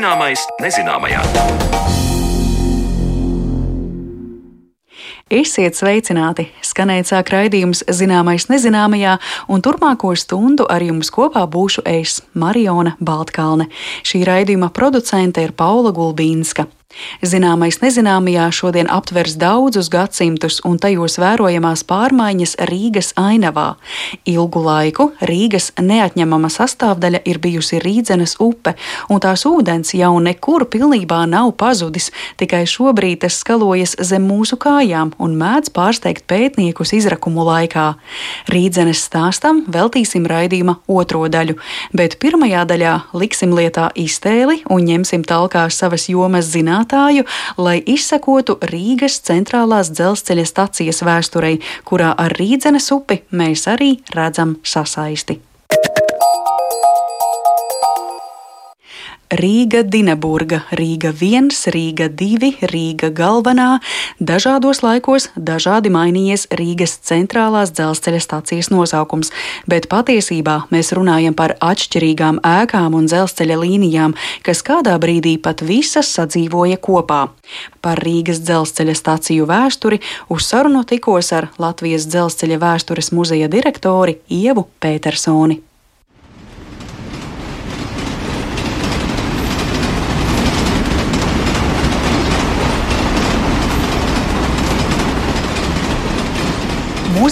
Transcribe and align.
Zināmais 0.00 0.40
nezināmajā. 0.64 1.18
Esiet 5.28 5.76
sveicināti! 5.76 6.46
Skanēt 6.64 7.10
sāk 7.10 7.28
raidījums 7.34 7.84
Zināmais 7.84 8.48
nezināmajā, 8.48 9.18
un 9.52 9.60
turpmāko 9.60 10.14
stundu 10.16 10.64
ar 10.72 10.80
jums 10.80 11.12
kopā 11.12 11.44
būšu 11.44 11.84
es, 11.84 12.22
Mariona 12.32 12.96
Baltkalne. 12.96 13.68
Šī 14.00 14.24
raidījuma 14.24 14.72
producente 14.72 15.44
ir 15.44 15.52
Paula 15.52 15.92
Gulbīnska. 15.92 16.70
Zināmais 17.22 17.76
nezināmajā 17.78 18.48
šodien 18.50 18.88
aptvers 18.90 19.36
daudzus 19.38 19.86
gadsimtus 19.92 20.58
un 20.66 20.74
tajos 20.82 21.20
vērojamās 21.22 21.84
pārmaiņas 21.86 22.56
Rīgas 22.66 23.12
ainavā. 23.20 23.76
Ilgu 24.26 24.62
laiku 24.64 25.06
Rīgas 25.22 25.70
neatņemama 25.78 26.50
sastāvdaļa 26.50 27.20
ir 27.30 27.38
bijusi 27.38 27.78
Rīdzenes 27.84 28.34
upe, 28.42 28.74
un 29.06 29.22
tās 29.22 29.46
ūdens 29.46 29.94
jau 29.94 30.16
nekur 30.18 30.66
pilnībā 30.72 31.20
nav 31.30 31.52
pazudis, 31.60 32.10
tikai 32.42 32.64
šobrīd 32.66 33.22
tas 33.22 33.38
skalojas 33.38 33.94
zem 34.10 34.26
mūsu 34.26 34.58
kājām 34.58 35.14
un 35.22 35.38
mēdz 35.38 35.70
pārsteigt 35.76 36.26
pētniekus 36.26 36.94
izrakumu 36.98 37.46
laikā. 37.46 37.86
Rīdzenes 38.50 39.04
stāstam 39.06 39.62
veltīsim 39.70 40.26
raidījuma 40.26 40.80
otro 40.90 41.22
daļu, 41.30 41.54
bet 41.94 42.18
pirmajā 42.18 42.66
daļā 42.66 42.98
liksim 43.14 43.54
lietā 43.54 43.92
iztēli 43.94 44.64
un 44.66 44.90
ņemsim 44.90 45.22
talkā 45.28 45.68
savas 45.70 46.10
jomas 46.10 46.50
zinātnē 46.50 46.79
zinātāju, 46.80 47.24
lai 47.58 47.80
izsekotu 47.86 48.58
Rīgas 48.60 49.20
centrālās 49.26 49.90
dzelzceļa 49.92 50.46
stacijas 50.46 51.02
vēsturei, 51.02 51.60
kurā 51.84 52.14
ar 52.16 52.32
Rīdzenes 52.32 52.90
upi 52.92 53.22
mēs 53.32 53.68
arī 53.68 54.00
redzam 54.14 54.58
sasaisti. 54.64 55.40
Rīga, 59.30 59.84
Dienburga, 59.86 60.64
Rīga 60.74 61.12
1, 61.14 61.52
Rīga 61.70 62.08
2, 62.10 62.66
Rīga 62.66 63.12
galvenā. 63.14 63.76
Dažādos 64.18 64.82
laikos 64.82 65.28
dažādi 65.38 65.92
mainījies 65.94 66.48
Rīgas 66.58 66.96
centrālās 67.06 67.70
dzelzceļa 67.70 68.20
stācijas 68.24 68.72
nosaukums, 68.74 69.30
bet 69.70 69.86
patiesībā 69.92 70.56
mēs 70.74 70.90
runājam 70.98 71.38
par 71.38 71.54
atšķirīgām 71.62 72.42
ēkām 72.42 72.98
un 72.98 73.06
dzelzceļa 73.06 73.60
līnijām, 73.62 74.18
kas 74.42 74.64
kādā 74.66 74.98
brīdī 74.98 75.36
pat 75.38 75.62
visas 75.62 76.10
sadzīvoja 76.10 76.82
kopā. 76.82 77.22
Par 77.86 78.02
Rīgas 78.02 78.42
dzelzceļa 78.42 78.98
stāciju 78.98 79.46
vēsturi 79.46 80.02
uz 80.26 80.50
sarunu 80.50 80.82
tikos 80.82 81.30
ar 81.38 81.52
Latvijas 81.62 82.10
dzelzceļa 82.10 82.58
vēstures 82.66 83.14
muzeja 83.14 83.46
direktori 83.46 84.18
Ievu 84.26 84.66
Petersoni. 84.82 85.69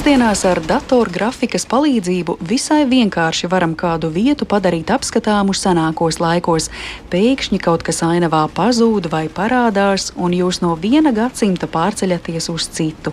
Mūsdienās 0.09 0.41
ar 0.49 0.59
datorgrafikas 0.65 1.67
palīdzību 1.69 2.39
visai 2.49 2.87
vienkārši 2.89 3.51
varam 3.53 3.75
kādu 3.77 4.09
vietu 4.09 4.47
padarīt 4.49 4.89
apskatāmu 4.95 5.53
senākos 5.53 6.17
laikos. 6.17 6.71
Pēkšņi 7.13 7.59
kaut 7.61 7.85
kas 7.85 8.01
ainavā 8.07 8.47
pazūd 8.57 9.11
vai 9.13 9.27
parādās, 9.29 10.07
un 10.17 10.33
jūs 10.33 10.63
no 10.65 10.79
viena 10.81 11.13
gadsimta 11.13 11.69
pārceļaties 11.69 12.49
uz 12.55 12.71
citu. 12.79 13.13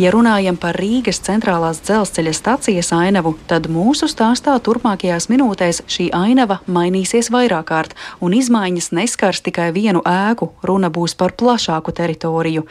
Ja 0.00 0.14
runājam 0.16 0.56
par 0.56 0.80
Rīgas 0.80 1.20
centrālās 1.28 1.84
dzelzceļa 1.84 2.32
stacijas 2.40 2.94
ainavu, 2.96 3.36
tad 3.44 3.68
mūsu 3.68 4.08
stāstā 4.08 4.56
turpmākajās 4.64 5.28
minūtēs 5.28 5.84
šī 5.92 6.08
ainava 6.16 6.62
mainīsies 6.64 7.28
vairāk 7.36 7.68
kārt, 7.68 7.96
un 8.24 8.40
izmaiņas 8.40 8.94
neskars 8.96 9.44
tikai 9.44 9.74
vienu 9.76 10.00
ēku, 10.08 10.54
runa 10.64 10.88
būs 10.88 11.20
par 11.20 11.36
plašāku 11.36 11.92
teritoriju. 12.00 12.64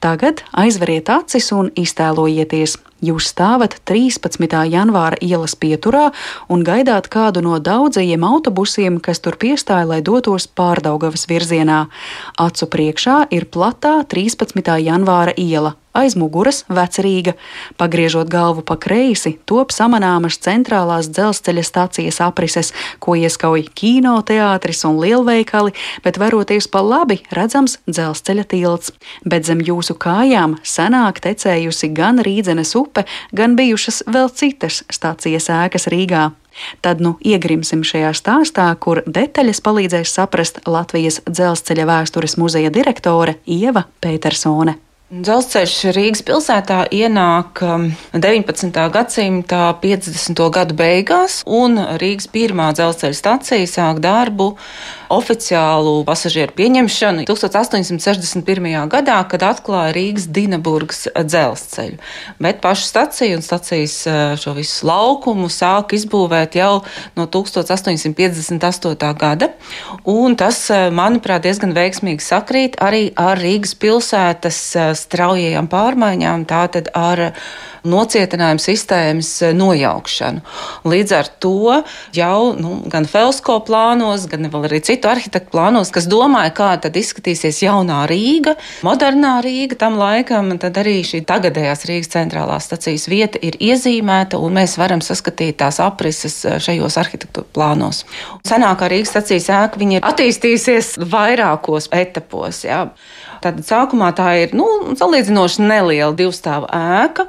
Tagad 0.00 0.40
aizveriet 0.56 1.10
acis 1.12 1.50
un 1.52 1.66
iztēlojieties, 1.76 2.78
jūs 3.04 3.26
stāvat 3.34 3.74
13. 3.84 4.46
janvāra 4.72 5.18
ielas 5.20 5.52
pieturā 5.60 6.06
un 6.48 6.64
gaidāt 6.64 7.10
kādu 7.12 7.42
no 7.44 7.58
daudzajiem 7.60 8.24
autobusiem, 8.24 8.96
kas 9.04 9.20
tur 9.20 9.36
piestāja, 9.36 9.84
lai 9.90 10.00
dotos 10.00 10.48
pārdaugavas 10.48 11.26
virzienā. 11.28 11.82
Acu 12.40 12.70
priekšā 12.72 13.26
ir 13.28 13.44
platā 13.52 13.98
13. 14.08 14.72
janvāra 14.80 15.36
iela, 15.36 15.74
aiz 15.92 16.16
muguras 16.18 16.64
vecerīga. 16.68 17.34
Pagriežot 17.80 18.30
galvu 18.30 18.62
pa 18.66 18.76
kreisi, 18.80 19.36
top 19.46 19.74
samanāmas 19.74 20.38
centrālās 20.42 21.10
dzelzceļa 21.10 21.64
stācijas 21.66 22.20
aprises, 22.24 22.72
ko 23.02 23.16
ieskauj 23.18 23.66
kino, 23.74 24.16
teātris 24.26 24.84
un 24.88 25.00
lielveikali, 25.02 25.74
bet 26.04 26.20
veroties 26.20 26.68
pa 26.70 26.82
labi 26.84 27.20
redzams 27.34 27.78
dzelzceļa 27.88 28.46
tilts. 28.50 28.94
Bet 29.24 29.48
zem 29.48 29.62
jūsu 29.64 29.96
kājām 30.00 30.58
senāk 30.62 31.22
tecējusi 31.24 31.92
gan 31.96 32.22
Rīdzenes 32.24 32.76
upe, 32.78 33.06
gan 33.32 33.56
bijušas 33.58 34.04
vēl 34.10 34.30
citas 34.34 34.84
stācijas 34.92 35.50
ēkas 35.52 35.90
Rīgā. 35.90 36.30
Tad 36.82 37.00
nu 37.00 37.14
iegrimsim 37.24 37.84
šajā 37.86 38.10
stāstā, 38.16 38.66
kur 38.82 39.02
detaļas 39.06 39.62
palīdzēs 39.64 40.14
saprast 40.18 40.60
Latvijas 40.66 41.20
dzelzceļa 41.30 41.88
vēstures 41.92 42.36
muzeja 42.42 42.74
direktore 42.74 43.38
Ieva 43.46 43.86
Petersone. 44.02 44.89
Dzelzceļš 45.10 45.72
Rīgas 45.90 46.20
pilsētā 46.22 46.84
ienāk 46.94 47.58
19. 48.14 48.68
Um, 48.70 48.92
gadsimta 48.94 49.62
50. 49.82 50.38
gadu 50.54 50.76
beigās, 50.78 51.40
un 51.50 51.74
Rīgas 51.98 52.28
pirmā 52.30 52.68
dzelzceļa 52.78 53.18
stacija 53.18 53.66
sāk 53.66 53.98
darbu 54.04 54.52
oficiālu 55.10 56.04
pasažieru 56.06 56.54
pieņemšanu 56.54 57.24
1861. 57.26 58.68
gadā, 58.92 59.16
kad 59.26 59.42
atklāja 59.48 59.96
Rīgas 59.96 60.28
Dienburgas 60.30 61.08
dzelzceļu. 61.18 61.98
Bet 62.38 62.62
pašu 62.62 62.86
staciju 62.92 63.40
un 63.40 63.42
stacijas 63.42 63.96
uh, 64.06 64.38
šo 64.38 64.54
visu 64.60 64.86
laukumu 64.86 65.50
sāk 65.50 65.96
izbūvēt 65.98 66.54
jau 66.60 66.84
no 67.18 67.26
1858. 67.26 69.10
gada, 69.18 69.50
un 70.06 70.38
tas, 70.38 70.62
uh, 70.70 70.86
manuprāt, 70.94 71.42
diezgan 71.50 71.74
veiksmīgi 71.74 72.22
sakrīt 72.30 72.78
arī 72.78 73.08
ar 73.18 73.42
Rīgas 73.42 73.74
pilsētas 73.74 74.62
uh, 74.78 74.94
straujajām 75.00 75.68
pārmaiņām, 75.70 76.46
tātad 76.50 76.90
ar 76.96 77.30
nocietinājumu 77.88 78.60
sistēmas 78.60 79.30
nojaukšanu. 79.56 80.42
Līdz 80.90 81.14
ar 81.16 81.30
to 81.40 81.80
jau 82.16 82.52
nu, 82.58 82.74
gan 82.92 83.06
Felsko 83.08 83.56
plānos, 83.64 84.26
gan 84.30 84.48
arī 84.50 84.82
citu 84.84 85.08
arhitektu 85.08 85.54
plānos, 85.54 85.92
kas 85.94 86.08
domāja, 86.10 86.52
kā 86.56 86.70
tad 86.82 86.98
izskatīsies 87.00 87.62
jaunā 87.64 88.02
Rīga, 88.10 88.56
modernā 88.86 89.38
Rīga 89.44 89.78
tam 89.80 89.96
laikam, 90.00 90.52
tad 90.60 90.76
arī 90.82 90.98
šī 91.06 91.22
tagadējās 91.28 91.86
Rīgas 91.88 92.12
centrālās 92.12 92.68
stacijas 92.68 93.08
vieta 93.10 93.40
ir 93.40 93.56
iezīmēta, 93.60 94.40
un 94.40 94.60
mēs 94.60 94.76
varam 94.80 95.00
saskatīt 95.04 95.60
tās 95.62 95.80
aprises 95.80 96.42
šajos 96.60 97.00
arhitektu 97.00 97.46
plānos. 97.54 98.04
Senākā 98.48 98.90
Rīgas 98.92 99.14
stacijas 99.14 99.48
ēka 99.56 99.80
ir 99.88 100.04
attīstījusies 100.04 100.98
vairākos 101.10 101.88
etapos. 101.96 102.64
Jā. 102.68 102.84
Tad 103.40 103.60
sākumā 103.64 104.10
tā 104.16 104.28
ir 104.42 104.54
nu, 104.56 104.66
salīdzinoši 104.98 105.64
neliela 105.64 106.12
divstāva 106.16 106.68
ēka, 107.00 107.26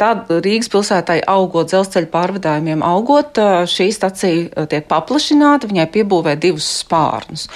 tad 0.00 0.30
Rīgas 0.42 0.70
pilsētai 0.72 1.20
augot 1.30 1.70
dzelzceļa 1.70 2.10
pārvadājumiem, 2.12 2.82
augot, 2.86 3.38
šī 3.70 3.88
stacija 3.94 4.66
tiek 4.70 4.88
paplašināta, 4.90 5.70
viņai 5.70 5.86
piebūvē 5.94 6.34
divus 6.42 6.66
spārnus. 6.82 7.46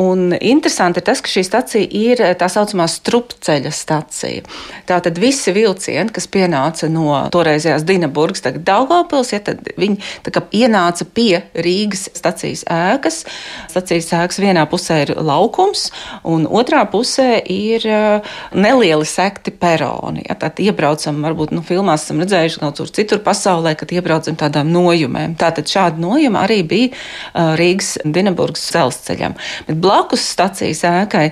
Un 0.00 0.32
interesanti 0.36 1.02
ir 1.02 1.06
tas, 1.10 1.20
ka 1.20 1.32
šī 1.32 1.44
stacija 1.46 1.84
ir 1.84 2.22
tā 2.40 2.48
saucamā 2.52 2.88
strupceļa 2.90 3.72
stacija. 3.74 4.46
Tātad 4.88 5.20
visi 5.20 5.52
vilcieni, 5.54 6.12
kas 6.14 6.28
pienāca 6.30 6.88
no 6.92 7.18
toreizējās 7.34 7.84
Dienaburgas, 7.88 8.44
tagad 8.46 8.64
Daugavpils, 8.68 9.34
ja, 9.34 9.42
tad 9.44 9.68
viņi 9.80 10.00
kā, 10.30 10.44
ienāca 10.56 11.04
pie 11.04 11.42
Rīgas 11.54 12.08
stacijas 12.16 12.64
ēkas. 12.70 13.22
Stacijas 13.70 14.10
ēkas 14.16 14.40
vienā 14.42 14.64
pusē 14.70 15.02
ir 15.04 15.14
laukums, 15.20 15.88
un 16.24 16.46
otrā 16.48 16.86
pusē 16.90 17.40
ir 17.50 17.86
eh, 17.86 18.32
nelieli 18.54 19.06
sekti 19.08 19.50
peroni. 19.50 20.24
Ja, 20.28 20.36
tad 20.38 20.60
iebraucam, 20.62 21.20
varbūt 21.24 21.54
nu, 21.54 21.64
filmās 21.66 22.06
esam 22.06 22.22
redzējuši 22.22 22.62
kaut 22.62 22.80
kur 22.80 22.92
citur 23.00 23.22
pasaulē, 23.24 23.74
kad 23.78 23.92
iebraucam 23.94 24.38
tādām 24.38 24.70
nojumēm. 24.74 25.36
Tātad 25.40 25.68
šāda 25.70 26.00
nojuma 26.00 26.44
arī 26.46 26.60
bija 26.66 26.90
uh, 26.92 27.54
Rīgas 27.58 27.96
Dienaburgas 28.04 28.68
dzelzceļam. 28.70 29.36
Bet 29.68 29.80
blakus 29.82 30.24
stacijas 30.32 30.82
ēkai 30.88 31.26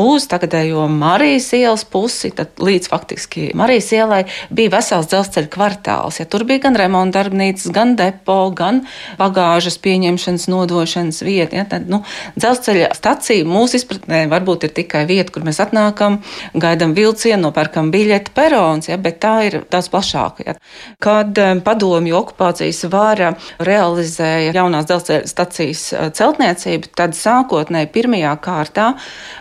uz 0.00 0.26
tagadējo 0.30 0.86
Marijas 0.92 1.50
ielas 1.56 1.84
pusi, 1.88 2.32
tad 2.36 2.54
līdz 2.62 2.90
faktiski 2.92 3.50
Marijas 3.58 3.90
ielai 3.96 4.22
bija 4.50 4.76
vesels 4.76 5.10
dzelzceļa 5.10 5.50
kvartāls. 5.52 6.20
Ja, 6.20 6.28
tur 6.28 6.46
bija 6.48 6.66
gan 6.66 6.78
remonta 6.78 7.22
darbnīcas, 7.22 7.70
gan 7.74 7.96
depo, 7.98 8.38
gan 8.56 8.82
bagāžas 9.20 9.78
pieņemšanas, 9.82 10.48
nodošanas 10.52 11.22
vieta. 11.26 11.58
Ja, 11.60 11.66
tad, 11.68 11.88
nu, 11.90 12.02
dzelzceļa 12.38 12.92
stacija 12.96 13.46
mūsu 13.48 13.78
izpratnē 13.80 14.24
varbūt 14.32 14.68
ir 14.68 14.74
tikai 14.76 15.04
vieta, 15.10 15.32
kur 15.34 15.46
mēs 15.46 15.61
atnākam, 15.62 16.20
gaidām 16.58 16.96
vilcienu 16.98 17.12
tilts 17.12 17.28
ienopērkam 17.28 17.90
biļeti 17.92 18.32
perons, 18.34 18.88
ja, 18.88 18.96
bet 18.96 19.20
tā 19.22 19.34
ir 19.46 19.58
daudz 19.70 19.88
plašāka. 19.92 20.44
Ja. 20.46 20.54
Kad 21.02 21.38
padomju 21.64 22.16
okupācijas 22.18 22.84
vara 22.92 23.34
realizēja 23.62 24.52
jaunās 24.56 24.86
dzelzceļa 24.88 25.28
stacijas 25.28 25.82
celtniecību, 26.16 26.92
tad 26.96 27.16
sākotnēji 27.16 27.90
pirmajā 27.92 28.32
kārtā 28.42 28.88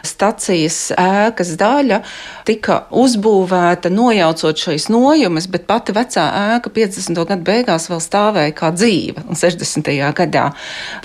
stacijas 0.03 0.91
ēkas 0.97 1.55
daļa 1.59 2.01
tika 2.47 2.85
uzbūvēta 2.91 3.91
nojaucot 3.93 4.65
šīs 4.65 4.89
nojumes, 4.91 5.47
bet 5.51 5.67
pati 5.69 5.95
vecā 5.95 6.27
ēka 6.55 6.73
50. 6.73 7.23
gadu 7.31 7.47
beigās 7.47 7.89
vēl 7.91 8.03
stāvēja 8.03 8.55
kā 8.57 8.71
dzīva 8.75 9.25
un 9.27 9.39
60. 9.39 9.91
gadā. 10.17 10.49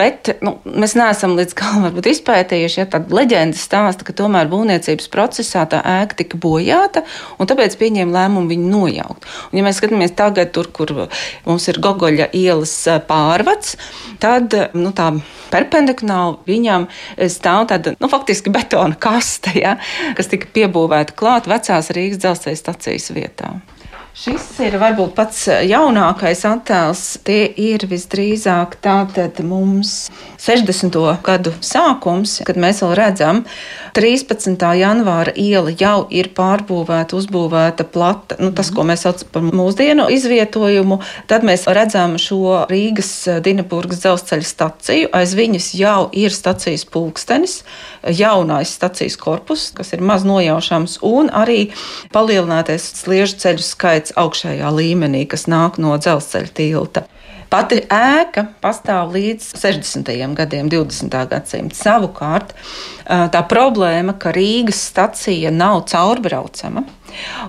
Bet 0.00 0.34
nu, 0.44 0.56
mēs 0.66 0.96
neesam 0.98 1.36
līdz 1.38 1.56
galam 1.56 2.00
izpētījuši, 2.06 2.82
ja 2.82 2.90
tāda 2.96 3.20
leģenda 3.20 3.58
stāsta, 3.58 4.06
ka 4.06 4.14
tomēr 4.16 4.50
būvniecības 4.50 5.05
procesā 5.12 5.64
tā 5.70 5.80
ēka 5.80 6.20
tika 6.22 6.40
bojāta, 6.40 7.04
un 7.38 7.50
tāpēc 7.50 7.76
pieņēma 7.80 8.16
lēmumu 8.16 8.52
viņu 8.52 8.72
nojaukt. 8.72 9.28
Un, 9.50 9.60
ja 9.60 9.66
mēs 9.66 9.80
skatāmies 9.80 10.16
tagad, 10.18 10.52
tur, 10.56 10.70
kur 10.74 10.92
mums 11.46 11.68
ir 11.70 11.80
Gogoļa 11.82 12.30
ielas 12.36 12.74
pārvads, 13.08 13.76
tad 14.22 14.54
nu, 14.76 14.92
tā 14.96 15.12
perpendikulāri 15.52 16.42
viņam 16.48 16.88
stāv 17.32 17.68
tāda 17.72 17.94
nu, 18.00 18.10
faktiski 18.12 18.52
betona 18.54 18.98
kaste, 18.98 19.54
ja, 19.58 19.76
kas 20.18 20.32
tika 20.32 20.50
piebūvēta 20.56 21.16
klāt 21.16 21.50
vecās 21.50 21.92
Rīgas 21.94 22.22
dzelzceļa 22.22 22.62
stacijas 22.62 23.10
vietā. 23.16 23.56
Šis 24.16 24.44
ir 24.64 24.78
varbūt 24.80 25.10
pats 25.12 25.42
jaunākais 25.68 26.40
attēls. 26.48 27.00
Tie 27.26 27.42
ir 27.60 27.82
visdrīzāk 27.84 28.78
tātad 28.80 29.42
mums 29.44 30.06
60. 30.40 30.96
gadu 31.26 31.52
sākums, 31.60 32.38
kad 32.48 32.56
mēs 32.56 32.80
vēl 32.80 32.94
redzam, 32.96 33.42
13. 33.96 34.56
janvāra 34.80 35.34
iela 35.36 35.74
jau 35.76 36.06
ir 36.08 36.30
pārbūvēta, 36.32 37.12
uzbūvēta 37.18 37.84
plata. 37.92 38.38
Nu, 38.40 38.54
tas, 38.56 38.70
ko 38.72 38.86
mēs 38.88 39.04
saucam 39.04 39.34
par 39.34 39.44
mūsdienu 39.50 40.08
izvietojumu, 40.16 40.98
tad 41.28 41.44
mēs 41.44 41.66
redzam 41.68 42.16
šo 42.16 42.62
Rīgas 42.72 43.12
Dienaburgas 43.44 44.00
dzelzceļa 44.00 44.48
staciju. 44.48 45.12
Aiz 45.12 45.36
viņas 45.36 45.68
jau 45.76 46.08
ir 46.16 46.32
stacijas 46.32 46.86
pulkstenis, 46.88 47.58
jaunais 48.16 48.72
stacijas 48.80 49.20
korpus, 49.20 49.68
kas 49.76 49.92
ir 49.92 50.00
maz 50.00 50.24
nojaušams, 50.24 51.02
un 51.04 51.28
arī 51.36 51.70
palielinātais 52.16 52.90
sliežu 53.02 53.40
ceļu 53.44 53.64
skaits 53.64 54.05
skaits 54.06 54.14
augšējā 54.16 54.70
līmenī, 54.70 55.26
kas 55.26 55.46
nāk 55.46 55.78
no 55.78 55.96
dzelzceļa 55.98 56.52
tilta. 56.54 57.06
Pati 57.48 57.78
ēka 57.90 58.46
pastāv 58.60 59.12
līdz 59.14 59.54
60. 59.54 60.34
gadiem, 60.34 60.68
20. 60.68 61.28
gadsimta. 61.30 61.76
Savukārt, 61.76 62.54
tā 63.06 63.42
problēma, 63.48 64.16
ka 64.18 64.32
Rīgas 64.34 64.80
stacija 64.90 65.50
nav 65.50 65.86
caurbraucama, 65.86 66.84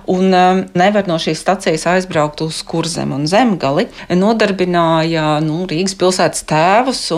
un 0.08 0.32
um, 0.32 0.64
nevar 0.78 1.04
no 1.08 1.18
šīs 1.20 1.40
stacijas 1.42 1.86
aizbraukt 1.90 2.40
uz 2.44 2.62
kurzem 2.66 3.12
un 3.14 3.26
zemgali. 3.30 3.86
Nodarbināja 4.08 5.40
nu, 5.44 5.66
Rīgas 5.68 5.94
pilsētas 5.98 6.44
tēvus 6.48 7.12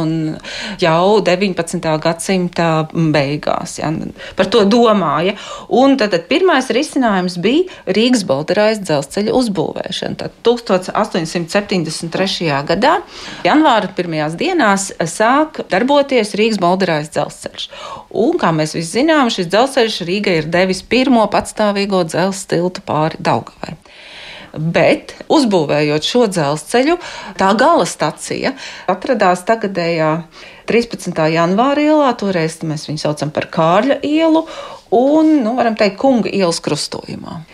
jau 0.80 1.20
19. 1.26 1.98
gadsimta 2.02 2.88
beigās. 2.92 3.78
Ja, 3.80 3.92
par 4.36 4.46
to 4.52 4.64
domāja. 4.68 5.34
Un 5.68 5.96
tad, 6.00 6.10
tad 6.14 6.22
pirmais 6.30 6.70
risinājums 6.74 7.38
bija 7.42 7.62
Rīgas 7.90 8.24
Baltarājas 8.28 8.80
dzelzceļa 8.84 9.32
uzbūvēšana. 9.40 10.14
Tad 10.24 10.32
1873. 10.46 12.64
gadā, 12.70 12.94
janvāra 13.46 13.88
pirmajās 13.96 14.34
dienās, 14.40 14.82
sāk 15.10 15.50
darboties 15.70 16.34
Rīgas 16.38 16.60
Baltarājas 16.62 17.10
dzelzceļš. 17.14 17.64
Un, 18.10 18.32
kā 18.40 18.48
mēs 18.54 18.70
visi 18.74 18.90
zinām, 19.00 19.26
šis 19.32 19.46
dzelzceļš 19.52 19.94
Rīgai 20.08 20.34
ir 20.40 20.46
devis 20.50 20.80
pirmo 20.82 21.24
patstāvīgo 21.30 22.00
dzelzceļu 22.08 22.29
dzelzceļa 22.30 22.60
tiltu 22.60 22.82
pāri 22.86 23.16
Daugavai. 23.18 23.76
Bet, 24.50 25.14
uzbūvējot 25.30 26.02
šo 26.02 26.24
dzelzceļu, 26.26 26.96
tā 27.38 27.52
gala 27.54 27.86
stacija 27.86 28.56
atradās 28.90 29.44
tagadējā 29.46 30.24
13. 30.66 31.14
janvāra 31.30 31.84
ielā, 31.84 32.10
toreiz 32.18 32.58
mēs 32.66 32.88
viņu 32.88 32.98
saucam 32.98 33.30
par 33.30 33.46
Kārļa 33.46 34.00
ielu, 34.02 34.42
un, 34.90 35.36
nu, 35.44 35.54
varam 35.54 35.78
teikt, 35.78 36.00
Kunga 36.02 36.30
ielas 36.34 36.58
krustojumā. 36.62 37.44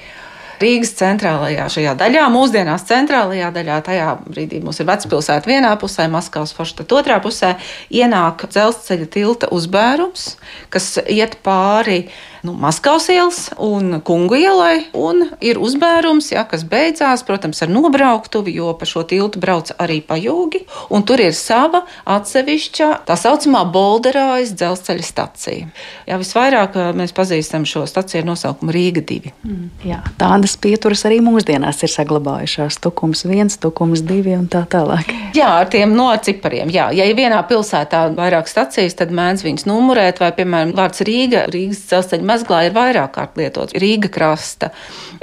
Rīgas 0.57 0.95
centrālajā 0.97 1.67
šajā 1.69 1.93
daļā, 2.01 2.23
mūsdienās 2.33 2.87
centrālajā 2.89 3.51
daļā, 3.53 3.77
tajā 3.85 4.07
brīdī 4.25 4.63
mums 4.65 4.81
ir 4.81 4.89
vecpilsēta 4.89 5.51
vienā 5.51 5.75
pusē, 5.77 6.07
Maskavas 6.09 6.55
foršta 6.57 6.87
otrā 6.97 7.19
pusē, 7.21 7.59
ienāk 7.93 8.47
dzelzceļa 8.49 9.11
tilta 9.13 9.51
uzbērums, 9.53 10.31
kas 10.73 10.95
iet 11.05 11.37
pāri 11.45 12.07
nu, 12.47 12.55
Maskavas 12.55 13.09
ielas 13.11 13.41
un 13.59 14.01
Kungu 14.07 14.39
ielai, 14.39 14.87
un 14.95 15.25
ir 15.43 15.59
uzbērums, 15.59 16.31
ja, 16.33 16.45
kas 16.49 16.63
beidzās, 16.69 17.25
protams, 17.27 17.63
ar 17.65 17.71
nobrauktuvi, 17.73 18.55
jo 18.61 18.71
pa 18.79 18.87
šo 18.89 19.03
tiltu 19.09 19.41
brauc 19.43 19.73
arī 19.83 19.99
pajūgi, 20.07 20.63
un 20.95 21.05
tur 21.07 21.23
ir 21.25 21.35
sava 21.37 21.83
atsevišķa 22.17 22.91
tā 23.09 23.17
saucamā 23.19 23.65
Bolderājas 23.75 24.55
dzelzceļa 24.57 25.07
stacija. 25.07 25.71
Jā, 26.07 26.19
visvairāk 26.23 26.79
mēs 26.97 27.15
pazīstam 27.17 27.67
šo 27.69 27.85
staciju 27.91 28.23
ar 28.23 28.29
nosaukumu 28.31 28.75
Rīga 28.75 29.03
2. 29.09 29.35
Mm, 29.43 29.69
jā, 29.91 30.01
tādas 30.21 30.57
pieturas 30.61 31.03
arī 31.09 31.19
mūsdienās 31.25 31.83
ir 31.83 31.93
saglabājušās. 31.93 32.79
Tukums 32.85 33.25
1, 33.27 33.59
tukums 33.63 34.05
2 34.07 34.37
un 34.39 34.47
tā 34.53 34.63
tālāk. 34.71 35.11
Jā, 35.37 35.49
ar 35.63 35.71
tiem 35.73 35.97
no 35.97 36.09
cipariem. 36.23 36.71
Jā, 36.73 36.89
ja 36.95 37.07
ir 37.09 37.19
vienā 37.19 37.43
pilsētā 37.49 38.07
vairāk 38.17 38.49
stacijas, 38.51 38.95
tad 38.99 39.13
mēdz 39.15 39.45
viņas 39.47 39.67
numurēt, 39.69 40.23
vai, 40.23 40.31
piemēram, 40.37 40.75
vārds 40.77 41.03
Rīga, 41.07 41.47
Rīgas 41.53 41.83
dzelzceļa 41.91 42.29
mezglā 42.37 42.67
ir 42.69 42.77
vairāk 42.77 43.15
kārt 43.17 43.41
lietots. 43.41 43.77
Rīga 43.77 44.11
krasta, 44.13 44.71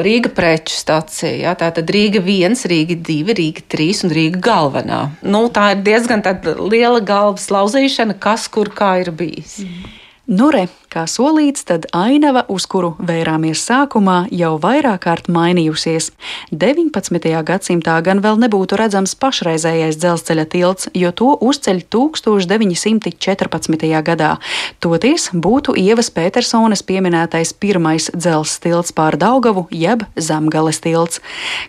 Rīga 0.02 0.34
preču 0.34 0.76
stacija, 0.76 1.34
jā, 1.46 1.56
tā 1.60 1.70
tad 1.76 1.92
Rīga 1.94 2.22
1, 2.24 2.60
Rīga 2.70 3.00
2, 3.00 3.38
Rīga 3.40 3.66
3 3.76 4.06
un 4.08 4.16
Rīga 4.18 4.44
galvenā. 4.44 5.02
Nu, 5.24 5.46
tā 5.54 5.74
ir 5.76 5.84
diezgan 5.86 6.26
liela 6.60 7.02
galvas 7.06 7.50
lauzīšana, 7.54 8.18
kas 8.20 8.50
kur 8.52 8.74
kā 8.74 8.98
ir 9.06 9.14
bijis. 9.16 9.62
Mm. 9.64 10.00
Nu, 10.24 10.46
re, 10.56 10.70
kā 10.88 11.02
solīts, 11.04 11.66
tad 11.68 11.84
ainava, 11.92 12.46
uz 12.48 12.64
kuru 12.72 12.94
vērāmies 12.96 13.60
sākumā, 13.60 14.32
jau 14.32 14.54
vairāk 14.56 15.02
kārt 15.04 15.26
mainījusies. 15.28 16.16
19. 16.56 17.44
gadsimtā 17.44 17.98
gan 18.06 18.22
vēl 18.24 18.40
nebūtu 18.40 18.80
redzams 18.80 19.20
pašreizējais 19.20 20.00
dzelzceļa 20.00 20.46
tilts, 20.54 20.88
jo 20.96 21.12
to 21.12 21.36
uzceļ 21.44 21.84
1914. 21.92 23.84
gadā. 24.08 24.40
Toties 24.80 25.28
būtu 25.36 25.76
Ievas 25.82 26.08
Petersonas 26.16 26.80
pieminētais 26.88 27.52
pirmais 27.52 28.08
dzelzceļa 28.16 28.64
tilts 28.64 28.96
pār 28.96 29.20
Daugavu, 29.20 29.68
jeb 29.76 30.08
Zemgales 30.16 30.80
tilts. 30.80 31.20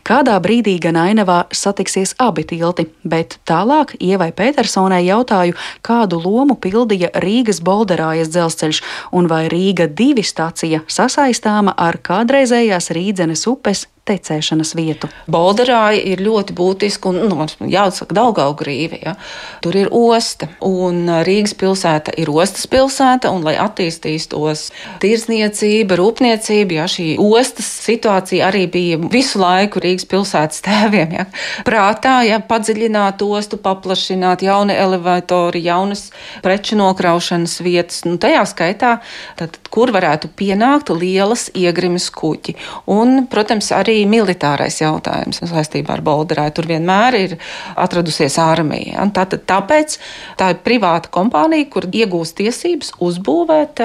Kādā 0.06 0.38
brīdī 0.38 0.78
gan 0.78 0.94
ainavā 0.94 1.50
satiksies 1.50 2.14
abi 2.22 2.46
tilti, 2.54 2.86
bet 3.02 3.42
tālāk 3.50 3.98
Ievai 3.98 4.30
Petersonai 4.30 5.02
jautāju, 5.08 5.58
kādu 5.82 6.22
lomu 6.22 6.54
pildīja 6.54 7.10
Rīgas 7.18 7.58
Bolderājas 7.58 8.30
dzelzceļa 8.30 8.43
dzelzceļš, 8.44 8.82
un 9.16 9.28
vai 9.30 9.46
Rīga 9.48 9.88
divi 9.88 10.24
stacija 10.24 10.84
sasaistāma 10.86 11.74
ar 11.76 12.00
kādreizējās 12.04 12.92
Rīdzenes 12.94 13.46
upes 13.50 13.86
tecēšanas 14.04 14.74
vietu. 14.76 15.08
Bolderāja 15.32 16.00
ir 16.12 16.20
ļoti 16.24 16.52
būtiska 16.56 17.08
un, 17.08 17.22
nu, 17.30 17.46
jāsaka, 17.72 18.12
Daugaugrīve. 18.14 18.98
Ja. 19.00 19.14
Tur 19.64 19.78
ir 19.80 19.88
osta, 19.96 20.50
un 20.64 21.08
Rīgas 21.24 21.54
pilsēta 21.56 22.12
ir 22.20 22.28
ostas 22.32 22.68
pilsēta, 22.70 23.32
un, 23.32 23.44
lai 23.46 23.54
attīstītos 23.60 24.66
tirzniecība, 25.00 25.96
rūpniecība, 26.00 26.78
ja 26.82 26.88
šī 26.90 27.06
ostas 27.22 27.70
situācija 27.86 28.50
arī 28.50 28.66
bija 28.74 28.98
visu 29.00 29.40
laiku 29.40 29.80
Rīgas 29.84 30.08
pilsētas 30.10 30.60
tēviem. 30.66 31.16
Ja. 31.16 31.26
Prātā, 31.64 32.18
ja 32.28 32.42
padziļināt 32.44 33.24
ostu, 33.24 33.56
paplašināt 33.64 34.44
jauni 34.44 34.76
elevatori, 34.76 35.64
jaunas 35.64 36.10
preču 36.44 36.76
nokraušanas 36.76 37.56
vietas, 37.64 38.02
nu, 38.04 38.18
tajā 38.20 38.44
skaitā, 38.52 38.92
tad, 39.40 39.56
kur 39.72 39.94
varētu 39.96 40.28
pienākt 40.36 40.92
lielas 40.92 41.48
iegrimes 41.56 42.10
kuģi. 42.12 42.58
Un, 42.92 43.24
protams, 43.32 43.72
arī 43.72 43.93
arī 43.94 44.04
militārais 44.10 44.80
jautājums 44.82 45.42
saistībā 45.46 45.94
ar 45.94 46.02
Bolderāju. 46.04 46.56
Tur 46.58 46.68
vienmēr 46.72 47.18
ir 47.18 47.36
atradusies 47.78 48.38
armija. 48.42 49.06
Tātad, 49.14 49.46
tāpēc 49.46 49.98
tā 50.40 50.52
ir 50.54 50.62
privāta 50.66 51.12
kompānija, 51.14 51.70
kur 51.70 51.86
iegūst 51.86 52.38
tiesības 52.42 52.96
uzbūvēt 53.04 53.84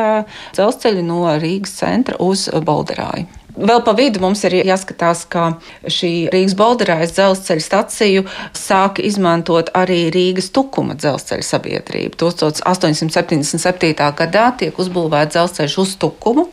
dzelzceļu 0.58 1.06
no 1.06 1.26
Rīgas 1.38 1.78
centra 1.84 2.18
uz 2.24 2.50
Bolderāju. 2.50 3.39
Vēl 3.60 3.82
pa 3.84 3.94
vidu 3.98 4.22
mums 4.24 4.42
ir 4.48 4.56
jāskatās, 4.64 5.26
ka 5.28 5.50
šī 5.84 6.30
Rīgas 6.32 6.56
Bolderājas 6.60 7.12
dzelzceļa 7.18 7.64
staciju 7.66 8.24
sāka 8.56 9.04
izmantot 9.04 9.72
arī 9.76 10.06
Rīgas 10.14 10.48
Tukuma 10.56 10.96
dzelzceļa 11.00 11.46
sabiedrība. 11.46 12.16
1877. 12.22 13.92
gadā 14.22 14.46
tiek 14.62 14.80
uzbūvēts 14.80 15.36
dzelzceļš 15.36 15.76
uz 15.84 15.98
Tukumu, 16.00 16.48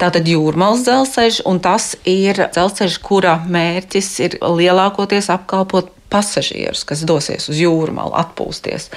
tātad 0.00 0.28
jūrmālas 0.30 0.86
dzelzceļš, 0.86 1.42
un 1.50 1.60
tas 1.64 1.92
ir 2.08 2.46
dzelzceļš, 2.46 2.98
kura 3.04 3.36
mērķis 3.44 4.10
ir 4.24 4.40
lielākoties 4.40 5.28
apkalpot 5.36 5.92
pasažierus, 6.08 6.84
kas 6.86 7.02
dosies 7.06 7.48
uz 7.50 7.58
jūrmālu 7.60 8.14
atpūsties. 8.16 8.88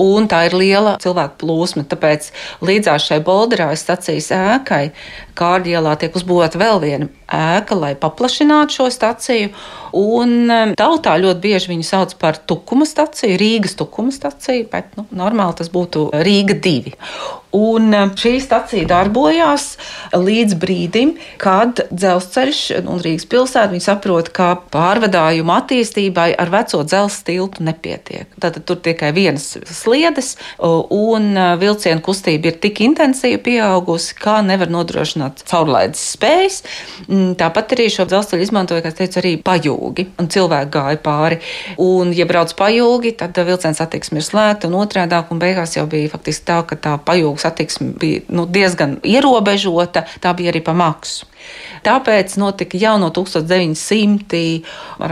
Un 0.00 0.28
tā 0.30 0.44
ir 0.48 0.56
liela 0.56 0.96
cilvēku 1.02 1.44
plūsma, 1.44 1.84
tāpēc 1.90 2.30
līdzās 2.64 3.08
šai 3.10 3.20
Bolderājas 3.24 3.84
stacijas 3.84 4.30
ēkai 4.34 4.84
Kārdielā 5.38 5.96
tiek 6.00 6.14
uzbūvēta 6.14 6.60
vēl 6.60 6.82
viena 6.82 7.10
ēka, 7.34 7.76
lai 7.78 7.94
paplašinātu 7.98 8.78
šo 8.78 8.90
staciju. 8.92 9.52
Un 9.94 10.50
um, 10.50 10.74
tautā 10.78 11.14
ļoti 11.22 11.40
bieži 11.44 11.70
viņu 11.70 11.86
sauc 11.86 12.16
par 12.18 12.40
tukuma 12.50 12.86
staciju, 12.88 13.38
Rīgas 13.38 13.76
tukuma 13.78 14.14
staciju, 14.14 14.66
bet 14.72 14.96
nu, 14.98 15.06
normāli 15.14 15.60
tas 15.60 15.70
būtu 15.70 16.08
Rīga 16.24 16.58
2. 16.58 16.94
Un 17.54 17.94
um, 17.94 18.10
šī 18.18 18.32
stacija 18.42 18.88
darbojās 18.90 19.76
līdz 20.18 20.56
brīdim, 20.58 21.12
kad 21.38 21.84
dzelzceļš 21.94 22.62
un 22.82 22.98
Rīgas 23.04 23.28
pilsēta 23.30 23.78
saprot, 23.84 24.32
ka 24.34 24.56
pārvadājumu 24.74 25.54
attīstībai 25.54 26.32
ar 26.42 26.50
veco 26.50 26.82
dzelzceļa 26.82 27.22
tiltu 27.24 27.62
nepietiek. 27.64 28.26
Tad 28.42 28.58
tur 28.66 28.82
tikai 28.82 29.12
viens 29.14 29.46
sliedes, 29.70 30.34
un 30.58 31.30
uh, 31.38 31.54
vilcienu 31.62 32.02
kustība 32.02 32.50
ir 32.50 32.58
tik 32.58 32.82
intensīva 32.82 33.38
pieaugusi, 33.46 34.18
ka 34.18 34.40
nevar 34.42 34.74
nodrošināt 34.74 35.23
caurlaides 35.50 36.02
spējas. 36.14 36.60
Mm, 37.08 37.34
tāpat 37.40 37.74
arī 37.76 37.88
šo 37.92 38.06
dzelzceļu 38.10 38.46
izmantoja, 38.46 38.84
kā 38.84 38.94
teicu, 38.94 39.20
arī 39.22 39.34
pajūgi, 39.44 40.06
un 40.20 40.30
cilvēki 40.32 40.72
gāja 40.74 41.00
pāri. 41.04 41.40
Un, 41.82 42.14
ja 42.16 42.28
brauc 42.30 42.54
pajūgi, 42.58 43.14
tad 43.20 43.38
vilciens 43.46 43.82
attieksme 43.84 44.22
ir 44.22 44.28
slēgta, 44.28 44.70
un 44.70 44.78
otrādāk, 44.80 45.32
un 45.34 45.42
beigās 45.42 45.76
jau 45.78 45.86
bija 45.90 46.12
faktiski 46.12 46.48
tā, 46.50 46.60
ka 46.68 46.78
tā 46.80 46.96
pajūga 47.04 47.46
satiksme 47.48 47.92
bija 48.00 48.24
nu, 48.34 48.48
diezgan 48.50 48.98
ierobežota, 49.04 50.06
tā 50.24 50.34
bija 50.36 50.54
arī 50.54 50.64
pa 50.64 50.76
maksu. 50.76 51.33
Tāpēc 51.84 52.36
notika 52.40 52.78
jau 52.80 52.94
no 53.00 53.10
1900. 53.12 54.62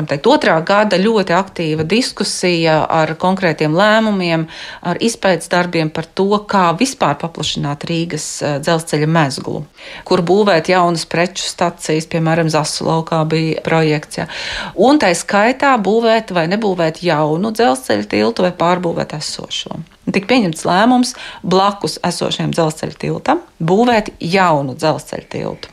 Teikt, 0.09 0.29
otrā 0.31 0.57
gada 0.65 0.97
ļoti 1.01 1.35
aktīva 1.37 1.85
diskusija 1.89 2.79
ar 2.89 3.15
konkrētiem 3.21 3.75
lēmumiem, 3.77 4.47
ar 4.89 5.01
izpētes 5.05 5.51
darbiem 5.53 5.91
par 5.93 6.09
to, 6.09 6.31
kā 6.49 6.71
vispār 6.79 7.19
paplašināt 7.21 7.85
Rīgas 7.89 8.27
eh, 8.41 8.57
dzelzceļa 8.65 9.09
mezglu, 9.12 9.65
kur 10.09 10.25
būvēt 10.25 10.73
jaunas 10.73 11.05
preču 11.09 11.45
stacijas, 11.49 12.09
piemēram, 12.12 12.51
Zasu 12.53 12.89
laukā 12.89 13.23
bija 13.29 13.61
projekts. 13.65 14.23
Ja. 14.23 14.29
Un 14.77 15.01
tā 15.03 15.12
skaitā 15.17 15.75
būvēt 15.83 16.33
vai 16.37 16.47
nebūvēt 16.53 17.03
jaunu 17.05 17.53
dzelzceļa 17.53 18.09
tiltu 18.12 18.47
vai 18.47 18.53
pārbūvēt 18.57 19.17
esošo. 19.19 19.83
Tik 20.12 20.27
pieņemts 20.31 20.65
lēmums 20.67 21.15
blakus 21.47 22.01
esošajam 22.03 22.51
dzelzceļa 22.57 22.99
tiltam 23.05 23.45
būvēt 23.62 24.11
jaunu 24.19 24.75
dzelzceļa 24.79 25.29
tiltu. 25.31 25.71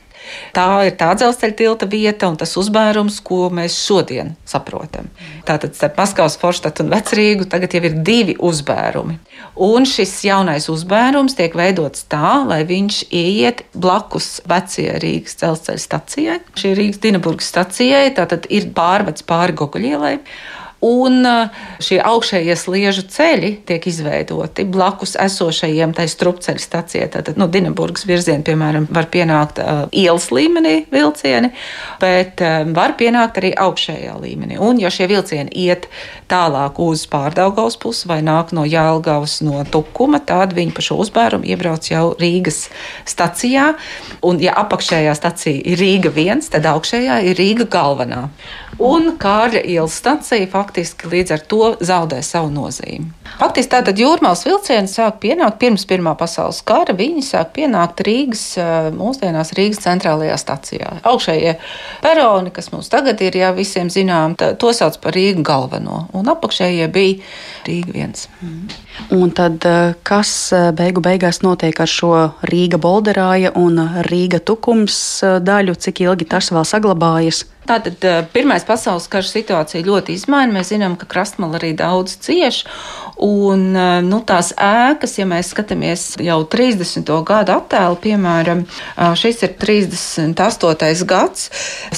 Tā 0.55 0.67
ir 0.87 0.95
tā 0.99 1.11
dzelzceļa 1.17 1.57
tilta 1.59 1.87
vieta 1.89 2.29
un 2.31 2.37
tas 2.39 2.55
uzbērums, 2.59 3.19
ko 3.25 3.47
mēs 3.53 3.77
šodien 3.85 4.35
saprotam. 4.47 5.09
Tātad 5.47 5.77
starp 5.77 5.97
Maskavas 5.99 6.37
Forštatu 6.41 6.85
un 6.85 6.93
Vecrīgu 6.93 7.47
tagad 7.49 7.73
jau 7.75 7.83
ir 7.87 7.97
divi 8.05 8.35
uzbērumi. 8.39 9.17
Un 9.59 9.87
šis 9.89 10.13
jaunais 10.27 10.69
uzbērums 10.71 11.35
tiek 11.37 11.55
veidots 11.57 12.05
tā, 12.11 12.43
lai 12.47 12.61
viņš 12.67 13.01
ieiet 13.09 13.65
blakus 13.73 14.39
vecajai 14.49 14.99
Rīgas 15.03 15.39
dzelzceļa 15.41 15.83
stacijai. 15.83 16.39
Šī 16.59 16.75
Rīgas 16.77 17.01
Dienaburgas 17.03 17.49
stacijai 17.51 18.07
tātad 18.15 18.47
ir 18.53 18.71
pārvads 18.75 19.25
pāri 19.27 19.57
Goguļielai. 19.59 20.17
Un 20.79 21.25
uh, 21.27 21.55
šie 21.83 21.97
augšējie 21.99 22.55
sliežu 22.55 23.03
ceļi 23.11 23.49
tiek 23.67 23.83
izveidoti 23.91 24.63
blakus 24.63 25.17
esošajiem 25.19 25.91
tai 25.97 26.05
strupceļa 26.07 26.63
stacijai. 26.63 27.09
Tātad 27.11 27.35
no 27.35 27.49
nu, 27.49 27.51
Dienaburgas 27.51 28.05
virziena, 28.07 28.45
piemēram, 28.47 28.87
var 28.95 29.09
pienākt 29.11 29.59
uh, 29.59 29.81
ielas 29.91 30.29
līmenī 30.31 30.85
vilcieni, 30.93 31.51
bet 31.99 32.39
uh, 32.45 32.63
var 32.75 32.95
pienākt 32.99 33.41
arī 33.41 33.51
augšējā 33.59 34.15
līmenī. 34.23 34.55
Un, 34.63 34.79
ja 34.79 34.91
šie 34.93 35.09
vilcieni 35.11 35.51
iet 35.67 35.89
tālāk 36.31 36.79
uz 36.79 37.03
pārdaugaus 37.11 37.75
pusi 37.81 38.07
vai 38.07 38.21
nāk 38.23 38.55
no 38.55 38.63
Jālgavas, 38.63 39.41
no 39.43 39.65
Tukuma, 39.67 40.23
tad 40.23 40.55
viņi 40.55 40.75
pa 40.77 40.85
šo 40.85 41.01
uzbērumu 41.03 41.49
iebrauc 41.51 41.91
jau 41.91 42.13
Rīgas 42.21 42.69
stacijā. 43.03 43.73
Un, 44.23 44.39
ja 44.39 44.55
apakšējā 44.63 45.19
stacija 45.19 45.59
ir 45.59 45.83
Rīga 45.83 46.15
viens, 46.15 46.47
tad 46.53 46.71
augšējā 46.71 47.19
ir 47.27 47.39
Rīga 47.39 47.67
galvenā. 47.67 48.29
Un 48.79 49.13
Kārļa 49.19 49.59
ielas 49.67 49.97
stacija 49.99 50.47
faktiski 50.47 51.09
līdz 51.11 51.33
ar 51.35 51.41
to 51.51 51.63
zaudē 51.83 52.21
savu 52.23 52.47
nozīmi. 52.53 53.09
Faktiski 53.39 53.73
tātad 53.73 53.99
jūrmālas 53.99 54.45
vilcieni 54.47 54.87
sāk 54.87 55.19
pienākt 55.23 55.59
pirms 55.59 55.83
Pirmā 55.89 56.13
pasaules 56.19 56.61
kara. 56.67 56.95
Viņi 56.95 57.23
sāk 57.27 57.51
pienākt 57.57 57.99
Rīgas, 58.07 58.43
mūsdienās 58.95 59.51
Rīgas 59.57 59.83
centrālajā 59.83 60.37
stacijā. 60.39 60.93
Augšējie 61.07 61.57
peroni, 62.03 62.53
kas 62.55 62.71
mums 62.71 62.91
tagad 62.91 63.19
ir, 63.25 63.35
jau 63.41 63.51
visiem 63.57 63.91
zinām, 63.91 64.37
tā, 64.39 64.53
to 64.59 64.71
sauc 64.75 64.95
par 65.03 65.15
Rīgu 65.15 65.43
galveno. 65.43 66.05
Un 66.15 66.31
apakšējie 66.31 66.87
bija 66.95 67.19
Rīga 67.67 67.95
viens. 67.95 68.27
Mm. 68.39 68.73
Un 69.19 69.35
tad 69.35 69.67
kas 70.07 70.33
beigu 70.79 71.03
beigās 71.03 71.43
notiek 71.43 71.83
ar 71.83 71.91
šo 71.91 72.15
Rīga 72.47 72.79
bolderāja 72.79 73.53
un 73.59 73.79
Rīga 74.07 74.39
tukums 74.39 74.99
daļu, 75.43 75.75
cik 75.75 76.05
ilgi 76.07 76.31
tas 76.31 76.51
vēl 76.55 76.67
saglabājas? 76.67 77.43
Tātad 77.69 78.05
Pirmais 78.33 78.65
pasaules 78.67 79.07
karš 79.11 79.31
situācija 79.33 79.85
ļoti 79.85 80.15
izmaina. 80.17 80.59
Mēs 80.59 80.73
zinām, 80.73 80.97
ka 80.99 81.07
krastmala 81.09 81.59
arī 81.59 81.71
daudz 81.77 82.17
cieš. 82.21 82.63
Un 83.19 83.73
nu, 84.05 84.19
tās 84.23 84.53
ēkas, 84.55 85.17
ja 85.19 85.25
mēs 85.27 85.51
skatāmies 85.53 86.03
jau 86.23 86.37
30. 86.47 87.09
gadu 87.27 87.55
attēlu, 87.57 87.97
piemēram, 87.99 88.63
šis 89.19 89.43
ir 89.47 89.55
38. 89.59 91.03
gads, 91.09 91.49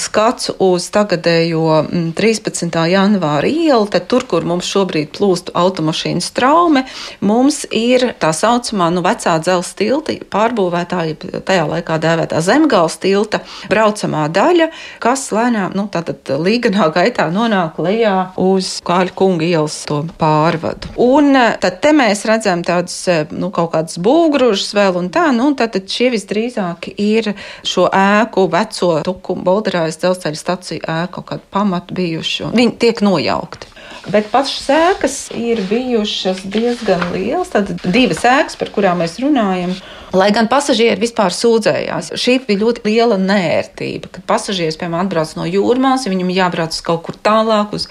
skats 0.01 0.49
uz 0.57 0.87
tagadējo 0.93 1.83
13. 2.17 2.79
janvāra 2.95 3.51
ielu, 3.51 3.85
tad 3.91 4.07
tur, 4.09 4.25
kur 4.25 4.47
mums 4.49 4.69
šobrīd 4.71 5.13
plūst 5.17 5.53
automašīnu 5.53 6.25
straume, 6.25 6.87
mums 7.21 7.63
ir 7.69 8.11
tā 8.21 8.33
saucamā 8.33 8.89
nu, 8.95 9.05
vecā 9.05 9.37
dzelzceļa 9.41 9.81
tilta 9.81 10.15
pārbūvētāja, 10.31 11.41
tajā 11.47 11.65
laikā 11.69 11.97
dēvētā 12.01 12.41
zemgāles 12.45 12.97
tilta 13.01 13.41
braucamā 13.71 14.27
daļa, 14.33 14.69
kas 15.03 15.29
lēnām, 15.33 15.60
nu, 15.75 15.87
tātad 15.91 16.31
līganā 16.41 16.87
gaitā 16.95 17.27
nonāk 17.33 17.79
lejā 17.81 18.15
uz 18.41 18.73
Kāļa 18.85 19.15
kunga 19.17 19.47
ielas 19.47 19.77
to 19.89 20.01
pārvadu. 20.21 20.91
Un 21.01 21.35
eh, 21.37 21.55
tad 21.61 21.79
te 21.83 21.93
mēs 21.95 22.23
redzam 22.29 22.63
tādus 22.67 22.97
eh, 23.11 23.25
nu, 23.31 23.51
kaut 23.53 23.73
kādus 23.75 23.99
būvgrūžus 24.03 24.73
vēl 24.77 25.01
un 25.01 25.11
tā, 25.13 25.27
nu, 25.35 25.51
tad 25.57 25.77
šie 25.81 26.11
visdrīzāk 26.15 26.91
ir 26.95 27.33
šo 27.67 27.87
ēku 27.87 28.47
veco 28.51 28.93
tukumu 29.05 29.45
Bolderājas 29.45 29.99
dzelzceļa 30.01 30.41
staciju 30.41 30.85
ēku 30.85 31.21
kaut 31.21 31.29
kādu 31.33 31.47
pamatu 31.53 31.97
bijuši. 31.97 32.51
Viņi 32.55 32.77
tiek 32.81 33.03
nojaukti. 33.05 33.69
Bet 34.11 34.29
pašas 34.33 34.67
sēkas 34.67 35.17
ir 35.37 35.61
bijušas 35.69 36.43
diezgan 36.43 37.11
lielas. 37.15 37.53
Tad 37.53 37.73
divas 37.83 38.23
sēkas, 38.25 38.57
par 38.59 38.73
kurām 38.75 39.03
mēs 39.03 39.19
runājam, 39.21 39.75
Lai 40.11 40.27
gan 40.35 40.49
pasažieri 40.51 40.99
vispār 40.99 41.31
sūdzējās, 41.31 42.09
šī 42.19 42.33
bija 42.43 42.59
ļoti 42.65 42.81
liela 42.83 43.15
nērtība. 43.15 44.09
Kad 44.11 44.25
pasažieris, 44.27 44.75
piemēram, 44.75 45.05
atbrauc 45.05 45.29
no 45.37 45.45
jūrmālas, 45.47 46.03
ja 46.03 46.11
viņam 46.11 46.33
jābrauc 46.35 46.79
kaut 46.83 47.05
kur 47.05 47.15
tālāk, 47.23 47.71
uz, 47.77 47.85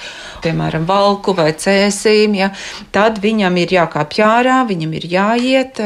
piemēram, 0.45 0.85
valku 0.89 1.33
vai 1.39 1.49
cēsīm, 1.57 2.37
ja, 2.37 2.51
tad 2.93 3.23
viņam 3.25 3.57
ir 3.63 3.73
jākāpj 3.73 4.21
ārā, 4.27 4.59
viņam 4.69 4.93
ir 4.99 5.07
jāiet. 5.09 5.81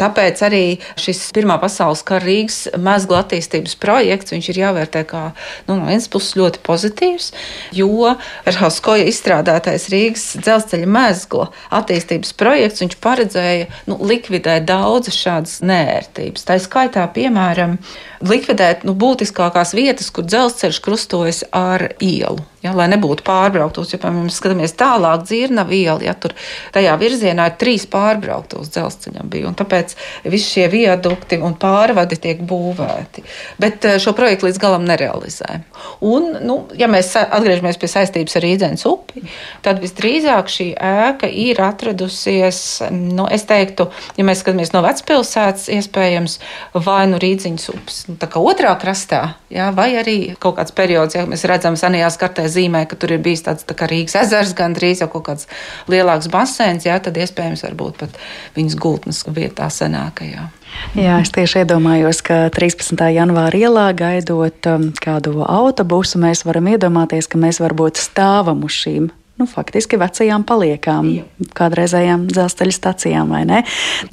Tāpēc 0.00 0.40
arī 0.48 0.62
šis 0.96 1.20
Pirmā 1.36 1.58
pasaules 1.60 2.00
kara 2.08 2.24
Rīgas 2.24 2.70
mezgla 2.80 3.20
attīstības 3.26 3.76
projekts, 3.82 4.32
viņš 4.32 4.48
ir 4.54 4.62
jāvērtē 4.62 5.04
kā 5.12 5.26
nu, 5.68 5.76
no 5.76 5.90
vienas 5.90 6.08
puses 6.08 6.38
ļoti 6.40 6.64
pozitīvs, 6.64 7.28
jo 7.76 8.14
Verhauskoja 8.48 9.04
izstrādātais 9.46 9.86
Rīgas 9.92 10.24
dzelzceļa 10.42 10.86
mezgla 10.90 11.46
attīstības 11.70 12.32
projekts, 12.34 12.82
viņš 12.82 12.96
paredzēja 13.02 13.68
nu, 13.86 13.98
likvidēt 14.02 14.66
daudzas 14.66 15.14
šādas 15.14 15.60
nērtības. 15.62 16.46
Tā 16.46 16.58
skaitā, 16.58 17.06
piemēram, 17.14 17.78
likvidēt 18.26 18.84
nu, 18.84 18.94
būtiskākās 18.94 19.74
vietas, 19.76 20.10
kur 20.10 20.26
dzelzceļš 20.26 20.82
krustojas 20.82 21.44
ar 21.52 21.92
ielu. 22.00 22.42
Ja, 22.66 22.72
lai 22.74 22.88
nebūtu 22.90 23.22
pārbrauktos, 23.26 23.92
ja 23.94 24.00
piemēram 24.02 24.30
skatāmies 24.32 24.74
tālāk, 24.78 25.22
dzirna 25.28 25.62
viela, 25.68 26.00
ja 26.02 26.16
tur 26.18 26.32
tajā 26.74 26.96
virzienā 26.98 27.44
ir 27.50 27.56
trīs 27.60 27.84
pārbrauktos 27.90 28.72
dzelzceļam 28.74 29.28
bija, 29.30 29.46
un 29.50 29.56
tāpēc 29.58 29.94
visi 30.26 30.56
šie 30.56 30.64
viadukti 30.72 31.38
un 31.38 31.54
pārvadi 31.60 32.18
tiek 32.24 32.40
būvēti. 32.48 33.22
Bet 33.62 33.86
eh, 33.86 34.00
šo 34.02 34.16
projektu 34.18 34.48
līdz 34.48 34.58
galam 34.62 34.86
nerealizē. 34.88 35.60
Un, 36.06 36.32
nu, 36.42 36.58
ja 36.78 36.88
mēs 36.90 37.12
atgriežamies 37.20 37.78
pie 37.78 37.92
saistības 37.92 38.38
ar 38.40 38.46
Rīdzenes 38.46 38.86
upi, 38.90 39.22
tad 39.62 39.78
visdrīzāk 39.84 40.50
šī 40.50 40.68
ēka 40.74 41.30
ir 41.30 41.62
atradusies, 41.62 42.60
nu, 42.90 43.28
es 43.30 43.46
teiktu, 43.46 43.90
ja 44.18 44.26
mēs 44.26 44.42
skatāmies 44.42 44.74
no 44.74 44.82
vecpilsētas, 44.86 45.68
iespējams, 45.76 46.40
vai 46.88 47.04
nu 47.12 47.22
Rīdziņas 47.22 47.70
upes 47.76 48.02
nu, 48.10 48.18
otrā 48.42 48.74
krastā, 48.80 49.22
jā, 49.52 49.68
vai 49.74 49.88
arī 50.00 50.16
kaut 50.42 50.56
kāds 50.58 50.74
periods, 50.76 51.16
ja 51.16 51.24
mēs 51.28 51.46
redzam, 51.48 51.76
senajās 51.78 52.18
kartē 52.20 52.46
zīmē, 52.50 52.84
ka 52.90 52.98
tur 53.00 53.16
ir 53.16 53.22
bijis 53.24 53.44
tāds 53.46 53.66
tā 53.68 53.76
kā 53.78 53.88
Rīgas 53.90 54.18
ezers, 54.24 54.54
gandrīz 54.58 55.02
jau 55.04 55.10
kaut 55.12 55.26
kāds 55.30 55.50
lielāks 55.92 56.30
basēns, 56.32 56.88
jā, 56.88 56.98
tad 57.02 57.18
iespējams 57.20 57.64
varbūt 57.66 58.00
pat 58.04 58.20
viņas 58.56 58.78
gultnes 58.82 59.22
vietā 59.28 59.68
senākajā. 59.72 60.48
Jā, 60.98 61.20
es 61.22 61.30
tieši 61.32 61.62
iedomājos, 61.62 62.20
ka 62.26 62.46
13. 62.52 63.00
janvāra 63.14 63.60
ielā 63.60 63.86
gaidot 63.96 64.70
um, 64.72 64.90
kādu 65.00 65.38
autobusu, 65.46 66.20
mēs 66.20 66.44
varam 66.48 66.72
iedomāties, 66.74 67.30
ka 67.30 67.40
mēs 67.40 67.62
varbūt 67.62 68.02
stāvam 68.02 68.66
uz 68.66 68.76
šīm 68.82 69.08
nu, 69.36 69.46
faktiski 69.46 69.98
vecajām 70.00 70.44
paliekām, 70.48 71.08
Jā. 71.18 71.24
kādreizējām 71.56 72.26
dzelzceļa 72.30 72.74
stacijām? 72.74 73.34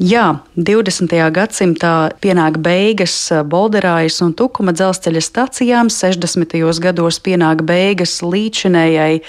Jā, 0.02 0.26
20. 0.58 1.16
gadsimtā 1.36 1.94
pienāk 2.24 2.58
beigas 2.64 3.16
Bolderājas 3.48 4.20
un 4.26 4.34
Tukuma 4.36 4.74
dzelzceļa 4.76 5.24
stacijām, 5.24 5.92
60. 5.94 6.58
gados 6.84 7.22
pienāk 7.24 7.64
beigas 7.68 8.20
līdzinējai 8.26 9.22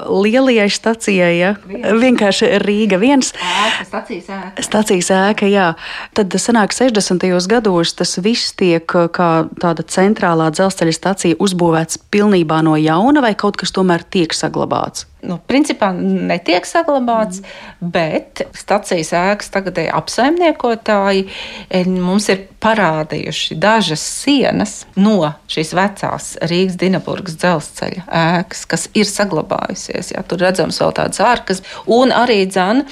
lielajai 0.00 0.68
stacijai, 0.72 1.32
ja? 1.38 1.52
vienkārši 2.00 2.50
Rīga 2.64 2.98
viens. 3.00 3.32
Ēka, 3.36 3.86
stacijas 3.86 4.30
ēka. 4.34 4.64
Stacijas 4.66 5.12
ēka, 5.14 5.50
jā. 5.50 5.68
Tad 6.16 6.34
sanāk 6.42 6.74
60. 6.74 7.28
gados 7.50 7.94
tas 7.98 8.16
viss 8.24 8.54
tiek 8.58 8.86
kā 8.86 9.30
tāda 9.62 9.86
centrālā 9.86 10.50
dzelzceļa 10.54 10.96
stacija 10.96 11.40
uzbūvēts 11.42 12.02
pilnībā 12.10 12.62
no 12.66 12.76
jauna 12.80 13.22
vai 13.24 13.34
kaut 13.38 13.60
kas 13.60 13.74
tomēr 13.76 14.06
tiek 14.10 14.34
saglabāts? 14.36 15.06
Nu, 15.26 15.38
principā 15.50 15.90
netiek 15.96 16.66
saglabāts, 16.68 17.42
mm. 17.42 17.90
bet 17.92 18.44
stacijas 18.56 19.12
ēkas 19.16 19.52
tagadēji 19.54 19.92
apsaimniekotāji 19.96 21.26
e, 21.26 21.84
mums 21.90 22.30
ir 22.32 22.46
parādījuši 22.60 23.56
dažas 23.60 24.02
sienas 24.04 24.74
no 25.00 25.32
šīs 25.50 25.72
vecās 25.76 26.30
Rīgas 26.50 26.76
Dienaburgas 26.80 27.38
dzelzceļa 27.40 28.04
ēkas, 28.20 28.64
kas 28.68 28.86
ir 28.96 29.08
saglabājusies. 29.08 30.12
Jā, 30.14 30.24
tur 30.28 30.42
redzams 30.44 30.80
vēl 30.82 30.92
tādas 30.96 31.22
ārkas, 31.24 31.62
un 31.90 32.12
arī 32.14 32.42
dzan 32.50 32.84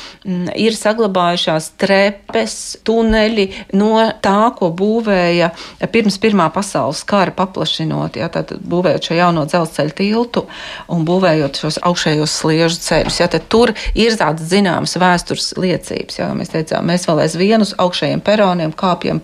ir 0.57 0.77
saglabājušās 0.77 1.73
trepes, 1.81 2.57
tuneļi 2.89 3.49
no 3.77 3.93
tā, 4.25 4.51
ko 4.57 4.73
būvēja 4.75 5.53
pirms 5.93 6.17
Pirmā 6.19 6.49
pasaules 6.51 7.05
kara 7.09 7.33
paplašinot, 7.37 8.17
jā, 8.19 8.27
tad 8.33 8.57
būvējot 8.59 9.11
šo 9.11 9.19
jauno 9.21 9.45
dzelzceļa 9.49 9.95
tiltu 10.01 10.47
un 10.93 11.05
būvējot 11.09 11.61
šos 11.63 11.79
augšējos 11.87 12.18
vietējos 12.19 12.35
sliežu 12.41 12.79
ceļus. 12.83 13.21
Ja, 13.21 13.29
tur 13.39 13.73
ir 13.95 14.17
tādas 14.19 14.49
zināmas 14.51 14.97
vēstures 14.99 15.55
liecības. 15.57 16.19
Ja, 16.19 16.33
mēs 16.35 16.51
teicām, 16.51 16.87
mēs 16.87 17.07
vēl 17.07 17.23
aizvien 17.25 17.63
uz 17.63 17.75
augšējiem 17.79 18.21
peroniem 18.21 18.73
kāpjam 18.73 19.21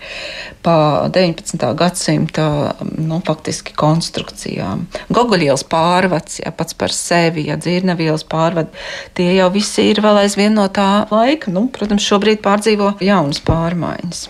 pa 0.63 1.09
19. 1.13 1.75
gadsimta 1.77 2.75
nu, 2.99 3.21
faktiski 3.25 3.75
konstrukcijām. 3.75 4.87
Goguļielas 5.11 5.65
pārvads, 5.65 6.41
ja 6.41 6.53
pats 6.53 6.75
par 6.75 6.93
sevi, 6.93 7.49
ja 7.49 7.57
dzirnavielas 7.57 8.25
pārvad, 8.25 8.71
tie 9.15 9.35
jau 9.35 9.51
visi 9.53 9.91
ir 9.91 10.01
vēl 10.05 10.25
aizvien 10.25 10.55
no 10.55 10.69
tā 10.69 11.07
laika. 11.11 11.51
Nu, 11.51 11.69
protams, 11.69 12.07
šobrīd 12.07 12.43
pārdzīvo 12.45 12.97
jaunas 13.05 13.43
pārmaiņas. 13.45 14.29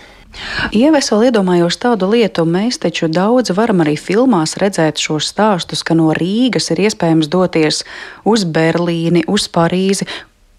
Ieves 0.75 1.11
vēl 1.13 1.29
iedomājos 1.29 1.79
tādu 1.81 2.09
lietu, 2.11 2.45
mēs 2.49 2.79
taču 2.83 3.09
daudz 3.11 3.53
varam 3.55 3.83
arī 3.85 3.95
filmās 3.99 4.57
redzēt 4.61 5.01
šos 5.01 5.31
stāstus, 5.33 5.83
ka 5.85 5.97
no 5.97 6.11
Rīgas 6.15 6.71
ir 6.73 6.85
iespējams 6.87 7.31
doties 7.31 7.83
uz 8.27 8.45
Berlīni, 8.45 9.25
uz 9.31 9.47
Parīzi, 9.51 10.07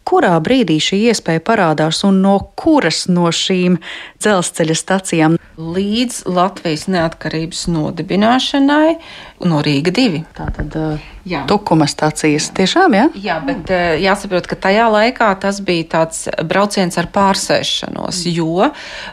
kurā 0.06 0.36
brīdī 0.42 0.78
šī 0.82 1.00
iespēja 1.10 1.42
parādās 1.44 2.04
un 2.06 2.20
no 2.22 2.36
kuras 2.58 3.06
no 3.10 3.30
šīm 3.34 3.80
dzelzceļa 4.22 4.76
stacijām? 4.78 5.38
Līdz 5.56 6.22
Latvijas 6.30 6.86
neatkarības 6.92 7.66
nodibināšanai 7.72 8.96
no 9.44 9.60
Rīga 9.64 9.92
2. 9.94 10.24
Tātad, 10.36 10.80
uh... 10.80 11.12
Jā. 11.26 11.40
Tukuma 11.50 11.88
stācijas. 11.90 12.52
Tiešām, 12.54 12.94
jā? 12.94 13.06
Jā, 13.18 13.36
bet 13.42 13.70
eh, 13.74 13.96
jāsaprot, 13.98 14.46
ka 14.46 14.54
tajā 14.68 14.84
laikā 14.94 15.32
tas 15.42 15.58
bija 15.66 15.88
tāds 15.96 16.20
brauciens 16.46 16.94
ar 17.00 17.08
pārsēšanos, 17.10 18.20
mm. 18.22 18.36
jo 18.36 18.68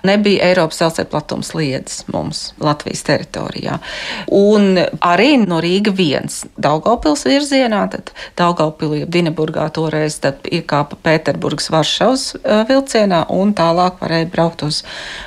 nebija 0.06 0.52
Eiropas 0.52 0.78
dzelzceļa 0.78 1.10
platums 1.10 1.50
liedas 1.58 2.04
mums 2.14 2.44
Latvijas 2.62 3.02
teritorijā. 3.08 3.80
Un 4.30 4.78
arī 5.02 5.32
no 5.42 5.58
Rīga 5.64 5.94
viens 5.98 6.44
Daugavpils 6.62 7.26
virzienā, 7.26 7.82
tad 7.96 8.14
Daugavpilī 8.38 9.08
Dineburgā 9.10 9.66
toreiz 9.74 10.20
iekāpa 10.22 11.02
Pēterburgas 11.02 11.72
Varšavas 11.74 12.28
eh, 12.38 12.62
vilcienā 12.70 13.24
un 13.34 13.56
tālāk 13.58 13.98
varēja 14.06 14.30
braukt 14.38 14.62
uz 14.70 14.84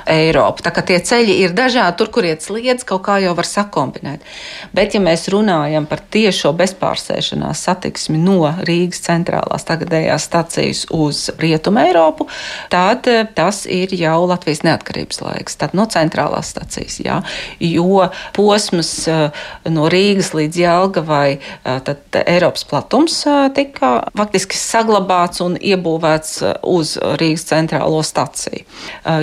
Eiropu. 0.07 0.63
Tā 0.63 0.71
kā 0.71 0.85
tie 0.87 1.01
ceļi 1.03 1.35
ir 1.43 1.59
dažādi, 1.59 1.99
tur, 1.99 2.15
kur 2.15 2.31
iet 2.31 2.47
sliedz, 2.47 2.87
kaut 2.87 3.03
kā 3.11 3.19
jau 3.25 3.35
var 3.35 3.51
sakombinēt. 3.51 4.23
Bet, 4.71 4.86
ja 4.95 5.01
mēs 5.03 5.27
runājam 5.33 5.87
par 5.89 6.01
tiešo 6.13 6.53
bezpārsēšanās 6.57 7.63
satiksmi 7.67 8.19
no 8.21 8.51
Rīgas 8.67 9.01
centrālās 9.05 9.65
tagadējās 9.67 10.27
stacijas 10.27 10.83
uz 10.93 11.27
Rietumu 11.41 11.81
Eiropu, 11.83 12.27
tad 12.71 13.07
eh, 13.11 13.25
tas 13.35 13.65
ir 13.65 13.93
jau 13.97 14.19
Latvijas 14.29 14.63
neatkarības 14.67 15.21
laiks, 15.23 15.57
tad 15.59 15.75
no 15.77 15.87
centrālās 15.91 16.51
stacijas, 16.53 16.99
jā, 17.03 17.19
jo 17.63 18.07
posms 18.37 18.91
eh, 19.11 19.43
no 19.73 19.87
Rīgas 19.91 20.33
līdz 20.37 20.61
Jelgavai, 20.63 21.37
eh, 21.37 21.79
tad 21.87 22.19
Eiropas 22.23 22.65
platums 22.67 23.19
tika 23.55 23.91
faktiski 24.17 24.57
saglabāts 24.59 25.41
un 25.43 25.57
iebūvēts 25.57 26.39
uz 26.67 26.95
Rīgas 27.19 27.47
centrālo 27.49 28.01
staciju, 28.05 28.63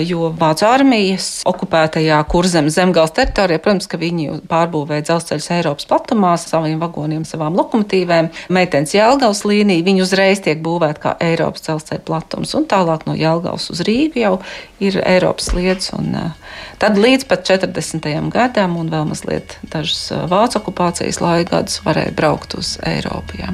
jo 0.05 0.29
Vācu 0.35 0.65
armijas 0.67 1.29
okupētajā 1.47 2.19
kurzem 2.31 2.69
zemgals 2.73 3.13
teritorijā, 3.15 3.61
protams, 3.63 3.87
ka 3.89 3.99
viņi 4.01 4.41
pārbūvēja 4.49 5.05
dzelzceļus 5.09 5.49
Eiropas 5.55 5.87
platumā 5.89 6.35
saviem 6.41 6.83
vagoniem, 6.83 7.23
savā 7.23 7.45
savām 7.45 7.57
lokomotīvēm. 7.59 8.31
Meitenes 8.49 8.95
Jālgavas 8.95 9.43
līnija, 9.45 9.85
viņi 9.85 10.03
uzreiz 10.03 10.41
tiek 10.41 10.61
būvēta 10.65 11.01
kā 11.01 11.15
Eiropas 11.21 11.65
dzelzceļa 11.65 12.03
platums, 12.05 12.55
un 12.57 12.65
tālāk 12.65 13.05
no 13.05 13.15
Jālgavas 13.15 13.69
uz 13.71 13.83
Rīgu 13.85 14.21
jau 14.23 14.39
ir 14.79 14.99
Eiropas 15.05 15.53
lietas. 15.53 15.93
Un, 15.93 16.13
uh, 16.15 16.61
tad 16.81 16.97
līdz 16.97 17.27
pat 17.29 17.45
40. 17.45 18.29
gadam 18.33 18.77
un 18.77 18.89
vēl 18.89 19.05
mazliet 19.09 19.59
dažus 19.71 20.09
uh, 20.11 20.25
vācu 20.29 20.61
okupācijas 20.61 21.21
laika 21.21 21.59
gadus 21.59 21.81
varēja 21.85 22.15
braukt 22.15 22.57
uz 22.57 22.77
Eiropu. 22.85 23.41
Jā. 23.41 23.53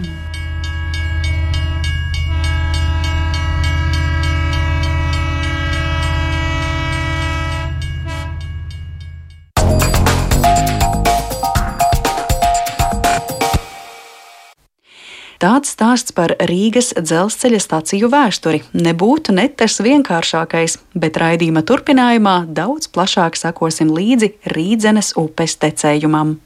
Tāds 15.41 15.71
stāsts 15.73 16.13
par 16.13 16.35
Rīgas 16.37 16.91
dzelzceļa 16.93 17.59
staciju 17.63 18.11
vēsturi 18.13 18.59
nebūtu 18.77 19.33
ne 19.33 19.47
tas 19.49 19.79
vienkāršākais, 19.81 20.75
bet 20.93 21.17
raidījuma 21.17 21.63
turpinājumā 21.65 22.35
daudz 22.45 22.85
plašāk 22.93 23.39
sakosim 23.39 23.89
līdzi 23.89 24.35
Rīdzenes 24.53 25.15
upes 25.17 25.57
tecējumam. 25.57 26.37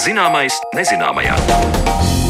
Zināmais 0.00 0.56
nezināmajā. 0.72 2.24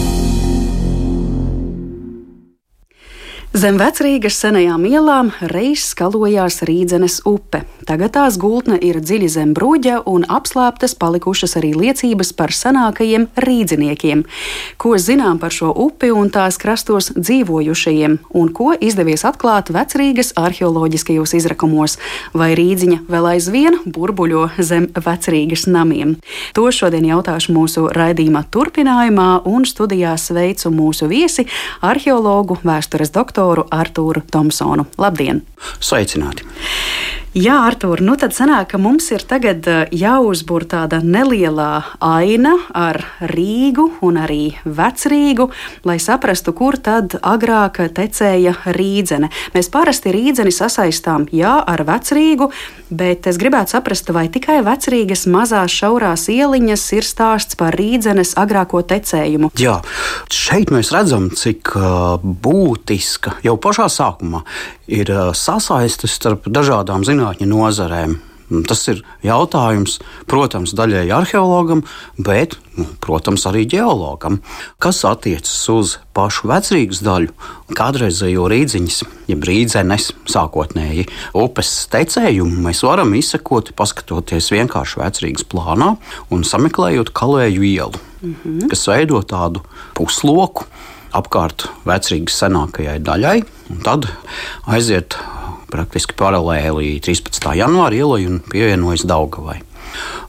Zem 3.56 3.78
vecrīgas 3.80 4.36
senajām 4.36 4.82
ielām 4.84 5.30
reiz 5.48 5.86
skalojās 5.94 6.58
Rīdzenes 6.68 7.22
upe. 7.24 7.62
Tagad 7.88 8.12
tās 8.12 8.34
gultne 8.36 8.76
ir 8.84 8.98
dziļi 9.00 9.28
zem 9.32 9.54
bruģa 9.56 10.02
un 10.12 10.26
apslēptas 10.28 10.92
palikušas 11.00 11.56
arī 11.56 11.70
liecības 11.72 12.34
par 12.36 12.52
senākajiem 12.52 13.24
rīdziniekiem. 13.40 14.26
Ko 14.76 14.92
zinām 15.00 15.40
par 15.40 15.54
šo 15.56 15.70
upi 15.86 16.10
un 16.12 16.28
tās 16.34 16.58
krastos 16.60 17.08
dzīvojušajiem, 17.16 18.18
un 18.36 18.50
ko 18.52 18.74
izdevies 18.76 19.24
atklāt 19.24 19.72
vecrīgas 19.72 20.34
arheoloģiskajos 20.36 21.32
izrakumos, 21.40 21.96
vai 22.36 22.50
rīdziņa 22.60 23.06
vēl 23.08 23.30
aizvien 23.30 23.80
burbuļo 23.86 24.50
zem 24.58 24.90
vecrīgas 24.92 25.64
namiem. 25.64 26.18
To 26.52 26.66
šodien 26.68 27.08
jautāšu 27.08 27.56
mūsu 27.56 27.86
raidījuma 27.88 28.44
turpinājumā, 28.52 29.30
un 29.48 29.64
studijā 29.64 30.12
sveicu 30.20 30.74
mūsu 30.76 31.08
viesi- 31.08 31.48
arheologu, 31.94 32.60
vēstures 32.60 33.14
doktoru 33.16 33.45
doktoru 33.46 33.66
Artūru 33.70 34.22
Thompsonu. 34.30 34.86
Labdien! 34.98 35.42
Sveicināti! 35.80 36.42
Jā, 37.36 37.58
Artur, 37.66 38.00
nu 38.00 38.14
tad 38.16 38.32
sanāk, 38.32 38.70
ka 38.70 38.78
mums 38.80 39.10
ir 39.12 39.20
tagad 39.28 39.66
eh, 39.68 39.90
jāuzbūr 39.92 40.64
tāda 40.72 41.02
nelielā 41.04 41.82
aina 42.00 42.54
ar 42.72 43.02
Rīgu 43.28 43.84
un 44.08 44.16
arī 44.22 44.54
Vecrīgu, 44.64 45.50
lai 45.84 45.98
saprastu, 46.00 46.54
kur 46.56 46.78
tad 46.80 47.18
agrāk 47.20 47.82
tecēja 47.92 48.54
rīdzene. 48.72 49.28
Mēs 49.52 49.68
parasti 49.68 50.14
rīdzeni 50.16 50.54
sasaistām 50.56 51.26
jā 51.28 51.58
ar 51.60 51.84
Vecrīgu, 51.84 52.48
bet 52.88 53.28
es 53.28 53.36
gribētu 53.36 53.74
saprast, 53.76 54.08
vai 54.16 54.30
tikai 54.32 54.62
Vecrīgas 54.64 55.26
mazās 55.28 55.76
šaurās 55.76 56.30
ieliņas 56.32 56.86
ir 56.96 57.04
stāsts 57.04 57.60
par 57.60 57.76
rīdzenes 57.76 58.32
agrāko 58.40 58.80
tecējumu. 58.80 59.52
Jā, 59.60 59.82
šeit 60.32 60.72
mēs 60.72 60.94
redzam, 60.96 61.28
cik 61.36 61.76
uh, 61.76 62.16
būtiska 62.24 63.42
jau 63.44 63.58
pašā 63.60 63.90
sākumā 63.92 64.40
ir 64.88 65.12
uh, 65.12 65.34
sasaistes 65.36 66.16
starp 66.16 66.48
dažādām 66.48 67.04
zinātņu 67.26 67.50
nozarēm. 67.50 68.16
Tas 68.68 68.84
ir 68.86 69.00
jautājums, 69.26 69.98
protams, 70.30 70.70
daļai 70.78 71.08
arheologam, 71.10 71.80
bet, 72.14 72.54
nu, 72.78 72.84
protams, 73.02 73.42
arī 73.50 73.64
geologam, 73.66 74.38
kas 74.78 75.02
attiecas 75.02 75.68
uz 75.68 75.96
pašu 76.14 76.46
vecrīgas 76.46 77.02
daļu, 77.02 77.34
kādreizējo 77.74 78.46
rīdziņas, 78.46 79.02
jeb 79.26 79.42
rīdzenes 79.42 80.12
sākotnēji 80.30 81.08
upes 81.34 81.88
tecējumu 81.90 82.62
mēs 82.68 82.84
varam 82.86 83.18
izsekot, 83.18 83.74
paskatoties 83.74 84.52
vienkārši 84.54 85.02
vecrīgas 85.02 85.50
plānā 85.50 85.96
un 86.30 86.46
sameklējot 86.46 87.10
kalēju 87.10 87.66
ielu, 87.66 87.98
-hmm. 88.22 88.68
kas 88.70 88.86
veido 88.86 89.26
tādu 89.26 89.66
pusloku 89.98 90.70
apkārt 91.10 91.66
vecrīgas 91.82 92.44
senākajai 92.44 93.00
daļai, 93.02 93.40
un 93.74 93.82
tad 93.82 94.06
aiziet 94.70 95.18
praktiski 95.72 96.16
paralēli 96.18 96.96
13. 97.04 97.50
janvāra 97.58 97.98
ielai 97.98 98.26
un 98.28 98.40
pievienojas 98.52 99.06
Daugavai. 99.08 99.60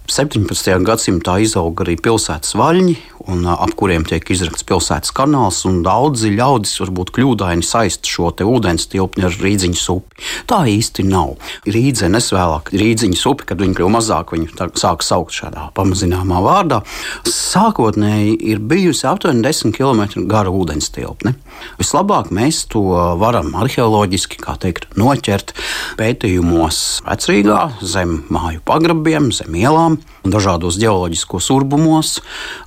17. 0.08 0.72
gadsimtā 0.88 1.36
izauga 1.44 1.84
arī 1.84 1.98
pilsētas 2.00 2.56
vaļņi, 2.56 2.96
un, 3.32 3.46
ap 3.52 3.74
kuriem 3.80 4.06
tiek 4.08 4.26
izrakts 4.34 4.66
pilsētas 4.68 5.14
kanāls. 5.16 5.64
Daudzi 5.86 6.32
ļaudis 6.36 6.76
varbūt 6.84 7.14
kļūdaini 7.16 7.66
saist 7.66 8.08
šo 8.08 8.32
ūdens 8.48 8.88
tilpni 8.92 9.26
ar 9.28 9.36
rīdziņu 9.36 9.84
upi. 9.94 10.24
Tā 10.50 10.64
īsti 10.70 11.06
nav. 11.08 11.36
Rīdzenes 11.68 12.32
vēlāk, 12.36 12.72
rīdziņas 12.76 13.26
upe, 13.30 13.48
kad 13.50 13.62
viņi 13.64 13.78
kļuva 13.78 13.96
mazāk, 13.98 14.34
viņi 14.36 14.72
sāk 14.80 15.06
saukt 15.06 15.36
šādā 15.36 15.70
pamazināmā 15.78 16.42
vārdā. 16.44 16.82
Sākotnēji 17.28 18.38
ir 18.52 18.62
bijusi 18.64 19.08
aptuveni 19.10 19.46
10 19.46 19.76
km 19.76 20.28
gara 20.30 20.52
ūdens 20.54 20.92
tilpne. 20.96 21.36
Vislabāk 21.80 22.30
mēs 22.34 22.64
to 22.72 22.84
varam 23.20 23.54
arheoloģiski 23.58 24.42
teikt, 24.62 24.88
noķert 24.98 25.54
pētījumos 26.00 26.82
vecrīgā, 27.08 27.62
zem 27.82 28.22
māju 28.34 28.62
pagrabiem, 28.68 29.32
zem 29.36 29.58
ielām, 29.58 29.98
dažādos 30.28 30.78
geoloģiskos 30.82 31.50
urbumos, 31.54 32.18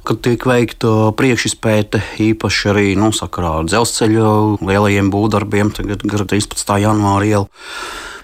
kad 0.07 0.23
tiek 0.25 0.46
veikta 0.50 1.10
priekšizpēte, 1.18 2.02
īpaši 2.30 2.70
arī 2.72 2.86
nu, 2.98 3.10
sakarā 3.14 3.60
ar 3.60 3.68
dzelzceļa 3.68 4.30
lielajiem 4.66 5.10
būvdarbiem, 5.12 5.72
tagad 5.76 6.02
gar 6.06 6.24
13. 6.26 6.72
janvāra 6.82 7.28
ielu. 7.28 7.46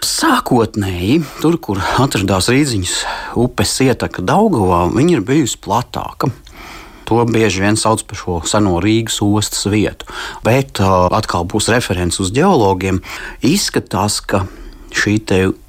Sākotnēji, 0.07 1.21
tur, 1.43 1.57
kur 1.63 1.81
atradās 2.03 2.51
Rīdziņas 2.53 2.97
upes 3.43 3.73
ietaka 3.85 4.25
Daugavā, 4.27 4.87
viņa 4.95 5.17
ir 5.17 5.25
bijusi 5.27 5.61
platāka. 5.63 6.31
To 7.07 7.23
bieži 7.31 7.63
vien 7.63 7.79
sauc 7.79 8.03
par 8.07 8.19
šo 8.19 8.41
seno 8.51 8.81
Rīgas 8.83 9.21
ostas 9.23 9.69
vietu. 9.71 10.09
Bet 10.47 10.83
atkal 10.83 11.47
būs 11.47 11.71
referents 11.71 12.19
uz 12.23 12.33
geologiem. 12.35 12.99
Izskatās, 13.47 14.19
ka 14.27 14.43
šī 14.97 15.21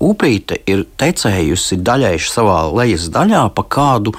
upīte 0.02 0.58
ir 0.66 0.88
tecējusi 0.98 1.78
daļai 1.86 2.18
savā 2.24 2.64
lejas 2.74 3.10
daļā 3.14 3.46
pa 3.54 3.66
kādu 3.70 4.16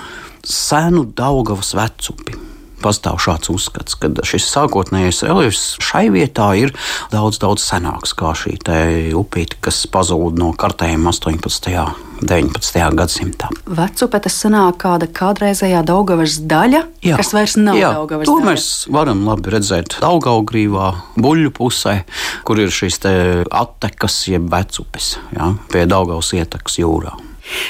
senu 0.49 1.05
Daugavas 1.17 1.75
vecupi 1.77 2.39
pastāv 2.83 3.19
šāds 3.23 3.51
uzskats, 3.53 3.97
ka 3.99 4.11
šis 4.27 4.47
sākotnējais 4.53 5.23
reliefs 5.27 5.65
šai 5.83 6.09
vietā 6.15 6.51
ir 6.59 6.75
daudz, 7.13 7.41
daudz 7.43 7.65
senāks 7.67 8.15
kā 8.19 8.35
šī 8.39 8.59
upīte, 9.19 9.59
kas 9.65 9.85
pazūd 9.91 10.39
no 10.39 10.53
kartējuma 10.59 11.13
18. 11.15 12.05
19. 12.19 12.81
gadsimtā. 12.99 13.47
Vecupe 13.79 14.19
tas 14.25 14.35
sanāk 14.43 14.81
kāda 14.83 15.07
kādreizējā 15.15 15.85
Daugavas 15.87 16.41
daļa, 16.51 16.81
jā, 17.07 17.19
kas 17.21 17.31
vairs 17.37 17.55
nav 17.61 17.79
jā, 17.79 17.93
Daugavas 17.95 18.27
to 18.27 18.35
daļa. 18.35 18.43
To 18.43 18.51
mēs 18.51 18.67
varam 18.91 19.23
labi 19.29 19.55
redzēt 19.55 20.01
Daugaugrīvā, 20.03 20.89
buļļu 21.15 21.55
pusē, 21.55 21.95
kur 22.49 22.59
ir 22.59 22.75
šīs 22.75 22.99
attekas 23.07 24.19
jeb 24.33 24.51
vecupes, 24.51 25.15
jā, 25.37 25.53
pie 25.71 25.87
Daugavas 25.87 26.35
ietekas 26.35 26.81
jūrā. 26.83 27.15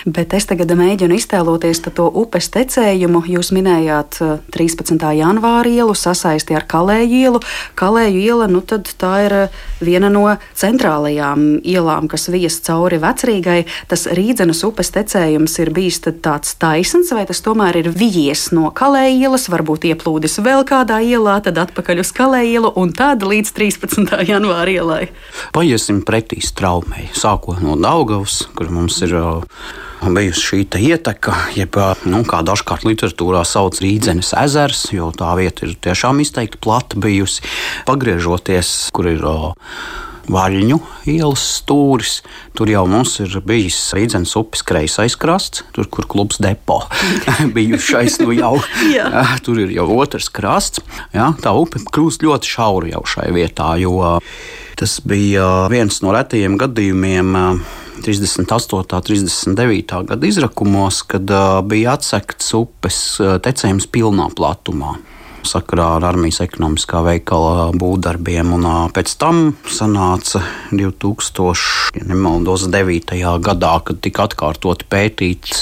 Bet 0.07 0.35
es 0.37 0.47
tagad 0.49 0.71
mēģinu 0.79 1.17
iztēloties 1.19 1.83
to 1.87 2.07
upes 2.07 2.51
tecējumu. 2.55 3.23
Jūs 3.29 3.51
minējāt 3.55 4.21
13. 4.55 4.97
Eh, 4.99 5.19
janvāra 5.21 5.71
ielu 5.71 5.95
sasaisti 5.97 6.57
ar 6.57 6.67
Kalēju 6.69 7.21
ielu. 7.23 7.41
Kalēju 7.79 8.21
iela 8.23 8.49
nu, 8.51 8.62
tā 8.62 9.12
ir 9.27 9.35
eh, 9.37 9.59
viena 9.85 10.11
no 10.12 10.25
centrālajām 10.59 11.61
ielām, 11.62 12.09
kas 12.11 12.29
vies 12.33 12.59
cauri 12.67 13.01
vecrīgai. 13.03 13.62
Tas 13.91 14.07
Rīdzenes 14.07 14.64
upes 14.67 14.93
tecējums 14.95 15.59
ir 15.62 15.73
bijis 15.75 16.01
tāds 16.05 16.55
taisns, 16.61 17.12
vai 17.14 17.27
tas 17.29 17.43
tomēr 17.45 17.81
ir 17.83 17.91
vijies 17.93 18.49
no 18.57 18.73
Kalēju 18.75 19.29
ielas, 19.29 19.49
varbūt 19.53 19.88
ieplūdis 19.91 20.38
vēl 20.45 20.64
kādā 20.69 21.01
ielā, 21.05 21.38
tad 21.45 21.59
atpakaļ 21.64 22.03
uz 22.05 22.12
Kalēju 22.17 22.55
ielu 22.59 22.73
un 22.81 22.93
tad 22.97 23.25
līdz 23.27 23.55
13. 23.57 24.09
janvāra 24.33 24.75
ielai? 24.75 25.03
Paiesim 25.55 26.03
pretī 26.07 26.41
straumei, 26.45 27.09
sākot 27.17 27.62
no 27.64 27.77
Daugavas, 27.79 28.43
kur 28.57 28.71
mums 28.73 29.01
ir 29.07 29.14
uh, 29.19 29.43
bijusi 30.07 30.44
šī 30.44 30.61
ieteka, 30.78 31.35
jeb 31.59 31.76
nu, 32.09 32.22
kā 32.28 32.42
dažkārt 32.46 32.87
literatūrā 32.87 33.44
sauc 33.48 33.81
Rīdzenes 33.83 34.33
ezers, 34.44 34.88
jo 34.94 35.11
tā 35.16 35.33
vieta 35.38 35.66
ir 35.66 35.74
tiešām 35.74 36.22
izteikti 36.22 36.61
plata 36.62 36.98
bijusi. 37.00 37.42
Pagriežoties, 37.88 38.90
kur 38.94 39.11
ir 39.11 39.24
Vaļņu 40.28 40.76
ielas 41.09 41.40
stūris. 41.57 42.18
Tur 42.57 42.68
jau 42.68 42.83
mums 42.90 43.14
ir 43.24 43.38
bijis 43.48 43.78
Rīdzenes 43.96 44.35
upes 44.37 44.61
kreisais 44.66 45.16
krasts, 45.16 45.64
tur, 45.72 45.88
kur 45.88 46.04
klubs 46.04 46.40
depo 46.44 46.83
bijušais. 47.57 48.20
Nu 48.20 48.37
jau, 48.37 48.54
tur 49.46 49.62
ir 49.64 49.72
jau 49.72 49.88
otrs 49.96 50.28
krasts. 50.28 50.85
Jā, 51.16 51.33
tā 51.40 51.54
upe 51.57 51.81
kļūst 51.81 52.26
ļoti 52.28 52.54
šaura 52.54 52.92
jau 52.92 53.04
šai 53.09 53.33
vietā, 53.37 53.72
jo 53.81 54.18
tas 54.78 55.00
bija 55.00 55.66
viens 55.72 56.02
no 56.04 56.12
retajiem 56.14 56.61
gadījumiem 56.61 57.35
38. 58.04 58.78
un 58.78 59.02
39. 59.02 60.02
gada 60.08 60.26
izrakumos, 60.26 61.02
kad 61.08 61.30
bija 61.68 61.98
atsekts 61.98 62.54
upes 62.58 62.98
tecējums 63.44 63.88
pilnā 63.92 64.30
platumā 64.37 64.96
sakarā 65.48 65.87
ar 65.96 66.04
armijas 66.11 66.42
ekonomiskā 66.44 67.00
veikala 67.06 67.70
būvdarbiem. 67.78 68.50
Pēc 68.94 69.08
tam 69.20 69.37
sanāca 69.70 70.42
2009. 70.72 73.38
gadā, 73.44 73.74
kad 73.84 73.96
tika 74.04 74.22
atkārtoti 74.28 74.84
pētīts 74.90 75.58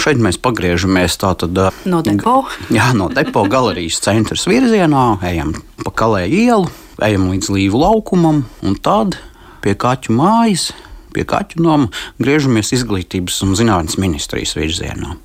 šeit 0.02 0.18
mēs 0.22 0.38
pagriežamies 0.42 1.14
tātad, 1.22 1.54
uh, 1.62 1.70
no 1.86 2.02
depo. 2.06 2.36
Jā, 2.74 2.88
no 2.98 3.06
depo 3.14 3.42
galerijas 3.50 4.02
centra 4.04 4.38
virzienā, 4.48 5.06
ejam 5.30 5.52
pa 5.84 5.92
kalēju 6.08 6.44
ielu, 6.48 6.68
ejam 7.04 7.26
līdz 7.34 7.50
līvu 7.52 7.80
laukumam 7.82 8.46
un 8.64 8.76
tad 8.80 9.18
pie 9.64 9.74
kaķu 9.76 10.14
mājas, 10.16 10.70
pie 11.12 11.26
kaķu 11.28 11.60
nama 11.66 11.90
griežamies 12.22 12.72
izglītības 12.78 13.42
un 13.44 13.58
zinātnes 13.60 13.98
ministrijas 14.00 14.56
virzienā 14.56 15.18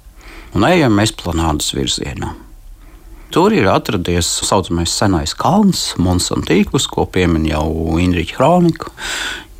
un 0.52 0.66
ejam 0.66 0.98
esplanādas 1.00 1.70
virzienā. 1.76 2.32
Tur 3.32 3.54
ir 3.56 3.70
atradies 3.70 4.28
tā 4.40 4.48
saucamais 4.48 4.92
senais 4.92 5.32
kalns, 5.38 5.92
Monsantīkus, 6.02 6.88
ko 6.90 7.06
piemin 7.08 7.46
jau 7.48 7.64
Indriča 8.02 8.36
Kronika. 8.36 8.90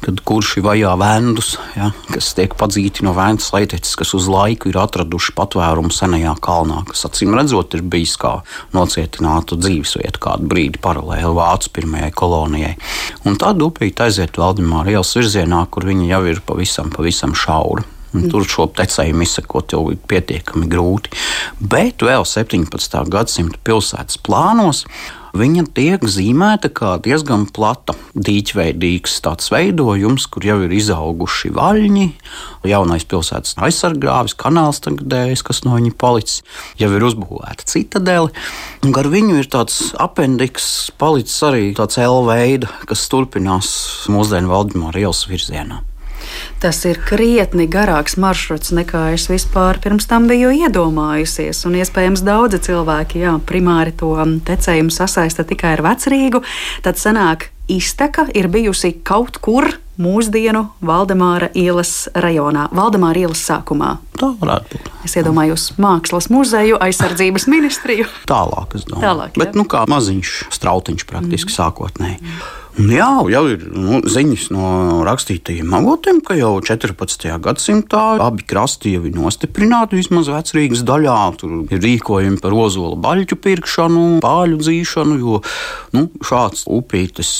Kad 0.02 0.20
kurši 0.26 0.62
vajā 0.64 0.92
vendus, 1.00 1.54
ja, 1.76 1.90
kas 2.10 2.32
tiek 2.38 2.56
padzīti 2.58 3.04
no 3.06 3.14
vējas 3.16 3.52
leiteces, 3.54 3.94
kas 3.98 4.12
uz 4.18 4.26
laiku 4.30 4.72
ir 4.72 4.78
atraduši 4.82 5.34
patvērumu 5.38 5.92
senajā 5.94 6.34
kalnā, 6.42 6.82
kas 6.88 7.06
acīm 7.08 7.36
redzot 7.38 7.76
ir 7.78 7.84
bijis 7.86 8.16
kā 8.20 8.34
nocietinātu 8.74 9.58
dzīvesvietu 9.60 10.22
kādu 10.22 10.50
brīdi 10.50 10.82
paralēli 10.82 11.32
Vācu 11.36 11.72
pirmajai 11.78 12.10
kolonijai. 12.18 12.74
Un 13.28 13.38
tad 13.40 13.62
upīte 13.62 14.08
aiziet 14.08 14.38
Valdemāra 14.40 14.96
ielas 14.96 15.14
virzienā, 15.16 15.64
kur 15.70 15.86
viņa 15.88 16.10
jau 16.10 16.22
ir 16.34 16.44
pavisam, 16.46 16.92
pavisam 16.94 17.36
šaura. 17.38 17.86
Un 18.12 18.26
tur 18.28 18.44
šo 18.44 18.66
tecējumu 18.76 19.24
izsekot 19.24 19.72
jau 19.72 19.86
ir 19.88 20.00
pietiekami 20.08 20.66
grūti. 20.68 21.14
Bet 21.58 22.04
vēl 22.04 22.26
17. 22.28 22.98
gadsimta 23.08 23.60
pilsētas 23.64 24.20
plānos 24.20 24.84
viņa 25.36 25.64
tiek 25.76 26.04
zīmēta 26.04 26.70
kā 26.72 26.94
diezgan 27.02 27.46
plata, 27.54 27.94
dīķveidīgs 28.14 29.18
tāds 29.24 29.50
veidojums, 29.52 30.26
kur 30.32 30.46
jau 30.46 30.58
ir 30.66 30.74
izauguši 30.76 31.52
vaļņi, 31.56 32.08
jaunais 32.68 33.06
pilsētas 33.08 33.56
aizsargāvis, 33.62 34.36
kanāls 34.38 34.82
tagadējis, 34.84 35.44
kas 35.46 35.62
no 35.66 35.76
viņa 35.78 35.94
palicis, 36.00 36.42
jau 36.80 36.90
ir 36.92 37.06
uzbūvēta 37.08 37.68
citadele. 37.68 38.32
Gar 38.92 39.12
viņu 39.12 39.38
ir 39.42 39.52
tāds 39.52 39.92
apendiks, 40.00 40.92
palicis 41.00 41.38
arī 41.48 41.70
tāds 41.78 42.00
L 42.02 42.24
veida, 42.28 42.70
kas 42.88 43.08
turpinās 43.12 43.72
mūsdienu 44.12 44.52
Valdemāra 44.52 45.06
ielas 45.06 45.26
virzienā. 45.30 45.82
Tas 46.62 46.78
ir 46.86 47.00
krietni 47.02 47.64
garāks 47.66 48.14
maršruts 48.22 48.70
nekā 48.76 49.08
es 49.16 49.24
vispār 49.26 49.80
pirms 49.82 50.04
tam 50.06 50.28
biju 50.30 50.52
iedomājusies. 50.54 51.64
Un 51.66 51.74
iespējams, 51.80 52.22
daudzi 52.22 52.60
cilvēki 52.62 53.24
jā, 53.24 53.32
primāri 53.48 53.90
to 53.98 54.12
tecējumu 54.46 54.94
sasaista 54.94 55.42
tikai 55.42 55.72
ar 55.74 55.82
vecrīgu. 55.88 56.44
Tad 56.86 57.02
sanāk, 57.02 57.48
izteka 57.66 58.28
ir 58.30 58.46
bijusi 58.46 58.92
kaut 59.02 59.42
kur 59.42 59.72
mūsdienu 59.98 60.68
Valdemāra 60.86 61.50
ielas 61.58 62.06
rajonā, 62.14 62.68
Valdemāra 62.70 63.26
ielas 63.26 63.42
sākumā. 63.42 63.96
Tā 64.22 64.30
varētu 64.38 64.78
būt. 64.78 64.94
Es 65.10 65.18
iedomājos 65.18 65.68
mākslas 65.82 66.30
muzeju, 66.30 66.78
aizsardzības 66.78 67.50
ministriju. 67.50 68.06
Tālāk, 68.30 68.78
es 68.78 68.86
domāju. 68.86 69.08
Tālāk, 69.08 69.34
jā. 69.34 69.42
Bet 69.42 69.58
nu, 69.58 69.66
kā 69.66 69.82
maziņš 69.90 70.38
strautiņš 70.62 71.10
praktiski 71.10 71.50
mm. 71.50 71.58
sākotnēji. 71.58 72.22
Mm. 72.22 72.61
Jā, 72.72 73.20
jau 73.28 73.42
ir 73.52 73.66
nu, 73.68 73.98
ziņas 74.08 74.46
no 74.54 74.68
rakstītajiem 75.04 75.74
avotiem, 75.76 76.22
ka 76.24 76.32
jau 76.38 76.54
14. 76.64 77.26
gadsimtā 77.44 78.00
abi 78.24 78.46
krasti 78.48 78.94
jau 78.94 79.02
ir 79.04 79.12
nostiprināti 79.12 79.98
vismaz 79.98 80.30
vecrīgas 80.32 80.80
daļā. 80.88 81.18
Tur 81.36 81.66
ir 81.68 81.82
rīkojumi 81.84 82.40
par 82.40 82.56
ozola 82.56 82.96
baļķu 82.96 83.38
pirkšanu, 83.44 84.06
pāļu 84.24 84.62
dzīšanu, 84.64 85.18
jo 85.20 85.42
nu, 85.92 86.06
šāds 86.24 86.64
upītes 86.72 87.34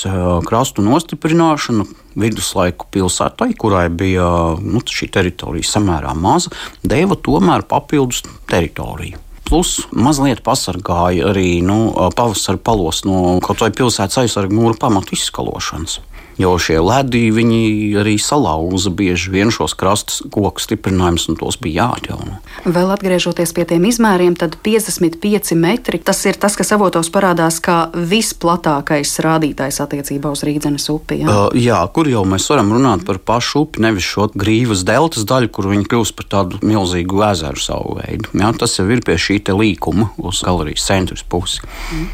krastu 0.45 0.85
nostiprināšana 0.85 1.89
viduslaiku 2.13 2.93
pilsētai, 2.93 3.55
kurai 3.57 3.89
bija 3.89 4.29
nu, 4.61 4.85
šī 4.85 5.09
teritorija 5.17 5.65
samērā 5.65 6.13
maza, 6.13 6.53
deva 6.85 7.17
tomēr 7.17 7.65
papildus 7.73 8.21
teritoriju. 8.53 9.32
Plus 9.53 9.83
mazliet 9.93 10.39
pasargāja 10.41 11.27
arī 11.29 11.59
nu, 11.61 11.91
pavasara 12.17 12.57
palos 12.57 13.03
no 13.05 13.35
kaut 13.45 13.61
vai 13.61 13.69
pilsētas 13.69 14.23
aizsargu 14.23 14.57
mūra 14.57 14.79
pamatu 14.81 15.13
izskalošanas. 15.13 15.99
Jo 16.41 16.55
šie 16.61 16.79
ledī 16.81 17.27
arī 18.01 18.15
salauza 18.21 18.91
bieži 18.91 19.33
vien 19.33 19.51
šos 19.53 19.75
krastus 19.79 20.23
koku 20.33 20.63
stiprinājumus, 20.63 21.29
un 21.31 21.39
tos 21.41 21.59
bija 21.61 21.87
jāatjauno. 21.89 22.39
Vēl 22.65 22.93
atgriežoties 22.95 23.53
pie 23.57 23.67
tiem 23.69 23.85
izmēriem, 23.89 24.37
tad 24.39 24.57
55 24.65 25.57
metri 25.59 26.01
tas 26.03 26.21
ir 26.29 26.39
tas, 26.41 26.57
kas 26.59 26.73
avotos 26.75 27.11
parādās 27.13 27.61
kā 27.63 27.79
visplatākais 27.95 29.13
rādītājs 29.25 29.81
attiecībā 29.85 30.33
uz 30.33 30.45
Rīdzenes 30.47 30.89
upi. 30.93 31.21
Jā? 31.23 31.29
Uh, 31.29 31.59
jā, 31.59 31.81
kur 31.95 32.09
jau 32.11 32.25
mēs 32.29 32.49
varam 32.53 32.73
runāt 32.77 33.05
par 33.09 33.21
pašu 33.21 33.67
upi, 33.67 33.83
nevis 33.85 34.07
šo 34.09 34.31
grīvas 34.33 34.87
deltas 34.89 35.27
daļu, 35.29 35.53
kur 35.53 35.71
viņi 35.73 35.89
kļūst 35.91 36.17
par 36.19 36.31
tādu 36.37 36.63
milzīgu 36.65 37.23
ezeru 37.29 37.61
savu 37.61 37.99
veidu. 38.01 38.33
Jā, 38.39 38.53
tas 38.59 38.79
jau 38.79 38.89
ir 38.93 39.05
pie 39.05 39.19
šī 39.21 39.41
līkuma 39.53 40.13
uz 40.23 40.43
galerijas 40.47 40.87
centra 40.89 41.19
pusi. 41.29 41.61
Mm. 41.93 42.09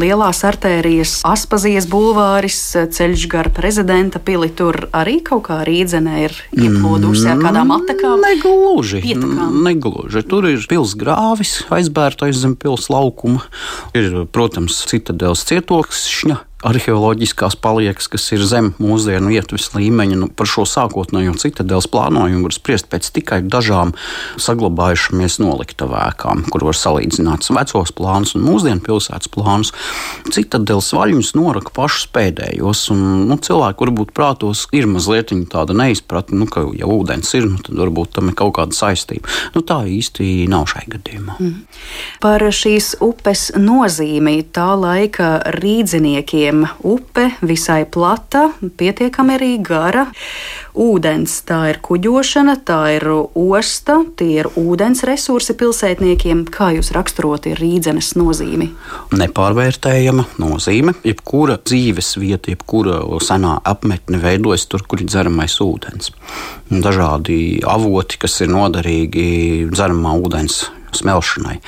Lielās 0.00 0.42
artērijas, 0.46 1.20
Aspazijas 1.26 1.88
bulvāris, 1.90 2.58
ceļš 2.94 3.26
gar 3.40 3.48
prezidenta 3.56 4.20
pili, 4.20 4.50
tur 4.52 4.76
arī 4.92 5.20
kaut 5.24 5.46
kā 5.48 5.62
rīdzenē 5.64 6.16
ir 6.26 6.34
ieplūdusi 6.52 7.30
ar 7.32 7.40
kādām 7.40 7.72
attakām. 7.72 8.20
Negluži. 8.20 9.00
Negluži. 9.64 10.20
Tur 10.28 10.50
ir 10.50 10.66
pils 10.68 10.92
grāvis 11.00 11.54
aizbērtais 11.72 12.36
zem 12.42 12.52
pils 12.60 12.90
laukuma. 12.92 13.40
Ir, 13.96 14.26
protams, 14.34 14.82
citadēls 14.90 15.46
cietokšņa 15.48 16.36
arheoloģiskās 16.66 17.56
paliekas, 17.60 18.08
kas 18.12 18.26
ir 18.34 18.44
zem 18.48 18.72
mūsdienu 18.80 19.32
ietves 19.32 19.70
līmeņa. 19.74 20.18
Nu, 20.20 20.28
par 20.28 20.48
šo 20.50 20.66
sākotnējo 20.68 21.34
citadēles 21.40 21.88
plānojumu 21.90 22.48
var 22.48 22.56
spriest 22.56 22.90
pēc 22.92 23.08
tikai 23.16 23.40
dažām 23.46 23.94
saglabājušamies 24.40 25.38
noliktavēkām, 25.40 26.44
kur 26.52 26.66
var 26.68 26.76
salīdzināt 26.76 27.48
vecos 27.50 27.94
plānus 27.96 28.36
un 28.36 28.44
mūsdienu 28.44 28.84
pilsētas 28.84 29.30
plānus. 29.32 29.72
Citadēles 30.30 30.92
vaļņus 30.96 31.32
noraka 31.38 31.72
pašus 31.76 32.06
pēdējos, 32.14 32.86
un 32.94 33.06
nu, 33.30 33.38
cilvēki 33.40 33.86
varbūt 33.86 34.14
prātos 34.16 34.66
ir 34.76 34.88
mazliet 34.90 35.32
tāda 35.52 35.74
neizpratne, 35.76 36.40
nu, 36.40 36.46
ka 36.50 36.64
ja 36.74 36.88
ūdens 36.90 37.28
ir, 37.38 37.46
nu, 37.46 37.60
tad 37.62 37.78
varbūt 37.78 38.16
tam 38.16 38.30
ir 38.32 38.36
kaut 38.38 38.56
kāda 38.58 38.74
saistība. 38.74 39.30
Nu, 39.54 39.62
tā 39.66 39.82
īsti 39.86 40.48
nav 40.50 40.66
šai 40.72 40.86
gadījumā. 40.90 41.36
Mm. 41.38 41.58
Par 42.22 42.42
šīs 42.42 42.96
upes 43.04 43.50
nozīmi 43.56 44.40
tā 44.54 44.72
laika 44.80 45.30
rīdziniekiem 45.60 46.49
Tiem 46.50 46.64
upe 46.82 47.28
visai 47.46 47.84
plata, 47.86 48.48
pietiekami 48.58 49.36
arī 49.36 49.50
gara. 49.62 50.08
Ūdens 50.74 51.36
tā 51.46 51.60
ir 51.70 51.76
kuģošana, 51.78 52.56
tā 52.66 52.78
ir 52.96 53.06
osta, 53.38 54.00
tie 54.18 54.40
ir 54.40 54.48
ūdens 54.58 55.04
resursi 55.06 55.54
pilsētniekiem. 55.60 56.40
Kā 56.50 56.72
jūs 56.74 56.90
raksturot 56.96 57.46
rīdzenes 57.60 58.16
nozīmi? 58.18 58.66
Nepārvērtējama 59.14 60.26
nozīme. 60.42 60.96
Jebkura 61.06 61.60
dzīves 61.62 62.16
vieta, 62.18 62.50
jebkura 62.50 62.98
senā 63.22 63.60
apmetne 63.62 64.18
veidojas 64.18 64.66
tur, 64.66 64.82
kur 64.90 65.04
ir 65.04 65.06
dzeramais 65.06 65.54
ūdens. 65.62 66.10
Dažādi 66.66 67.60
avoti, 67.62 68.18
kas 68.26 68.40
ir 68.42 68.50
noderīgi 68.50 69.70
dzeramā 69.70 70.18
ūdens 70.18 70.64
smelšanai. 70.98 71.58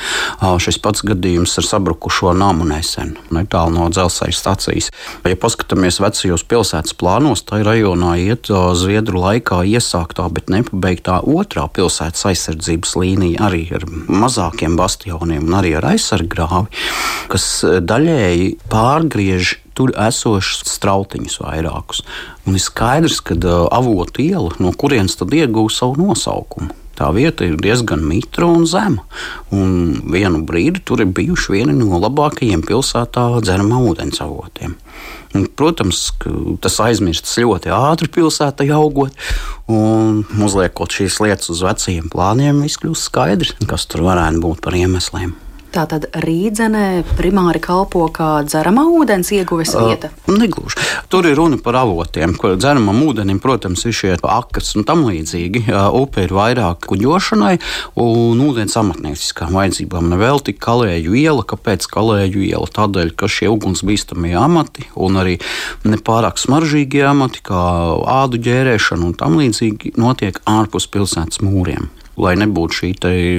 Šis 0.62 0.78
pats 0.82 1.04
gadījums 1.06 1.54
ar 1.60 1.66
sabrukušo 1.68 2.32
namu 2.36 2.66
nesen, 2.68 3.14
netālu 3.34 3.76
no 3.76 3.88
dzelzceļa 3.92 4.36
stācijas. 4.36 4.90
Ja 5.28 5.38
paskatāmies 5.38 6.00
vecajos 6.02 6.44
pilsētas 6.48 6.96
plānos, 6.98 7.44
tā 7.46 7.62
rajonā 7.66 8.16
iet 8.22 8.50
Zviedru 8.50 9.22
laikā 9.22 9.62
iesāktā, 9.68 10.26
bet 10.32 10.50
nepabeigtā 10.52 11.20
otrā 11.22 11.68
pilsētas 11.72 12.26
aizsardzības 12.32 12.96
līnija 12.98 13.48
arī 13.48 13.64
ar 13.76 13.86
mazākiem 13.88 14.76
bastioniem 14.80 15.46
un 15.48 15.58
arī 15.62 15.76
ar 15.78 15.92
aizsarggrāvi, 15.94 16.68
kas 17.32 17.48
daļēji 17.64 18.48
pārgriež 18.72 19.56
tur 19.72 19.94
esošus 19.96 20.66
strautiņus 20.68 21.38
vairākus. 21.40 22.02
Un 22.44 22.58
ir 22.58 22.64
skaidrs, 22.64 23.22
ka 23.24 23.38
avotu 23.72 24.20
iela, 24.26 24.52
no 24.60 24.74
kurienes 24.76 25.16
tad 25.16 25.32
iegūst 25.32 25.80
savu 25.80 25.96
nosaukumu. 26.02 26.81
Tā 27.02 27.08
vieta 27.10 27.42
ir 27.42 27.56
diezgan 27.58 28.04
mitra 28.06 28.46
un 28.46 28.62
zema. 28.62 29.02
Un 29.50 29.96
vienu 30.12 30.44
brīdi 30.46 30.84
tur 30.86 31.02
ir 31.02 31.10
bijuši 31.10 31.56
vieni 31.56 31.74
no 31.74 31.98
labākajiem 31.98 32.62
pilsētā 32.62 33.24
dzeramā 33.42 33.80
ūdens 33.90 34.22
avotiem. 34.22 34.76
Un, 35.34 35.48
protams, 35.58 36.04
tas 36.62 36.78
aizmirstas 36.84 37.40
ļoti 37.42 37.72
ātri 37.74 38.06
pilsētā 38.12 38.68
augot, 38.76 39.16
uzliekot 39.66 40.94
šīs 40.94 41.18
lietas 41.24 41.50
uz 41.50 41.64
veciem 41.66 42.06
plāniem, 42.12 42.62
viss 42.62 42.78
kļūst 42.78 43.10
skaidrs, 43.10 43.56
kas 43.66 43.88
tur 43.90 44.06
varētu 44.06 44.44
būt 44.44 44.62
par 44.62 44.78
iemesliem. 44.78 45.34
Tātad 45.72 46.04
rīdzenē 46.20 47.02
primāri 47.16 47.60
kalpo 47.62 48.04
kā 48.12 48.42
dzeramā 48.44 48.82
ūdens 48.92 49.30
ieguves 49.32 49.70
vieta. 49.72 50.10
Uh, 50.26 50.36
negluži. 50.42 50.76
Tur 51.08 51.24
ir 51.28 51.38
runa 51.38 51.56
par 51.64 51.78
avotiem, 51.80 52.34
kur 52.36 52.58
dzeramam 52.60 52.98
ūdenim, 53.06 53.38
protams, 53.40 53.86
ir 53.88 53.96
šie 53.96 54.10
akas 54.20 54.74
un 54.76 54.84
tam 54.88 55.06
līdzīgi. 55.06 55.64
Uh, 55.70 55.88
upe 56.02 56.26
ir 56.26 56.34
vairāk 56.36 56.84
kuģošanai 56.90 57.54
un 58.04 58.42
ūdens 58.44 58.76
amatnieciskām 58.82 59.56
vajadzībām. 59.56 60.12
Nevēl 60.12 60.44
tik 60.44 60.60
kalēju 60.60 61.16
iela, 61.22 61.46
kāpēc 61.48 61.88
kalēju 61.88 62.44
iela? 62.50 62.68
Tādēļ, 62.68 63.14
ka 63.16 63.30
šie 63.32 63.48
ugunsbīstamie 63.54 64.36
amati 64.36 64.90
un 64.92 65.16
arī 65.22 65.38
nepārāk 65.88 66.36
smaržīgie 66.42 67.06
amati, 67.08 67.40
kā 67.48 67.64
ādu 68.20 68.42
ģērēšana 68.44 69.08
un 69.08 69.16
tam 69.16 69.40
līdzīgi, 69.40 69.96
notiek 69.96 70.44
ārpus 70.44 70.90
pilsētas 70.92 71.40
mūriem 71.40 71.88
lai 72.20 72.34
nebūtu 72.40 72.78
šī 72.78 72.90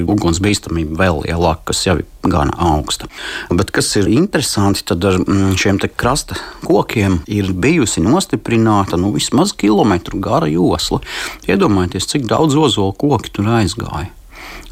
ugunsbīstamība 0.09 0.97
vēl 0.99 1.21
lielāka, 1.27 1.69
kas 1.71 1.83
jau 1.85 1.97
ir 2.01 2.07
gana 2.23 2.55
augsta. 2.57 3.09
Bet 3.53 3.71
kas 3.75 3.91
ir 3.99 4.09
interesanti, 4.11 4.85
tad 4.87 5.03
ar 5.05 5.19
mm, 5.21 5.53
šiem 5.59 5.81
krasta 5.95 6.37
kokiem 6.63 7.19
ir 7.27 7.51
bijusi 7.53 8.03
nostiprināta 8.03 8.97
nu, 8.97 9.13
vismaz 9.15 9.53
kilometru 9.53 10.19
gara 10.23 10.49
josla. 10.49 11.01
Iedomājieties, 11.47 12.09
cik 12.13 12.27
daudz 12.29 12.57
ozolu 12.57 12.95
koku 12.97 13.33
tur 13.33 13.51
aizgāja. 13.59 14.09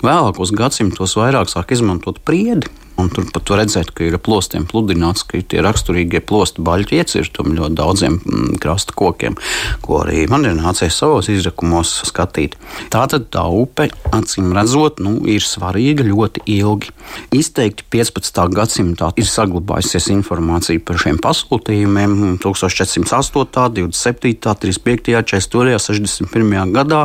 Vēlākos 0.01 0.53
gadsimtos 0.57 1.13
vairāk 1.19 1.51
sāk 1.51 1.75
izmantot 1.75 2.17
priedi, 2.25 2.69
Un 3.01 3.09
tur 3.09 3.25
pat 3.33 3.49
var 3.49 3.63
redzēt, 3.63 3.89
ka 3.97 4.05
ir 4.05 4.17
plostiem 4.21 4.67
pludināts, 4.69 5.23
ka 5.25 5.39
ir 5.39 5.45
tie 5.49 5.61
raksturīgie 5.65 6.21
plosta 6.27 6.61
baļķu 6.65 6.97
iecirtumi 6.99 7.55
ļoti 7.57 7.77
daudziem 7.79 8.17
mm, 8.19 8.59
krasta 8.61 8.93
kokiem, 8.97 9.37
ko 9.81 10.03
arī 10.03 10.27
man 10.29 10.45
ir 10.45 10.53
nācies 10.59 10.99
savos 11.01 11.31
izrakumos 11.33 11.95
skatīt. 12.05 12.57
Tātad 12.93 13.29
tā 13.33 13.47
upe, 13.49 13.87
acīm 14.13 14.51
redzot, 14.53 15.01
nu, 15.01 15.15
ir 15.25 15.41
svarīga 15.45 16.05
ļoti 16.05 16.43
ilgi. 16.53 16.91
Izteikti 17.33 17.87
15. 17.89 18.43
gadsimtā 18.53 19.09
ir 19.17 19.29
saglabājusies 19.29 20.11
informācija 20.13 20.83
par 20.85 21.01
šiem 21.01 21.17
pasūtījumiem 21.23 22.37
1408, 22.43 23.73
27, 23.81 24.37
35, 24.61 25.09
42, 25.25 25.81
61 25.87 26.75
gadā. 26.77 27.01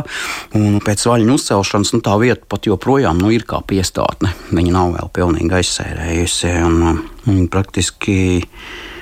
Un 0.57 0.77
pēc 0.85 1.07
vaļņu 1.09 1.41
uzcelšanas 1.41 1.95
nu, 1.97 2.03
tā 2.05 2.19
vieta 2.21 2.45
pat 2.45 2.69
joprojām 2.69 3.17
nu, 3.17 3.33
ir 3.33 3.47
kā 3.49 3.63
piestātne. 3.65 4.35
Viņa 4.53 4.77
nav 4.77 4.93
vēl 4.99 5.13
pilnīgi 5.17 5.57
aizsēta 5.57 5.86
iztērējusi. 5.87 6.49
Un, 6.67 6.81
un 7.27 7.37
um, 7.37 7.47
praktiski 7.51 8.43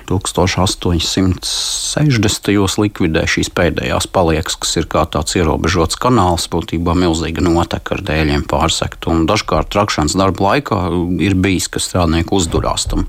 1860. 0.10 2.82
likvidē 2.82 3.24
šīs 3.30 3.50
pēdējās 3.56 4.06
paliekas, 4.14 4.56
kas 4.62 4.72
ir 4.80 4.86
kā 4.92 5.02
tāds 5.10 5.32
ierobežots 5.40 5.96
kanāls, 6.02 6.46
būtībā 6.52 6.94
milzīga 6.98 7.42
noteka 7.46 7.90
ar 7.98 8.02
dēļiem 8.06 8.44
pārsekt. 8.50 9.02
Un 9.12 9.18
dažkārt 9.30 9.68
trakšanas 9.74 10.18
darba 10.20 10.42
laikā 10.50 10.78
ir 11.26 11.34
bijis, 11.40 11.68
ka 11.72 11.80
strādnieki 11.84 12.36
uzdurās 12.36 12.84
tam 12.92 13.02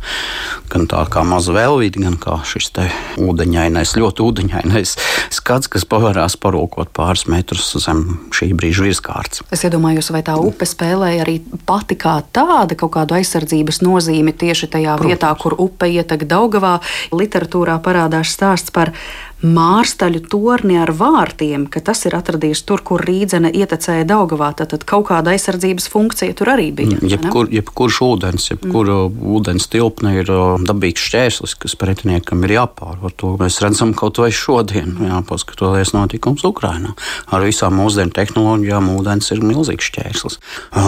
gan 0.72 0.86
tā 0.90 1.02
kā 1.10 1.22
maza 1.26 1.52
vēlvīte, 1.54 2.00
gan 2.02 2.16
kā 2.20 2.34
šis 2.46 2.70
te 2.76 2.84
ūdeņainais, 3.22 3.94
ļoti 3.98 4.24
ūdeņainais 4.24 4.94
skats, 5.34 5.70
kas 5.72 5.86
pavērās 5.88 6.36
parūkot 6.40 6.92
pāris 6.96 7.26
metrus 7.30 7.72
zem 7.82 8.02
šī 8.34 8.52
brīža 8.58 8.86
virskārts. 8.86 9.44
Es 9.54 9.64
iedomājos, 9.66 10.10
vai 10.14 10.22
tā 10.26 10.36
upe 10.40 10.68
spēlēja 10.68 11.24
arī 11.26 11.38
pati 11.68 11.98
kā 11.98 12.18
tāda 12.34 12.78
kaut 12.78 12.94
kādu 12.96 13.18
aizsardzības 13.18 13.82
nozīmi 13.84 14.34
tieši 14.36 14.70
tajā 14.74 14.96
Protams. 14.96 15.12
vietā, 15.12 15.32
kur 15.40 15.56
upe 15.62 15.88
ietek 15.92 16.26
Daugavā, 16.28 16.76
literatūrā 17.12 17.78
parādās 17.84 18.34
stāsts 18.36 18.74
par 18.74 18.92
mārstaļu 19.44 20.22
torni 20.32 20.78
ar 20.80 20.92
vārtiem, 20.96 21.66
ka 21.68 21.82
tas 21.84 22.06
ir 22.08 22.16
atradies 22.16 22.62
tur, 22.66 22.80
kur 22.86 23.02
rīdzene 23.04 23.50
ietecēja 23.52 24.06
Daugavā. 24.08 24.52
Tad, 24.56 24.72
kaut 24.88 25.08
kāda 25.10 25.34
aizsardzības 25.34 25.88
funkcija 25.92 26.36
tur 26.36 26.54
arī 26.54 26.70
bija. 26.76 27.00
Jebkur, 27.04 27.50
jebkurš 27.52 28.00
ūdens, 28.06 28.48
jebkura 28.52 28.96
mm. 29.06 29.26
ūdens 29.36 29.68
tilpne 29.72 30.14
ir 30.22 30.32
dabīgs 30.66 31.04
šķērslis, 31.10 31.56
kas 31.60 31.76
pretiniekam 31.78 32.44
ir 32.46 32.56
jāpārvar. 32.56 33.12
To 33.20 33.34
mēs 33.40 33.60
redzam 33.64 33.92
kaut 33.96 34.20
vai 34.22 34.30
šodien, 34.34 34.96
jāpaskatoties 35.04 35.92
notikums 35.96 36.44
Ukrainā. 36.46 36.94
Ar 37.28 37.44
visām 37.44 37.76
mūsdienu 37.76 38.14
tehnoloģijām 38.16 38.90
ūdens 38.96 39.32
ir 39.34 39.44
milzīgs 39.44 39.90
šķērslis. 39.90 40.40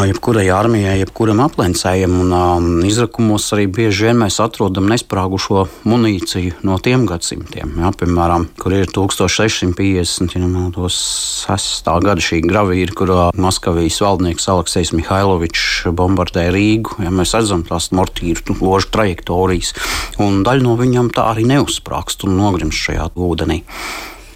Jebkurai 0.09 0.47
armijai, 0.55 0.99
jebkuram 1.03 1.43
aplencējam 1.45 2.17
un 2.23 2.35
um, 2.35 2.69
izrakumos 2.89 3.51
arī 3.57 3.69
bieži 3.79 4.09
vien 4.09 4.21
mēs 4.23 4.41
atrodam 4.43 4.89
nesprāgušo 4.91 5.67
munīciju 5.89 6.63
no 6.67 6.79
tiem 6.83 7.05
gadsimtiem. 7.09 7.77
Jā, 7.83 7.93
piemēram, 7.99 8.38
vietām, 8.39 8.47
kur 8.59 8.73
ir 8.73 8.87
1650. 8.87 10.35
Ja 10.35 10.41
nemaldos, 10.43 10.99
6. 11.47 11.89
gada 12.05 12.21
šī 12.21 12.43
gravīra, 12.45 12.95
kurā 12.95 13.31
Maskavijas 13.37 14.01
valdnieks 14.01 14.49
Aleksējs 14.49 14.93
Mihailovičs 14.95 15.89
bombardēja 15.93 16.53
Rīgu. 16.53 17.03
Ja 17.03 17.11
mēs 17.11 17.35
redzam 17.35 17.65
tās 17.65 17.91
mortīru 17.93 18.59
ložu 18.61 18.91
trajektorijas, 18.93 19.75
un 20.19 20.43
daļa 20.47 20.63
no 20.65 20.77
viņām 20.79 21.11
tā 21.15 21.31
arī 21.33 21.47
neuzsprāgst 21.49 22.25
un 22.25 22.39
nogrimst 22.39 22.79
šajā 22.89 23.11
ūdenī. 23.17 23.63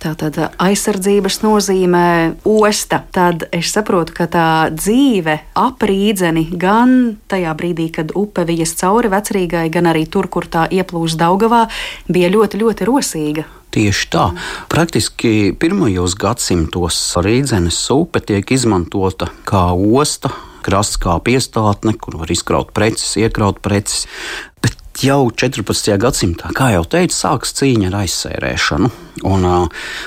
Tātad 0.02 0.34
aizsardzības 0.58 1.36
nozīmē 1.44 2.06
osta. 2.48 2.98
Tad 3.14 3.44
es 3.54 3.70
saprotu, 3.70 4.16
ka 4.16 4.26
tā 4.26 4.46
dzīve 4.74 5.36
ap 5.54 5.84
rīdzeni 5.86 6.48
gan 6.58 7.20
tajā 7.30 7.52
brīdī, 7.54 7.86
kad 7.94 8.10
upe 8.18 8.42
vijas 8.48 8.74
cauri 8.80 9.12
vecrīgai, 9.12 9.68
gan 9.70 9.86
arī 9.92 10.08
tur, 10.10 10.26
kur 10.26 10.48
tā 10.50 10.66
ieplūst 10.74 11.20
Daugavā, 11.22 11.68
bija 12.10 12.32
ļoti, 12.34 12.62
ļoti 12.64 12.88
rosīga. 12.90 13.46
Tieši 13.72 14.08
tā. 14.10 14.26
Praktiski 14.72 15.54
pirmajos 15.56 16.18
gadsimtos 16.18 16.98
Rīdzenes 17.22 17.78
upe 17.94 18.20
tiek 18.26 18.50
izmantota 18.52 19.30
kā 19.48 19.68
osta, 19.70 20.32
krasts 20.66 20.98
kā 20.98 21.14
piestātne, 21.22 21.94
kur 21.94 22.18
var 22.20 22.34
izkraut 22.34 22.74
preces, 22.74 23.14
iekraut 23.22 23.62
preces. 23.62 24.08
Bet 24.58 24.81
jau 25.06 25.30
14. 25.30 25.96
gadsimtā, 26.00 26.52
kā 26.56 26.72
jau 26.74 26.84
teicu, 26.88 27.16
sākas 27.16 27.54
cīņa 27.58 27.90
ar 27.90 28.02
aizsērēšanu. 28.02 28.92
Un, 29.28 29.44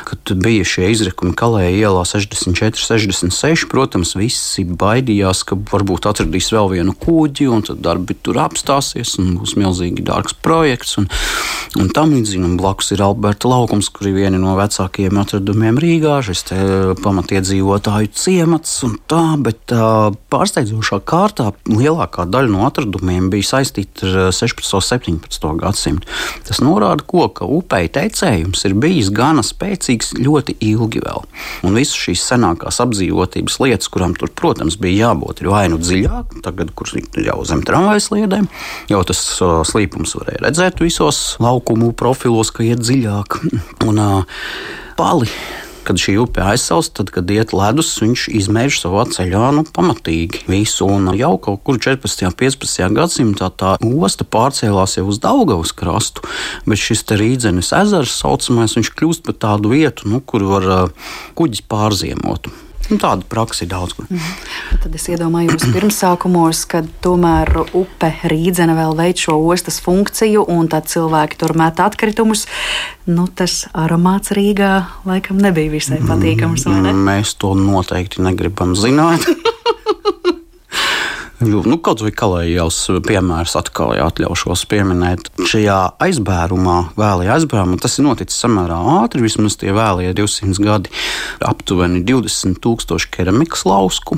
kad 0.04 0.32
bija 0.42 0.66
šie 0.66 0.88
izrakumi 0.90 1.36
Kalēja 1.38 1.76
ielā 1.86 2.02
64, 2.10 2.82
66, 2.82 3.68
protams, 3.70 4.16
visi 4.18 4.66
baidījās, 4.66 5.44
ka 5.46 5.58
varbūt 5.72 6.08
atradīs 6.10 6.50
vēl 6.52 6.72
vienu 6.74 6.96
kuģi, 7.00 7.46
un 7.54 7.62
tad 7.68 7.84
darbi 7.86 8.18
tur 8.18 8.40
apstāsies, 8.42 9.14
un 9.22 9.36
būs 9.38 9.54
milzīgi 9.62 10.04
dārgs 10.04 10.36
projekts. 10.44 10.98
Un, 11.00 11.08
un 11.80 11.92
tam 11.96 12.16
līdzīgi, 12.16 12.50
blakus 12.58 12.92
ir 12.96 13.04
Alberta 13.06 13.52
laukums, 13.52 13.92
kur 13.94 14.10
ir 14.10 14.18
viena 14.18 14.42
no 14.42 14.58
vecākajiem 14.58 15.22
atradumiem 15.22 15.80
Rīgā, 15.80 16.18
šis 16.26 16.50
pamatiedzīvotāju 17.06 18.12
ciemats 18.18 18.82
un 18.90 18.98
tā, 19.08 19.24
bet 19.46 19.76
pārsteidzošā 20.34 21.00
kārtā 21.08 21.52
lielākā 21.70 22.26
daļa 22.26 22.52
no 22.52 22.66
atradumiem 22.68 23.30
bija 23.32 23.54
saistīta 23.54 24.10
ar 24.10 24.36
16. 24.36 24.85
Un 24.86 25.18
17. 25.20 25.50
gadsimtu. 25.60 26.08
Tas 26.46 26.62
norāda, 26.64 27.04
ko, 27.08 27.28
ka 27.34 27.48
upei 27.50 27.90
teicējums 27.92 28.66
ir 28.68 28.76
bijis 28.80 29.12
gana 29.16 29.44
spēcīgs 29.46 30.14
ļoti 30.20 30.58
ilgi 30.66 31.02
vēl. 31.06 31.26
Un 31.66 31.78
visas 31.78 31.98
šīs 32.00 32.26
senākās 32.30 32.80
apdzīvotības 32.84 33.60
lietas, 33.64 33.90
kurām 33.92 34.16
tur, 34.18 34.32
protams, 34.36 34.78
bija 34.82 35.10
jābūt, 35.10 35.44
ir 35.44 35.52
vai 35.54 35.66
nu 35.72 35.80
dziļāk, 35.82 36.40
tagad, 36.46 36.74
kur 36.78 36.92
jau 36.96 37.40
zem 37.48 37.64
tramvajas 37.66 38.10
sliedēm, 38.12 38.50
jau 38.92 39.04
tas 39.08 39.22
uh, 39.42 39.60
slīpums 39.68 40.16
varēja 40.20 40.46
redzēt 40.46 40.82
visos 40.84 41.22
laukumu 41.44 41.92
profilos, 41.98 42.54
ka 42.54 42.66
iet 42.66 42.84
dziļāk. 42.86 43.42
Un, 43.90 44.02
uh, 44.02 44.42
Pali 44.96 45.28
kad 45.86 46.00
šī 46.02 46.18
upe 46.24 46.44
aizsals, 46.44 46.90
tad, 46.96 47.12
kad 47.14 47.30
iet 47.32 47.54
ledus, 47.56 47.94
viņš 48.02 48.28
izmērš 48.42 48.82
savā 48.84 49.06
ceļā 49.14 49.52
nu, 49.56 49.66
pamatīgi 49.76 50.46
visu. 50.50 50.90
Un 50.90 51.12
jau 51.18 51.36
kaut 51.42 51.64
kur 51.68 51.80
14. 51.82 52.26
un 52.30 52.36
15. 52.42 52.90
gadsimtā 52.98 53.52
tā 53.54 53.76
osta 53.86 54.28
pārcēlās 54.28 54.98
jau 55.00 55.08
uz 55.12 55.22
Daugavas 55.24 55.74
krastu, 55.78 56.26
bet 56.66 56.82
šis 56.82 57.06
rīdzenes 57.16 57.74
ezers 57.78 58.20
saucamais, 58.22 58.78
viņš 58.78 58.94
kļūst 58.98 59.26
par 59.26 59.40
tādu 59.48 59.76
vietu, 59.76 60.10
nu, 60.12 60.22
kur 60.26 60.46
var 60.50 60.70
kuģis 61.38 61.66
pārziemot. 61.70 62.65
Nu, 62.92 63.00
tāda 63.02 63.26
praksa 63.30 63.66
ir 63.66 63.72
daudz. 63.72 63.96
Kur. 63.98 64.08
Mm. 64.10 64.34
Tad 64.84 64.98
es 64.98 65.08
iedomājos 65.10 65.66
pirmsākumos, 65.76 66.66
kad 66.70 66.90
tomēr 67.06 67.52
upe 67.78 68.12
Rīdzene 68.30 68.76
vēl 68.78 68.96
veic 69.00 69.26
šo 69.26 69.40
ostas 69.50 69.80
funkciju, 69.86 70.46
un 70.52 70.70
tad 70.72 70.90
cilvēki 70.92 71.42
tur 71.42 71.56
met 71.58 71.82
atkritumus. 71.82 72.46
Nu, 73.10 73.28
tas 73.28 73.64
aromāts 73.74 74.36
Rīgā 74.36 74.74
laikam 75.08 75.42
nebija 75.42 75.74
visai 75.74 76.02
patīkams. 76.06 76.68
Ne? 76.70 76.94
Mēs 77.06 77.36
to 77.42 77.56
noteikti 77.58 78.26
negribam 78.26 78.78
zināt. 78.78 79.26
Nu, 81.44 81.76
kaut 81.84 82.00
vai 82.00 82.14
kalējās 82.16 82.78
piemērs 83.04 83.58
atkal 83.60 83.92
atļaušos 84.06 84.64
pieminēt. 84.72 85.28
Šajā 85.44 85.80
aizbērumā, 86.06 86.78
vēlajā 86.96 87.36
aizbērumā, 87.36 87.80
tas 87.84 87.98
ir 88.00 88.08
noticis 88.08 88.40
samērā 88.46 88.78
ātri, 89.02 89.26
vismaz 89.26 89.58
tie 89.60 89.74
vēlie 89.76 90.14
200 90.16 90.64
gadi, 90.64 90.94
aptuveni 91.44 92.06
20 92.08 92.62
tūkstoši 92.64 93.12
keramikas 93.18 93.66
lausku, 93.68 94.16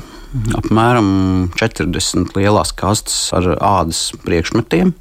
apmēram 0.60 1.10
40 1.58 2.38
lielās 2.38 2.74
kastes 2.78 3.28
ar 3.34 3.50
ādas 3.56 4.08
priekšmetiem 4.22 4.94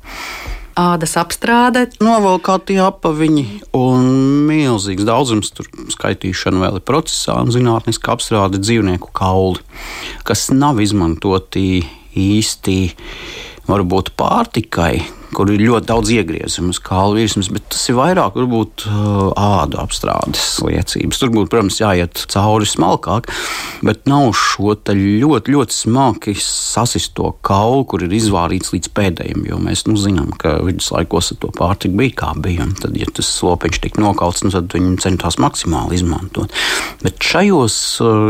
ādas 0.78 1.16
apstrāde. 1.20 1.88
Novalkāti 2.04 2.78
apaviņi 2.82 3.46
un 3.78 4.04
milzīgs 4.48 5.08
daudzums, 5.08 5.50
tur 5.58 5.70
skaitīšana 5.94 6.62
vēl 6.62 6.80
ir 6.80 6.86
procesā, 6.88 7.40
un 7.42 7.54
zinātniska 7.54 8.14
apstrāde 8.14 8.62
dzīvnieku 8.62 9.10
kauli, 9.18 9.64
kas 10.28 10.48
nav 10.54 10.82
izmantoti 10.84 11.82
īsti 12.18 12.78
varbūt 13.68 14.14
pārtikai, 14.20 15.02
kur 15.36 15.50
ir 15.52 15.62
ļoti 15.62 15.90
daudz 15.90 16.12
iegriezumu 16.14 16.72
uz 16.74 16.80
kālu 16.84 17.18
virsmas, 17.20 17.50
bet 17.54 17.66
tas 17.74 17.84
ir 17.92 17.98
vairāk 17.98 18.38
varbūt 18.38 18.86
ādu 19.38 19.80
apstrādes 19.82 20.46
liecības. 20.64 21.20
Tur 21.22 21.34
būtu, 21.34 21.50
protams, 21.52 21.80
jāiet 21.82 22.24
cauri 22.32 22.68
smalkāk, 22.70 23.30
bet 23.86 24.08
nav 24.10 24.32
šo 24.38 24.76
ļoti, 24.78 25.54
ļoti 25.54 25.76
smagi 25.76 26.36
sasisto 26.42 27.34
kaulu, 27.46 27.84
kur 27.90 28.06
ir 28.06 28.16
izvārīts 28.16 28.74
līdz 28.76 28.92
pēdējiem, 28.98 29.46
jo 29.50 29.60
mēs 29.64 29.86
nu, 29.90 29.98
zinām, 30.00 30.32
ka 30.40 30.58
viduslaikos 30.66 31.34
ar 31.34 31.42
to 31.44 31.52
pārtiku 31.56 32.00
bija 32.00 32.16
kā 32.24 32.32
bija. 32.44 32.68
Tad, 32.82 32.98
ja 33.00 33.08
tas 33.14 33.30
slopiņš 33.38 33.82
tika 33.84 34.04
nokauts, 34.04 34.44
nu, 34.46 34.54
tad 34.54 34.72
viņi 34.74 34.98
centās 35.04 35.40
maksimāli 35.42 36.00
izmantot. 36.00 36.54
Bet 37.04 37.20
šajos 37.24 37.78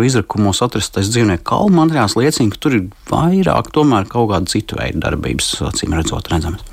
izrakumos 0.08 0.64
atrastais 0.66 1.12
dzīvnieku 1.14 1.46
kaulu 1.48 1.76
materiāls 1.78 2.18
liecina, 2.20 2.54
ka 2.54 2.62
tur 2.64 2.78
ir 2.80 2.88
vairāk 3.12 3.72
tomēr 3.76 4.10
kaut 4.10 4.32
kāda 4.34 4.52
cita 4.52 4.80
veida 4.80 5.08
darbības, 5.08 5.54
acīm 5.70 5.96
redzot, 5.98 6.32
redzamas. 6.34 6.66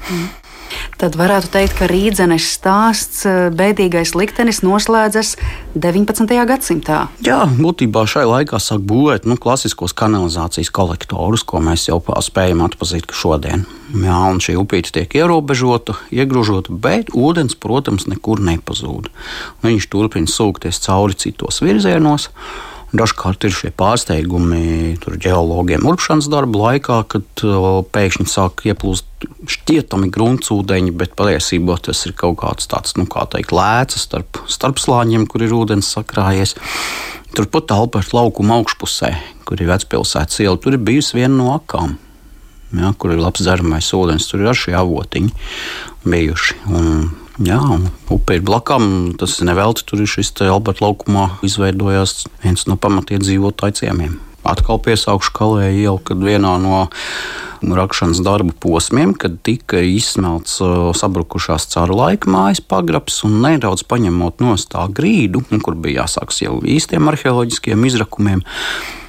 Tad 1.01 1.17
varētu 1.19 1.51
teikt, 1.53 1.77
ka 1.79 1.89
rīdzenes 1.91 2.46
stāsts, 2.57 3.25
eh, 3.29 3.51
bēdīgais 3.55 4.15
liktenis 4.15 4.63
noslēdzas 4.65 5.37
19. 5.75 6.46
gadsimtā. 6.48 7.09
Jā, 7.27 7.42
būtībā 7.48 8.07
šai 8.07 8.25
laikā 8.31 8.61
sāk 8.63 8.85
būvēt 8.87 9.27
nu, 9.27 9.37
klasiskos 9.37 9.92
kanalizācijas 9.92 10.71
kolektorus, 10.71 11.44
ko 11.44 11.61
mēs 11.61 11.88
jau 11.88 12.01
spējam 12.01 12.63
atpazīt 12.67 13.11
šodien. 13.13 13.67
Jā, 13.94 14.21
un 14.33 14.40
šī 14.42 14.57
upīte 14.59 14.90
tiek 14.94 15.13
ierobežota, 15.15 15.94
iegrožota, 16.11 16.73
bet 16.73 17.13
ūdens, 17.15 17.55
protams, 17.55 18.09
nekur 18.11 18.40
nepazūd. 18.42 19.11
Viņš 19.63 19.90
turpina 19.92 20.31
sūkties 20.31 20.81
cauri 20.83 21.15
citos 21.15 21.61
virzienos. 21.63 22.31
Dažkārt 22.95 23.42
ir 23.42 23.51
šie 23.51 23.73
pārsteigumi 23.75 24.95
geologiem 25.03 25.83
urpšanas 25.90 26.29
darba 26.31 26.61
laikā, 26.69 27.01
kad 27.11 27.42
pēkšņi 27.90 28.27
sāk 28.31 28.63
ieplūst 28.71 29.27
šķietami 29.51 30.13
gruntsūdeņi, 30.15 30.92
bet 30.95 31.17
patiesībā 31.19 31.81
tas 31.83 32.05
ir 32.07 32.15
kaut 32.19 32.38
kāds 32.45 32.71
tāds, 32.71 32.95
nu, 32.95 33.09
kā 33.11 33.25
teikt, 33.33 33.51
lēcas 33.57 34.07
starp, 34.07 34.38
starp 34.47 34.79
slāņiem, 34.79 35.27
kur 35.27 35.42
ir 35.42 35.57
ūdens 35.57 35.90
sakrājies. 35.97 36.55
Turpat 37.35 37.75
Alberta 37.75 38.21
laukuma 38.21 38.61
augšpusē, 38.61 39.11
kur 39.49 39.59
ir 39.59 39.73
vecpilsētas 39.73 40.45
iela, 40.45 40.61
tur 40.63 40.79
ir 40.79 40.87
bijusi 40.87 41.19
viena 41.19 41.35
no 41.35 41.51
akām. 41.57 41.97
Ja, 42.79 42.95
kur 42.95 43.11
ir 43.15 43.23
labs 43.23 43.42
dzeramais 43.42 43.90
ūdens, 43.95 44.31
tur 44.31 44.42
ir 44.42 44.53
arī 44.53 44.61
šie 44.61 44.79
avotiņi 44.79 45.35
bijuši. 46.07 46.63
Un 46.71 47.05
Jā, 47.43 47.59
upe 48.15 48.37
ir 48.37 48.45
blakām. 48.47 49.15
Tas 49.19 49.41
nevelti. 49.43 49.83
Tur 49.89 50.05
ir 50.05 50.11
šis 50.11 50.31
Alberta 50.47 50.87
laukumā 50.87 51.27
izveidojās 51.47 52.29
viens 52.45 52.69
no 52.71 52.79
pamatiedzīvotāju 52.79 53.81
ciemiem. 53.81 54.21
Atkal 54.45 54.81
piesaukšu 54.85 55.33
kalēju 55.37 55.81
ielu, 55.81 55.99
kad 56.05 56.21
vienā 56.21 56.59
no 56.61 56.85
rakšanas 57.65 58.21
darbu 58.21 58.53
posmiem, 58.61 59.15
kad 59.17 59.38
tika 59.42 59.81
izsmelts 59.81 60.59
sabrukušās 61.01 61.65
caru 61.73 61.97
laika 61.97 62.29
mājas 62.31 62.61
pagrabs 62.61 63.23
un 63.25 63.38
nedaudz 63.45 63.87
paņemot 63.88 64.45
no 64.45 64.57
tā 64.69 64.85
grīdu, 64.92 65.45
kur 65.65 65.79
bija 65.81 66.03
jāsāks 66.05 66.42
jau 66.45 66.59
īstiem 66.61 67.09
arheoloģiskiem 67.13 67.88
izrakumiem 67.88 68.45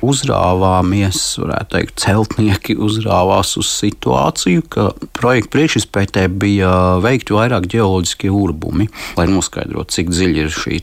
uzrāvāmies, 0.06 1.20
varētu 1.42 1.72
teikt, 1.74 1.96
celtnieki 2.04 2.76
uzrāvās 2.82 3.56
uz 3.60 3.70
situāciju, 3.82 4.66
ka 4.70 4.88
projekta 5.18 5.54
priekšizpētē 5.56 6.26
bija 6.30 6.72
veikti 7.04 7.36
vairāk 7.36 7.68
geoloģiskie 7.72 8.32
urbumi, 8.34 8.90
lai 9.18 9.28
noskaidrotu, 9.32 9.96
cik 9.98 10.12
dziļi 10.14 10.44
ir 10.46 10.54
šī 10.54 10.82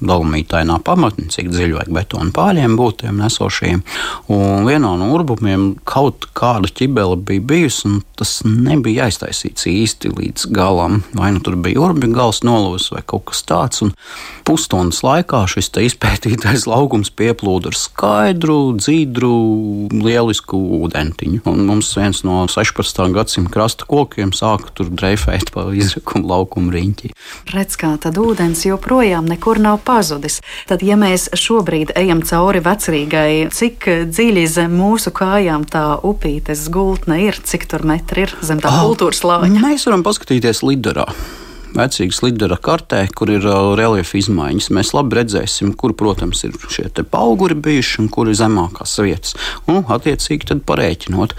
dolomītainā 0.00 0.80
pamatne, 0.86 1.28
cik 1.34 1.52
dziļi 1.52 1.78
vajag 1.78 1.94
betonu 1.94 2.34
pāļiem 2.34 2.76
būt 2.80 3.04
tiem 3.04 3.20
nesošiem. 3.22 3.84
Un 4.32 4.64
vienā 4.64 4.94
no 4.96 5.10
urbumiem 5.12 5.74
kaut 5.84 6.28
kāda 6.36 6.70
ķibele 6.72 7.18
bija 7.20 7.42
bijusi, 7.44 7.88
un 7.90 8.00
tas 8.16 8.38
nebija 8.46 9.08
aiztaisīts 9.08 9.66
īsti 9.68 10.12
līdz 10.14 10.46
galam. 10.54 11.02
Vai 11.16 11.32
nu 11.34 11.42
tur 11.44 11.58
bija 11.60 11.82
urbi 11.84 12.08
gals 12.14 12.40
nolūzis 12.46 12.92
vai 12.94 13.02
kaut 13.04 13.26
kas 13.30 13.42
tāds, 13.44 13.82
un 13.84 13.92
pusstundas 14.48 15.02
laikā 15.04 15.44
šis 15.50 15.72
izpētītais 15.84 16.64
laukums 16.72 17.12
pieplūda 17.12 17.72
ar 17.72 17.78
skaidru, 17.78 18.58
dzīdru, 18.78 19.34
lielisku 19.92 20.60
ūdentiņu. 20.80 21.42
Un 21.50 21.64
mums 21.68 21.92
viens 21.98 22.24
no 22.24 22.44
16. 22.50 23.02
gadsimta 23.14 23.52
krasta 23.54 23.88
kokiem 23.90 24.32
sāka 24.36 24.72
tur 24.76 24.88
dreifēt 24.88 25.52
pa 25.54 25.66
izrakumu 25.74 26.30
laukumu 26.30 26.72
riņķi. 26.74 27.12
Redz, 27.52 27.76
kā 27.80 27.94
tad 28.00 28.18
ūdens 28.20 28.64
joprojām 28.66 29.28
nekur 29.28 29.60
nav 29.62 29.82
pazudis. 29.84 30.40
Tad, 30.70 30.84
ja 30.86 30.96
mēs 31.00 31.28
šobrīd 31.36 31.92
ejam 31.98 32.22
cauri 32.24 32.62
vecrīgai, 32.64 33.50
cik 33.54 33.83
dziļi 33.86 34.44
zem 34.50 34.74
mūsu 34.78 35.12
kājām 35.14 35.66
tā 35.70 35.84
upītes 36.06 36.66
gultne 36.72 37.20
ir, 37.26 37.38
cik 37.44 37.68
tur 37.70 37.86
metri 37.88 38.26
ir 38.26 38.36
zem 38.44 38.62
tā 38.62 38.72
oh, 38.72 38.88
kultūras 38.88 39.24
lāņa? 39.26 39.62
Mēs 39.64 39.88
varam 39.88 40.04
paskatīties 40.06 40.64
lidarā 40.66 41.08
vecīgas 41.74 42.20
lidera 42.24 42.58
kartē, 42.60 43.04
kur 43.16 43.32
ir 43.34 43.44
uh, 43.48 43.72
reliefa 43.78 44.18
izmaiņas. 44.20 44.70
Mēs 44.74 44.92
labi 44.96 45.18
redzēsim, 45.20 45.74
kur, 45.78 45.94
protams, 45.98 46.44
ir 46.46 46.56
šie 46.70 46.88
auguri 47.14 47.56
bijuši 47.58 48.00
un 48.02 48.10
kur 48.12 48.30
ir 48.30 48.38
zemākās 48.38 48.96
vietas. 49.02 49.34
Un, 49.70 49.82
attiecīgi, 49.82 50.48
tad 50.50 50.64
parēķinot. 50.68 51.34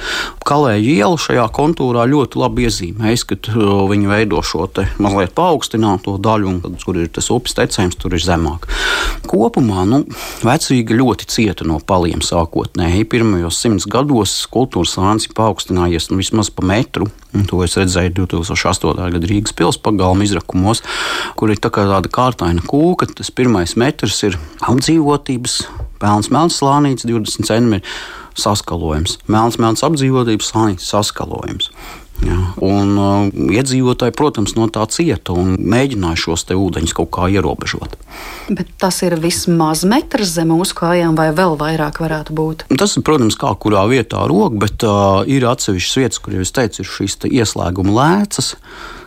Kalēju 0.46 0.96
ielu 0.96 1.20
šajā 1.22 1.48
kontūrā 1.56 2.06
ļoti 2.12 2.42
labi 2.42 2.68
iezīmējas, 2.70 3.26
ka 3.30 3.40
uh, 3.54 3.86
viņi 3.92 4.12
veido 4.12 4.44
šo 4.46 4.66
mazliet 5.02 5.36
paaugstināto 5.38 6.16
daļu, 6.22 6.50
un 6.50 6.62
tad, 6.64 6.80
kur 6.84 6.98
ir 7.00 7.12
tas 7.14 7.30
upes 7.34 7.56
tecējums, 7.58 8.00
tur 8.02 8.16
ir 8.18 8.24
zemāk. 8.24 8.66
Kopumā 9.30 9.86
nu, 9.90 10.02
vecīga 10.46 10.98
ļoti 10.98 11.30
cieta 11.32 11.68
no 11.68 11.80
paliem 11.80 12.24
sākotnēji. 12.26 13.08
Pirmajos 13.12 13.60
simts 13.62 13.88
gados 13.90 14.34
kultūras 14.52 14.98
lānis 15.00 15.30
ir 15.30 15.36
paaugstinājies 15.38 16.10
nu, 16.12 16.20
vismaz 16.22 16.52
pa 16.54 16.66
metru. 16.66 17.10
To 17.50 17.62
es 17.66 17.76
redzēju 17.80 18.14
2008. 18.22 18.94
gada 19.16 19.30
Rīgas 19.30 19.56
pilsētas 19.56 19.82
pagalma 19.84 20.26
izrakumos, 20.26 20.84
kur 21.40 21.52
ir 21.52 21.60
tā 21.62 21.72
tāda 21.74 22.12
kārtaina 22.12 22.64
kūka. 22.66 23.10
Tas 23.18 23.32
pirmais 23.36 23.76
metrs 23.80 24.22
ir 24.28 24.38
apdzīvotības, 24.66 25.58
pelns 26.02 26.32
melns 26.34 26.62
slānīts, 26.62 27.08
20 27.08 27.48
centimetri 27.50 27.90
saskalojums. 28.40 29.20
Melns, 29.32 29.60
melns 29.62 29.84
apdzīvotības 29.86 30.52
slānīts 30.52 30.90
saskalojums. 30.92 31.72
Ja, 32.26 32.38
un 32.66 32.96
uh, 32.98 33.28
iedzīvotāji, 33.54 34.16
protams, 34.18 34.56
no 34.58 34.66
tā 34.74 34.86
cieta 34.90 35.36
un 35.38 35.56
mēģināja 35.62 36.24
šos 36.26 36.48
ūdeņus 36.56 36.96
kaut 36.98 37.12
kā 37.14 37.30
ierobežot. 37.30 37.98
Bet 38.50 38.72
tas 38.82 39.02
ir 39.06 39.18
vismaz 39.22 39.84
metrs 39.86 40.34
zem 40.38 40.50
mūsu 40.54 40.78
kājām, 40.80 41.14
vai 41.20 41.30
vēl 41.36 41.58
vairāk 41.60 42.02
varētu 42.02 42.36
būt? 42.38 42.68
Tas 42.82 42.98
ir, 42.98 43.06
protams, 43.06 43.38
kā 43.38 43.54
kurā 43.62 43.86
vietā 43.92 44.26
rok, 44.30 44.58
bet 44.62 44.86
uh, 44.88 45.22
ir 45.30 45.46
atsevišķas 45.50 46.02
vietas, 46.02 46.22
kur 46.24 46.38
jau 46.38 46.46
es 46.46 46.54
teicu, 46.56 46.82
ir 46.82 46.94
šīs 46.98 47.20
ieslēguma 47.30 47.98
lēcas 48.00 48.56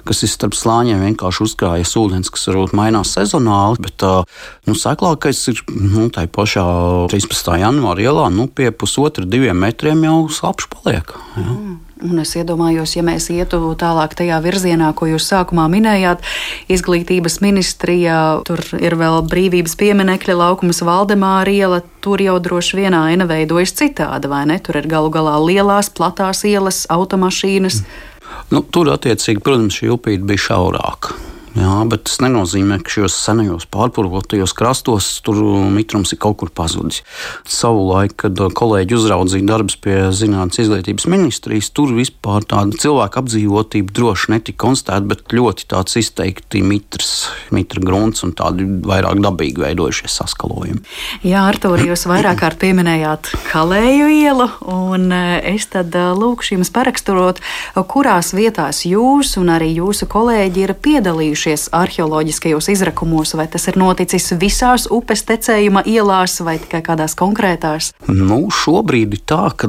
kas 0.09 0.23
ir 0.25 0.31
starp 0.33 0.57
slāņiem, 0.57 1.03
vienkārši 1.05 1.45
uzkrājas 1.45 1.93
ūdens, 2.01 2.31
kas 2.33 2.49
varbūt 2.49 2.73
mainās 2.79 3.13
sezonāli. 3.17 3.83
Bet 3.85 4.05
uh, 4.07 4.23
nu, 4.69 4.77
seklākais 4.79 5.43
ir 5.53 5.61
nu, 5.75 6.07
tā 6.15 6.25
pašā 6.33 6.65
13. 7.13 7.53
janvāra 7.61 8.07
ielā, 8.07 8.31
nu, 8.33 8.49
pie 8.49 8.71
pusotra, 8.73 9.27
diviem 9.29 9.61
metriem 9.61 10.07
jau 10.09 10.23
slapjš 10.33 10.71
paliek. 10.73 11.13
Ja. 11.37 11.45
Mm. 11.45 11.77
Un 11.99 12.21
es 12.23 12.31
iedomājos, 12.39 12.93
ja 12.95 13.03
mēs 13.03 13.27
ietu 13.35 13.59
tālāk 13.79 14.13
tajā 14.19 14.37
virzienā, 14.45 14.93
ko 14.95 15.09
jūs 15.11 15.25
sākumā 15.33 15.65
minējāt, 15.73 16.23
izglītības 16.71 17.41
ministrijā, 17.43 18.19
tur 18.47 18.63
ir 18.79 18.95
vēl 19.01 19.25
brīvības 19.27 19.75
pieminekļa 19.81 20.37
laukums 20.39 20.85
Valdemāra 20.87 21.51
iela, 21.51 21.81
tur 22.05 22.23
jau 22.23 22.37
droši 22.43 22.79
vien 22.79 22.95
aina 22.95 23.27
veidojas 23.27 23.75
citāda, 23.79 24.31
vai 24.31 24.45
ne? 24.47 24.61
Tur 24.63 24.79
ir 24.79 24.87
galu 24.91 25.11
galā 25.11 25.35
lielās, 25.43 25.91
platās 25.91 26.45
ielas, 26.47 26.85
automašīnas. 26.87 27.83
Mm. 27.83 28.15
Nu, 28.55 28.63
tur, 28.63 28.93
attiecīgi, 28.95 29.43
protams, 29.43 29.81
šī 29.81 29.91
upīte 29.97 30.29
bija 30.29 30.47
šaurāka. 30.51 31.19
Jā, 31.57 31.81
bet 31.89 32.05
tas 32.05 32.19
nenozīmē, 32.21 32.77
ka 32.85 32.93
šajos 32.93 33.15
senajos 33.25 33.65
pārpurvotajos 33.73 34.53
krastos 34.57 35.07
tur 35.25 35.39
mitrums 35.73 36.13
ir 36.13 36.21
kaut 36.21 36.37
kur 36.43 36.51
pazudis. 36.53 37.01
Savulaik, 37.49 38.17
kad 38.21 38.37
kolēģi 38.59 38.97
uzraudzīja 38.99 39.49
darbus 39.49 39.79
pie 39.81 39.97
zinātnes 40.13 40.61
izglītības 40.65 41.09
ministrijas, 41.09 41.71
tur 41.73 41.95
vispār 41.97 42.45
tāda 42.49 42.77
cilvēka 42.83 43.23
apdzīvotība 43.23 43.95
droši 43.97 44.35
netika 44.35 44.61
konstatēta, 44.67 45.09
bet 45.09 45.33
ļoti 45.33 45.69
tāds 45.73 45.97
izteikti 46.03 46.63
mitrs, 46.67 47.31
mitra 47.55 47.83
grunts 47.85 48.27
un 48.27 48.35
tādi 48.37 48.69
vairāk 48.85 49.23
dabīgi 49.25 49.65
veidojušies 49.65 50.21
saskalojumi. 50.21 50.85
Jā, 51.25 51.47
Artur, 51.49 51.81
jūs 51.81 52.05
vairāk 52.11 52.43
kārt 52.43 52.61
pieminējāt 52.61 53.33
Kalēju 53.49 54.11
ielu, 54.13 54.51
un 54.69 55.09
e, 55.15 55.23
es 55.55 55.65
tad 55.73 55.97
e, 55.97 56.05
lūkšu 56.19 56.59
jums 56.59 56.71
paraksturot, 56.75 57.41
kurās 57.89 58.35
vietās 58.37 58.85
jūs 58.89 59.37
un 59.41 59.55
arī 59.57 59.73
jūsu 59.79 60.09
kolēģi 60.11 60.67
ir 60.67 60.77
piedalījušies 60.85 61.38
piedalījušies 61.39 61.71
arheoloģiskajos 61.73 62.69
izrakumos, 62.73 63.35
vai 63.39 63.47
tas 63.49 63.69
ir 63.69 63.77
noticis 63.79 64.33
visās 64.41 64.89
upes 64.91 65.23
tecējuma 65.23 65.85
ielās 65.87 66.41
vai 66.43 66.59
tikai 66.59 66.83
kādās 66.83 67.15
konkrētās? 67.15 67.93
Nu, 68.09 68.49
šobrīd 68.51 69.15
ir 69.15 69.23
tā, 69.25 69.51
ka 69.55 69.69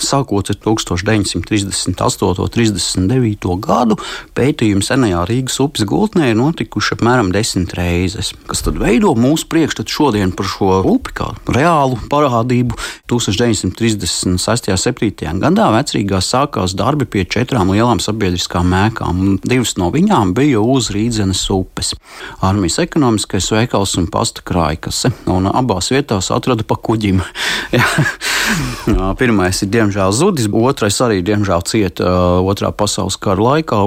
sākot 0.00 0.50
ar 0.50 0.56
1938. 0.60 2.40
un 2.40 2.50
39. 2.50 3.56
gadu 3.60 3.96
pētījumi 4.36 4.84
senajā 4.84 5.24
Rīgas 5.28 5.60
upes 5.60 5.86
gultnē 5.88 6.30
ir 6.32 6.38
notikuši 6.38 6.98
apmēram 6.98 7.32
desmit 7.32 7.72
reizes, 7.74 8.34
kas 8.46 8.64
tad 8.66 8.76
veido 8.80 9.14
mūsu 9.16 9.48
priekšstatu 9.48 9.90
šodien 9.90 10.34
par 10.36 10.46
šo 10.46 10.82
upi 10.84 11.16
kā 11.16 11.30
reālu 11.48 11.98
parādību. 12.10 12.76
1936. 13.10 13.66
un 13.66 14.36
1937. 14.38 15.40
gadā 15.40 15.70
vecrīgā 15.74 16.20
sākās 16.22 16.76
darbi 16.78 17.08
pie 17.08 17.24
četrām 17.24 17.72
lielām 17.72 18.00
sabiedriskām 18.02 18.68
mēkām, 18.70 19.20
un 19.20 19.40
divas 19.42 19.76
no 19.80 19.90
viņām 19.94 20.34
bija 20.36 20.60
uz 20.62 20.89
Rīdzenes 20.92 21.42
upes. 21.54 21.94
Armijas 22.44 22.78
ekonomiskais 22.82 23.50
veikals 23.54 23.96
un 24.00 24.08
pasta 24.12 24.44
krājkase, 24.46 25.12
un 25.30 25.48
abās 25.50 25.90
vietās 25.92 26.30
atrada 26.34 26.66
pa 26.66 26.76
kuģim. 26.80 27.22
Pirmais 29.20 29.62
ir 29.62 29.70
diemžēl 29.70 30.14
zudis, 30.16 30.48
otrais 30.50 30.98
arī 31.04 31.20
diemžēl 31.26 31.64
cieta 31.68 32.10
otrā 32.42 32.72
pasaules 32.74 33.18
kara 33.20 33.42
laikā, 33.44 33.80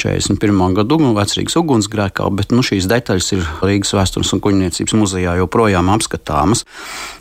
41. 0.00 0.76
gada 0.78 0.98
vecrīgas 1.18 1.58
ugunsgrēkā, 1.60 2.28
bet 2.38 2.54
nu, 2.54 2.62
šīs 2.66 2.88
detaļas 2.90 3.32
ir 3.36 3.46
Rīgas 3.64 3.94
vēstures 3.96 4.34
un 4.36 4.42
kuģniecības 4.44 4.96
muzejā 4.98 5.38
joprojām 5.40 5.90
apskatāmas. 5.94 6.64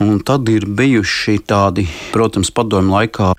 Un 0.04 0.20
tad 0.26 0.50
ir 0.54 0.68
bijuši 0.70 1.40
tādi, 1.50 1.88
protams, 2.14 2.54
padomju 2.54 2.94
laikā 2.94 3.34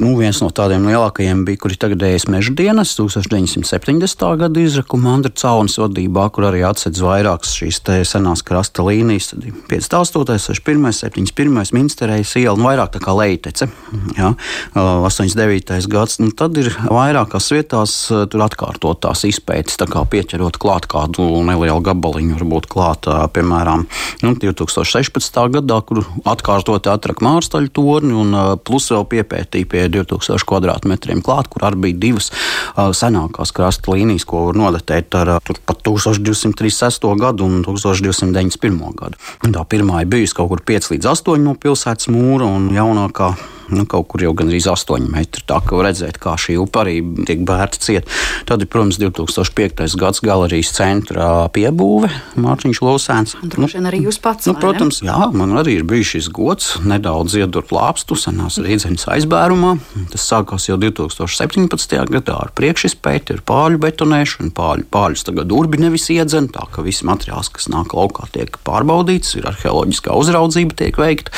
Nu, 0.00 0.14
viens 0.16 0.38
no 0.40 0.46
tādiem 0.48 0.86
lielākajiem 0.88 1.42
bija, 1.44 1.60
kuri 1.60 1.76
tagadējas 1.76 2.24
meža 2.32 2.54
dienas, 2.56 2.94
1970. 2.96 4.22
gada 4.40 4.62
izrakuma 4.62 5.10
Andra 5.12 5.28
Caunas 5.36 5.74
vadībā, 5.76 6.22
kur 6.32 6.46
arī 6.48 6.62
atsedz 6.64 7.02
vairākas 7.04 7.52
šīs 7.58 7.82
senās 8.08 8.40
krasta 8.46 8.80
līnijas. 8.86 9.34
Tad 9.34 9.44
58, 9.68 10.38
61, 10.40 10.94
71, 10.96 11.72
Minsterējas 11.76 12.32
iela 12.40 12.54
un 12.56 12.64
vairāk 12.64 12.94
tā 12.94 13.02
kā 13.04 13.12
leitece. 13.12 13.68
Ja? 14.16 14.30
89. 14.72 15.90
gads, 15.92 16.16
nu, 16.24 16.30
tad 16.32 16.56
ir 16.56 16.72
vairākās 16.88 17.50
vietās 17.52 17.98
tur 18.08 18.46
atkārtot 18.46 19.02
tās 19.04 19.26
izpētes, 19.28 19.76
tā 19.82 19.84
kā 19.90 20.06
pieķerot 20.08 20.56
klāt 20.64 20.88
kādu 20.88 21.28
nelielu 21.44 21.84
gabaliņu, 21.90 22.38
varbūt 22.40 22.70
klāt, 22.72 23.10
piemēram, 23.36 23.84
nu, 24.24 24.32
2016. 24.48 25.44
gadā, 25.60 25.82
kur 25.84 26.06
atkārtot 26.24 26.88
atraka 26.88 27.28
Mārstaļu 27.28 27.74
torni 27.76 28.16
un 28.16 28.34
plus 28.64 28.88
vēl 28.96 29.04
piepētīja 29.12 29.68
pie 29.68 29.86
2000 29.92 30.46
km2 30.48 31.20
klāt, 31.26 31.50
kur 31.52 31.66
arī 31.68 31.86
bija 31.86 32.00
divas 32.06 32.30
uh, 32.32 32.90
senākās 32.96 33.54
krasta 33.56 33.94
līnijas, 33.94 34.26
ko 34.28 34.46
var 34.48 34.58
nodatēt 34.60 35.14
ar 35.20 35.36
uh, 35.36 35.54
pat 35.66 35.84
1236. 35.86 37.08
gadu 37.20 37.46
un 37.46 37.62
1291. 37.66 38.82
gadu. 38.98 39.20
Tā 39.50 39.64
pirmā 39.70 40.04
ir 40.04 40.12
bijusi 40.12 40.36
kaut 40.36 40.52
kur 40.52 40.64
5 40.72 40.92
līdz 40.94 41.10
8 41.14 41.40
no 41.44 41.56
pilsētas 41.58 42.10
mūra 42.12 42.48
un 42.48 42.70
jaunākā 42.74 43.34
nu, 43.74 43.86
kaut 43.90 44.08
kur 44.10 44.24
jau 44.24 44.32
gandrīz 44.36 44.68
8 44.70 45.08
metri. 45.10 45.44
Tā 45.48 45.60
kā 45.66 45.80
redzēt, 45.84 46.18
kā 46.22 46.36
šī 46.40 46.56
upe 46.60 46.82
arī 46.82 46.98
tiek 47.28 47.42
bērta 47.46 47.80
ciet. 47.82 48.08
Tad 48.48 48.64
protams, 48.70 48.98
2005. 49.00 49.96
gads 50.00 50.22
galerijas 50.24 50.72
centra 50.76 51.48
piebūve 51.54 52.10
Mārciņš 52.40 52.82
Lūsēns. 52.84 53.36
Droši 53.54 53.78
vien 53.78 53.88
arī 53.90 54.02
jūs 54.06 54.20
pats. 54.22 54.48
Nu, 54.48 54.56
protams, 54.58 55.00
jā, 55.04 55.18
man 55.36 55.56
arī 55.60 55.78
ir 55.80 55.86
bijis 55.88 56.14
šis 56.14 56.30
gods 56.34 56.72
nedaudz 56.86 57.36
iedurt 57.40 57.72
lāpstu 57.74 58.18
senās 58.18 58.58
rīdzenes 58.62 59.06
aizbērumā. 59.14 59.76
Tas 60.12 60.26
sākās 60.32 60.68
jau 60.68 60.78
2017. 60.80 61.96
gadā 62.14 62.38
ar 62.46 62.54
priekšizpēti, 62.58 63.38
ar 63.38 63.44
pāļu 63.46 63.80
betonēšanu. 63.84 64.52
Pāļu, 64.56 64.86
pāļus 64.92 65.26
tagad 65.28 65.52
urbi 65.54 65.80
nevis 65.82 66.08
iedzen, 66.12 66.50
tā 66.52 66.66
ka 66.72 66.84
visi 66.86 67.06
materiāls, 67.08 67.52
kas 67.54 67.70
nāk 67.72 67.94
laukā, 67.96 68.28
tiek 68.34 68.58
pārbaudīts, 68.66 69.36
ir 69.38 69.48
arheoloģiskā 69.50 70.16
uzraudzība 70.20 70.78
tiek 70.82 71.00
veikta. 71.00 71.34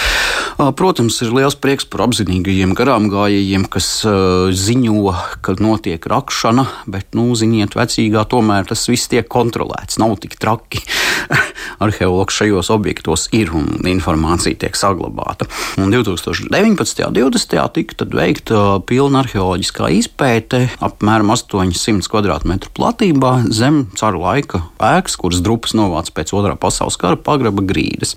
Protams, 0.79 1.19
ir 1.25 1.33
liels 1.35 1.57
prieks 1.59 1.87
par 1.89 2.07
apzinīgajiem 2.07 2.75
garām 2.79 3.09
gājējiem, 3.13 3.67
kas 3.73 3.89
ziņo, 4.63 5.15
ka 5.45 5.57
notiek 5.63 6.07
rakšana, 6.13 6.67
bet, 6.91 7.11
nu, 7.19 7.31
ziniet, 7.39 7.77
vecīgā 7.79 8.25
tomēr 8.31 8.69
tas 8.71 8.85
viss 8.91 9.11
tiek 9.13 9.29
kontrolēts. 9.33 9.99
Nav 10.03 10.19
tik 10.23 10.39
traki. 10.43 10.83
Arheologs 11.83 12.37
šajos 12.37 12.71
objektos 12.75 13.29
ir 13.37 13.53
un 13.57 13.87
informācija 13.89 14.59
tiek 14.65 14.77
saglabāta. 14.79 15.49
Un 15.81 15.93
2019. 15.93 17.07
un 17.09 17.17
2020. 17.17 17.59
tika 17.77 18.09
veikta 18.13 18.63
pilna 18.89 19.23
arheoloģiskā 19.23 19.91
izpēte 19.99 20.65
apmēram 20.83 21.33
800 21.35 22.09
km2 22.13 22.73
platībā 22.77 23.35
zem 23.53 23.87
caru 23.99 24.25
laika 24.25 24.65
ēkas, 24.83 25.19
kuras 25.21 25.43
drupas 25.45 25.77
novāca 25.79 26.15
pēc 26.19 26.35
otrā 26.37 26.57
pasaules 26.61 26.99
kara 27.01 27.19
pagraba 27.19 27.65
grīdas. 27.65 28.17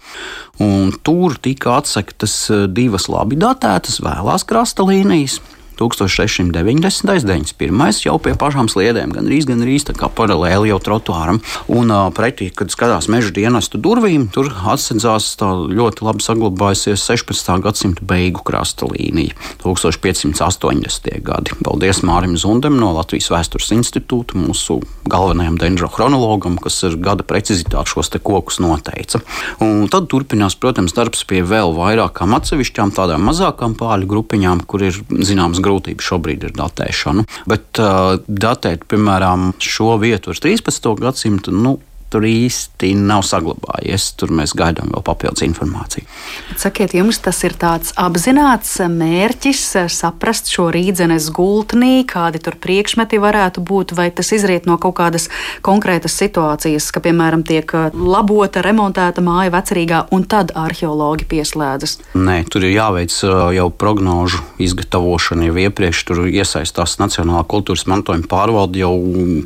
Un 0.61 0.93
tur 1.03 1.37
tika 1.41 1.77
atsektas 1.79 2.37
divas 2.71 3.09
labi 3.11 3.39
datētas 3.39 4.01
vēlās 4.03 4.47
krasta 4.47 4.87
līnijas. 4.87 5.41
1690. 5.79 7.05
91. 7.05 8.05
jau 8.05 8.15
pie 8.21 8.35
pašām 8.39 8.69
sliedēm, 8.71 9.13
gan 9.15 9.27
arī 9.29 9.41
gan 9.49 9.63
arī 9.63 9.77
paralēli 10.15 10.71
jau 10.71 10.79
trotuāram. 10.83 11.41
Un 11.71 11.91
pretī, 12.15 12.49
kad 12.55 12.71
skatās 12.73 13.09
meža 13.11 13.33
dienestu 13.35 13.79
durvīm, 13.81 14.27
tur 14.33 14.49
atsedzās 14.51 15.33
tā 15.39 15.49
ļoti 15.69 16.05
labi 16.05 16.25
saglabājusies 16.25 17.03
16. 17.05 17.51
gadsimta 17.65 18.05
beigu 18.07 18.43
krasta 18.45 18.87
līnija, 18.89 19.35
1580. 19.63 21.11
gadi. 21.25 21.55
Paldies 21.65 22.01
Mārim 22.05 22.37
Zundam 22.39 22.79
no 22.79 22.93
Latvijas 22.95 23.29
Vēstures 23.33 23.71
institūta, 23.75 24.37
mūsu 24.39 24.79
galvenajam 25.09 25.59
dendrochronologam, 25.61 26.57
kas 26.61 26.81
ar 26.87 26.97
gada 27.01 27.25
precizitāti 27.27 27.95
šos 27.95 28.13
kokus 28.23 28.61
noteica. 28.63 29.21
Un 29.63 29.87
tad 29.91 30.07
turpinās, 30.11 30.55
protams, 30.59 30.95
darbs 30.95 31.25
pie 31.27 31.41
vēl 31.45 31.73
vairākām 31.75 32.35
atsevišķām 32.37 32.93
tādām 32.95 33.25
mazākām 33.27 33.75
pāļu 33.79 34.09
grupiņām, 34.09 34.63
kur 34.69 34.85
ir 34.87 34.99
zināms 35.09 35.61
grūtības 35.65 36.11
šobrīd 36.11 36.47
ar 36.49 36.55
datēšanu. 36.61 37.25
Bet 37.49 37.81
uh, 37.81 38.15
datēt, 38.27 38.85
piemēram, 38.91 39.51
šo 39.61 39.95
vietu 40.01 40.33
ar 40.33 40.41
13. 40.45 40.93
gadsimtu. 41.01 41.53
Nu, 41.55 41.77
tur 42.15 42.23
īsti 42.23 42.93
nav 42.95 43.25
saglabājies. 43.27 44.13
Tur 44.15 44.31
mēs 44.35 44.55
gaidām 44.55 44.93
vēl 44.93 45.03
papildus 45.03 45.43
informāciju. 45.43 46.07
Sakiet, 46.55 46.95
jums 46.95 47.19
tas 47.19 47.41
ir 47.43 47.57
tāds 47.59 47.91
apzināts 47.99 48.77
mērķis 48.79 49.63
saprast 49.91 50.47
šo 50.53 50.69
rīdzenes 50.71 51.27
gultnī, 51.35 52.05
kādi 52.07 52.39
tur 52.43 52.55
priekšmeti 52.63 53.19
varētu 53.19 53.63
būt, 53.65 53.91
vai 53.97 54.07
tas 54.15 54.31
izriet 54.35 54.69
no 54.69 54.77
kaut 54.79 54.95
kādas 55.01 55.27
konkrētas 55.65 56.15
situācijas, 56.21 56.87
ka, 56.95 57.03
piemēram, 57.03 57.43
tiek 57.47 57.73
labota, 57.91 58.63
remontēta 58.63 59.23
māja 59.25 59.51
vecerīgā, 59.57 60.05
un 60.15 60.23
tad 60.31 60.53
arheologi 60.55 61.27
pieslēdzas? 61.27 61.97
Nē, 62.15 62.37
tur 62.51 62.63
ir 62.63 62.77
jāveic 62.77 63.11
jau 63.57 63.67
prognožu 63.75 64.39
izgatavošana 64.63 65.49
jau 65.49 65.59
iepriekš. 65.65 66.05
Tur 66.07 66.23
iesaistās 66.29 66.95
Nacionālā 67.01 67.43
kultūras 67.49 67.87
mantojuma 67.91 68.29
pārvalde 68.31 68.79
jau 68.85 68.93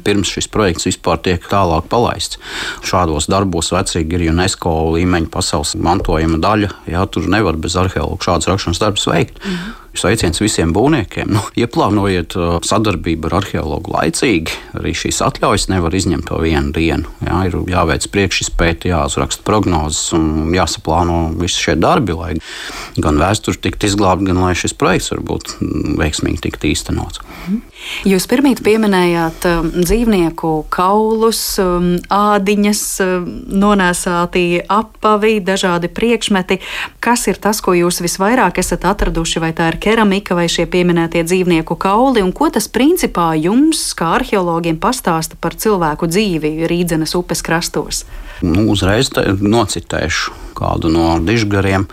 pirms 0.06 0.36
šis 0.36 0.50
projekts 0.52 0.90
vispār 0.92 1.22
tiek 1.26 1.50
tālāk 1.50 1.90
palaists. 1.90 2.38
Šādos 2.86 3.30
darbos 3.32 3.74
vecīgi 3.76 4.18
ir 4.18 4.30
UNESCO 4.34 4.76
līmeņa 4.96 5.32
pasaules 5.34 5.76
mantojuma 5.80 6.40
daļa. 6.44 6.72
Jā, 6.90 7.06
tur 7.12 7.30
nevar 7.32 7.60
bez 7.62 7.78
arheologa 7.80 8.26
šādas 8.26 8.50
rakšanas 8.52 8.82
darbus 8.82 9.08
veikt. 9.10 9.40
Mm 9.44 9.52
-hmm. 9.52 9.78
Sveiciens 10.00 10.42
visiem 10.42 10.74
būvniekiem. 10.74 11.30
Nu, 11.40 11.42
ieplānojiet 11.56 12.36
uh, 12.38 12.58
sadarbību 12.66 13.30
ar 13.30 13.36
arheologu 13.42 13.94
laicīgi. 13.94 14.52
Arī 14.80 14.94
šīs 14.98 15.22
atļaujas 15.26 15.68
nevar 15.70 15.96
izņemt 15.96 16.28
to 16.30 16.40
vienu 16.42 16.72
dienu. 16.76 17.06
Jā, 17.26 17.46
ir 17.48 17.58
jāveic 17.70 18.08
priekšizpēta, 18.14 18.90
jāuzraksta 18.90 19.46
prognozes 19.48 20.14
un 20.18 20.52
jāsaplāno 20.56 21.20
visi 21.40 21.62
šie 21.66 21.76
darbi, 21.76 22.14
lai 22.18 22.34
gan 22.98 23.22
vēsture 23.22 23.62
tiktu 23.62 23.92
izglābta, 23.92 24.26
gan 24.32 24.42
lai 24.42 24.56
šis 24.58 24.74
projekts 24.74 25.12
varbūt 25.14 25.58
veiksmīgi 26.00 26.42
tiktu 26.48 26.72
īstenots. 26.74 27.22
Jūs 28.08 28.26
pirmīt 28.30 28.60
pieminējāt 28.64 29.46
um, 29.50 29.70
dzīvnieku 29.74 30.52
kaulus, 30.72 31.42
um, 31.64 31.96
ādiņas, 32.12 32.84
um, 33.04 33.26
nonēsāti 33.62 34.44
apavi, 34.72 35.40
dažādi 35.44 35.90
priekšmeti. 35.92 36.60
Kas 37.04 37.26
ir 37.32 37.40
tas, 37.42 37.64
ko 37.64 37.74
jūs 37.78 38.02
visvairāk 38.04 38.60
esat 38.62 38.86
atraduši, 38.90 39.42
vai 39.44 39.52
tā 39.58 39.72
ir 39.72 39.80
keramika 39.84 40.38
vai 40.38 40.48
šie 40.52 40.68
pieminētie 40.72 41.24
dzīvnieku 41.28 41.80
kauli, 41.80 42.24
un 42.26 42.34
ko 42.36 42.52
tas 42.54 42.70
principā 42.72 43.32
jums, 43.40 43.90
kā 43.98 44.14
arheologiem, 44.20 44.80
pastāsta 44.80 45.40
par 45.40 45.56
cilvēku 45.60 46.12
dzīvi 46.12 46.70
Rīdzenes 46.70 47.16
upes 47.20 47.44
krastos? 47.46 48.04
Nu, 48.46 48.70
uzreiz 48.72 49.12
nocitēšu 49.16 50.36
kādu 50.60 50.92
no 50.92 51.16
dižgariem. 51.24 51.88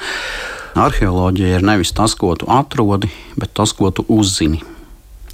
Arheoloģija 0.76 1.56
ir 1.56 1.64
nevis 1.64 1.94
tas, 1.96 2.12
ko 2.18 2.34
tu 2.36 2.50
atrodi, 2.52 3.08
bet 3.38 3.54
tas, 3.56 3.72
ko 3.72 3.90
tu 3.94 4.04
uzzini. 4.12 4.60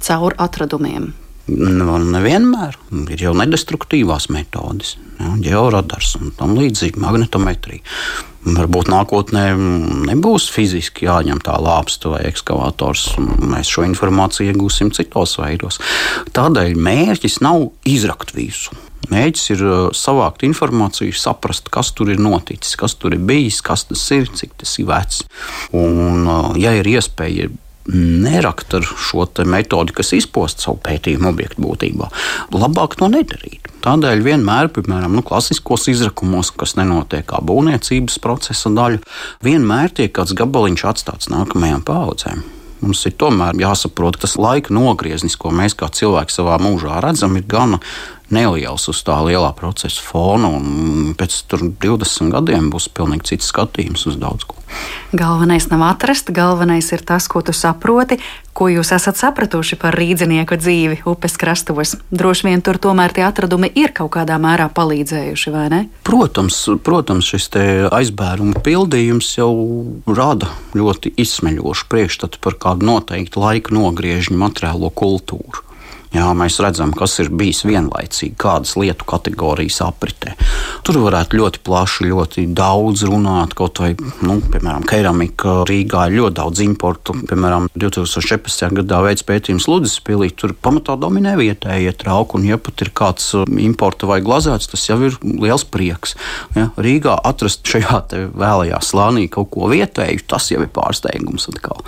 Caur 0.03 0.35
atradumiem. 0.41 1.13
Nu, 1.43 1.97
nevienmēr 1.99 2.77
ir 3.11 3.23
jau 3.25 3.33
nedestruktīvās 3.35 4.29
metodes, 4.31 4.93
ja, 5.19 5.33
georadars 5.43 6.13
un 6.15 6.31
tam 6.37 6.53
līdzīgi 6.55 7.01
magnetometrija. 7.03 7.83
Varbūt 8.43 8.89
nākotnē 8.91 9.43
nebūs 10.07 10.49
fiziski 10.51 11.07
jāņem 11.07 11.41
tā 11.43 11.57
lāpsta 11.63 12.13
vai 12.13 12.21
ekskavators, 12.29 13.09
mēs 13.43 13.71
šo 13.71 13.83
informāciju 13.87 14.51
iegūsim 14.51 14.91
citos 14.95 15.35
veidos. 15.39 15.79
Tādēļ 16.35 16.79
mērķis 16.79 17.39
nav 17.43 17.69
izrakt 17.87 18.35
visu. 18.35 18.75
Mēģis 19.11 19.49
ir 19.51 19.63
uh, 19.67 19.79
savākt 19.95 20.45
informāciju, 20.47 21.11
saprast, 21.19 21.67
kas 21.71 21.91
tur 21.95 22.13
ir 22.13 22.21
noticis, 22.23 22.77
kas 22.79 22.95
tur 22.95 23.15
ir 23.17 23.23
bijis, 23.27 23.59
kas 23.65 23.83
tas 23.89 24.03
ir, 24.15 24.29
cik 24.31 24.55
tas 24.63 24.77
ir 24.79 24.87
vecs. 24.87 25.25
Un, 25.75 26.23
uh, 26.23 26.53
ja 26.59 26.71
ir 26.79 26.87
iespēja 26.87 27.49
nerakt 27.91 28.73
ar 28.77 28.85
šo 28.85 29.25
metodi, 29.49 29.93
kas 29.95 30.13
izpost 30.15 30.63
savu 30.63 30.79
pētījumu 30.83 31.29
objektu 31.33 31.63
būtībā. 31.63 32.09
Labāk 32.55 32.97
to 32.99 33.09
nedarīt. 33.11 33.69
Tādēļ 33.83 34.23
vienmēr, 34.23 34.69
piemēram, 34.71 35.17
nu, 35.17 35.23
klasiskos 35.27 35.89
izrakumos, 35.91 36.53
kas 36.55 36.77
nenotiek 36.79 37.25
kā 37.27 37.41
būvniecības 37.43 38.19
procesa 38.23 38.71
daļa, 38.71 39.01
vienmēr 39.43 39.91
tiek 39.91 40.13
kāds 40.15 40.35
gabaliņš 40.39 40.85
atstāts 40.93 41.31
nākamajām 41.33 41.83
paudzēm. 41.87 42.43
Mums 42.83 43.05
ir 43.07 43.15
tomēr 43.19 43.55
jāsaprot, 43.59 44.17
ka 44.17 44.25
tas 44.25 44.35
laika 44.39 44.73
nogrieznis, 44.75 45.37
ko 45.39 45.53
mēs 45.55 45.75
kā 45.79 45.87
cilvēki 45.87 46.35
savā 46.35 46.57
mūžā 46.59 46.99
redzam, 47.03 47.37
ir 47.39 47.45
gana 47.47 47.79
neliels 48.33 48.89
uz 48.91 48.99
tā 49.05 49.19
lielā 49.25 49.53
procesa 49.57 50.01
fona, 50.03 50.51
pēc 51.19 51.39
20 51.53 52.33
gadiem 52.33 52.69
būs 52.73 52.89
pilnīgi 52.93 53.33
cits 53.33 53.53
skatījums 53.53 54.07
uz 54.09 54.19
daudz 54.21 54.47
ko. 54.49 54.57
Galvenais 55.13 55.67
nav 55.69 55.83
atrast, 55.85 56.31
galvenais 56.33 56.87
ir 56.95 57.03
tas, 57.05 57.27
ko 57.29 57.43
tu 57.45 57.53
saproti, 57.53 58.17
ko 58.57 58.69
jūs 58.69 58.89
esat 58.95 59.17
sapratuši 59.19 59.77
par 59.81 59.93
rīdzinieku 59.97 60.57
dzīvi 60.57 61.01
upes 61.09 61.37
krastos. 61.41 61.95
Droši 62.13 62.47
vien 62.47 62.63
tur 62.65 62.79
tomēr 62.81 63.13
tie 63.13 63.25
atradumi 63.27 63.69
ir 63.77 63.93
kaut 63.93 64.13
kādā 64.15 64.39
mērā 64.41 64.69
palīdzējuši, 64.73 65.53
vai 65.53 65.65
ne? 65.73 65.81
Protams, 66.07 66.57
protams 66.85 67.29
šis 67.29 67.49
aizbēruma 67.93 68.61
pildījums 68.65 69.35
jau 69.37 69.51
rada 70.09 70.49
ļoti 70.77 71.13
izsmeļošu 71.21 71.89
priekšstatu 71.93 72.41
par 72.41 72.57
kādu 72.61 72.89
noteiktu 72.89 73.45
laika 73.45 73.73
nogriežņu 73.77 74.39
materiālo 74.41 74.89
kultūru. 74.93 75.65
Jā, 76.13 76.27
mēs 76.37 76.59
redzam, 76.61 76.91
kas 76.93 77.15
ir 77.23 77.31
bijis 77.33 77.63
vienlaicīgi, 77.65 78.35
kādas 78.37 78.75
lietu 78.77 79.05
kategorijas 79.09 79.79
apritē. 79.81 80.35
Tur 80.85 80.99
varētu 81.01 81.39
ļoti 81.39 81.61
plaši, 81.65 82.05
ļoti 82.11 82.43
daudz 82.53 83.01
runāt. 83.09 83.55
Kaut 83.57 83.79
vai, 83.81 83.93
nu, 84.21 84.35
piemēram, 84.53 84.85
keramika 84.85 85.63
Rīgā 85.65 86.05
ir 86.09 86.19
ļoti 86.19 86.37
daudz 86.37 86.61
importu. 86.65 87.15
Piemēram, 87.29 87.65
2014. 87.73 88.75
gadā 88.77 88.99
veids 89.07 89.25
pētījums 89.25 89.65
Ludus 89.71 89.95
pilī. 90.05 90.29
Tur 90.37 90.53
pamatā 90.53 90.93
dominē 91.01 91.33
vietējie 91.39 91.95
trauki, 92.03 92.37
un 92.37 92.45
ja 92.51 92.59
pat 92.61 92.85
ir 92.85 92.93
kāds 92.93 93.31
uh, 93.39 93.47
importa 93.63 94.09
vai 94.09 94.19
glazēts, 94.21 94.69
tas 94.69 94.85
jau 94.85 94.99
ir 95.07 95.17
liels 95.23 95.65
prieks. 95.65 96.13
Ja? 96.53 96.67
Rīgā 96.77 97.15
atrast 97.25 97.65
šajā 97.73 98.03
vēlajā 98.37 98.83
slānī 98.85 99.25
kaut 99.33 99.49
ko 99.55 99.71
vietēju, 99.71 100.27
tas 100.29 100.51
jau 100.53 100.61
ir 100.61 100.69
pārsteigums 100.77 101.49
atkal. 101.49 101.81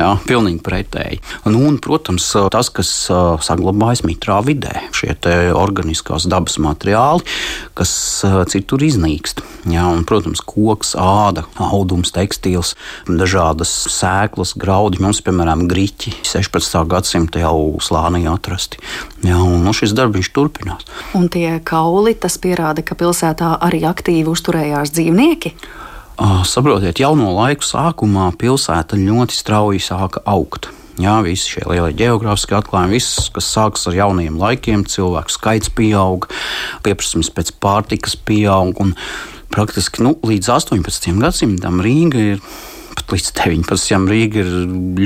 Ja? 0.00 0.16
Pilnīgi 0.26 0.64
pretēji. 0.66 1.22
Nu, 1.46 1.62
un, 1.68 1.78
protams, 1.84 2.32
tas, 2.50 2.72
kas 2.74 2.90
uh, 3.12 3.38
saglabājas 3.68 4.04
mitrā 4.06 4.40
vidē. 4.44 4.88
Šie 4.92 5.14
organiskās 5.52 6.26
dabas 6.28 6.58
materiāli, 6.58 7.24
kas 7.74 8.24
uh, 8.24 8.44
citur 8.48 8.80
iznīkst. 8.82 9.42
Jā, 9.68 9.84
un, 9.92 10.04
protams, 10.08 10.40
koks, 10.40 10.94
āda, 10.96 11.44
audums, 11.58 12.12
tekstils, 12.12 12.74
dažādas 13.06 13.68
sēklas, 13.92 14.54
graudi. 14.56 15.02
Mums, 15.02 15.20
piemēram, 15.20 15.66
grīķi 15.68 16.14
16. 16.24 16.86
gadsimta 16.88 17.42
jau 17.42 17.78
slānī 17.80 18.26
atrasti. 18.30 18.80
Jā, 19.22 19.36
un 19.36 19.64
nu, 19.64 19.74
šis 19.74 19.92
darbs 19.92 20.30
turpinās. 20.32 20.86
Un 21.14 21.28
tie 21.28 21.60
kauli, 21.64 22.14
tas 22.14 22.38
pierāda, 22.38 22.82
ka 22.82 22.96
pilsētā 22.96 23.58
arī 23.60 23.84
aktīvi 23.88 24.30
uzturējās 24.32 24.94
dzīvnieki. 24.94 25.54
Saprotiet, 26.18 26.98
jau 26.98 27.12
no 27.14 27.30
laiku 27.36 27.62
sākumā 27.62 28.32
pilsēta 28.40 28.98
ļoti 28.98 29.36
strauji 29.38 29.84
sāka 29.84 30.24
augt. 30.26 30.72
Jā, 30.98 31.20
visi 31.22 31.52
šie 31.52 31.62
lielie 31.62 31.92
geogrāfiskie 31.94 32.56
atklājumi, 32.58 32.96
viss, 32.98 33.28
kas 33.30 33.46
sākas 33.54 33.86
ar 33.86 33.94
jauniem 33.94 34.34
laikiem, 34.40 34.82
cilvēku 34.90 35.30
skaits 35.30 35.70
pieaug, 35.70 36.26
pieprasījums 36.82 37.30
pēc 37.36 37.52
pārtikas 37.62 38.16
pieaug. 38.18 38.82
Praktiski 39.54 40.02
nu, 40.02 40.16
līdz 40.26 40.50
18. 40.56 41.14
gadsimtam 41.22 41.78
Rīga 41.86 42.24
ir 42.34 42.42
pat 42.98 43.14
līdz 43.14 43.30
19. 43.38 44.10
Rīga 44.10 44.42
ir 44.42 44.52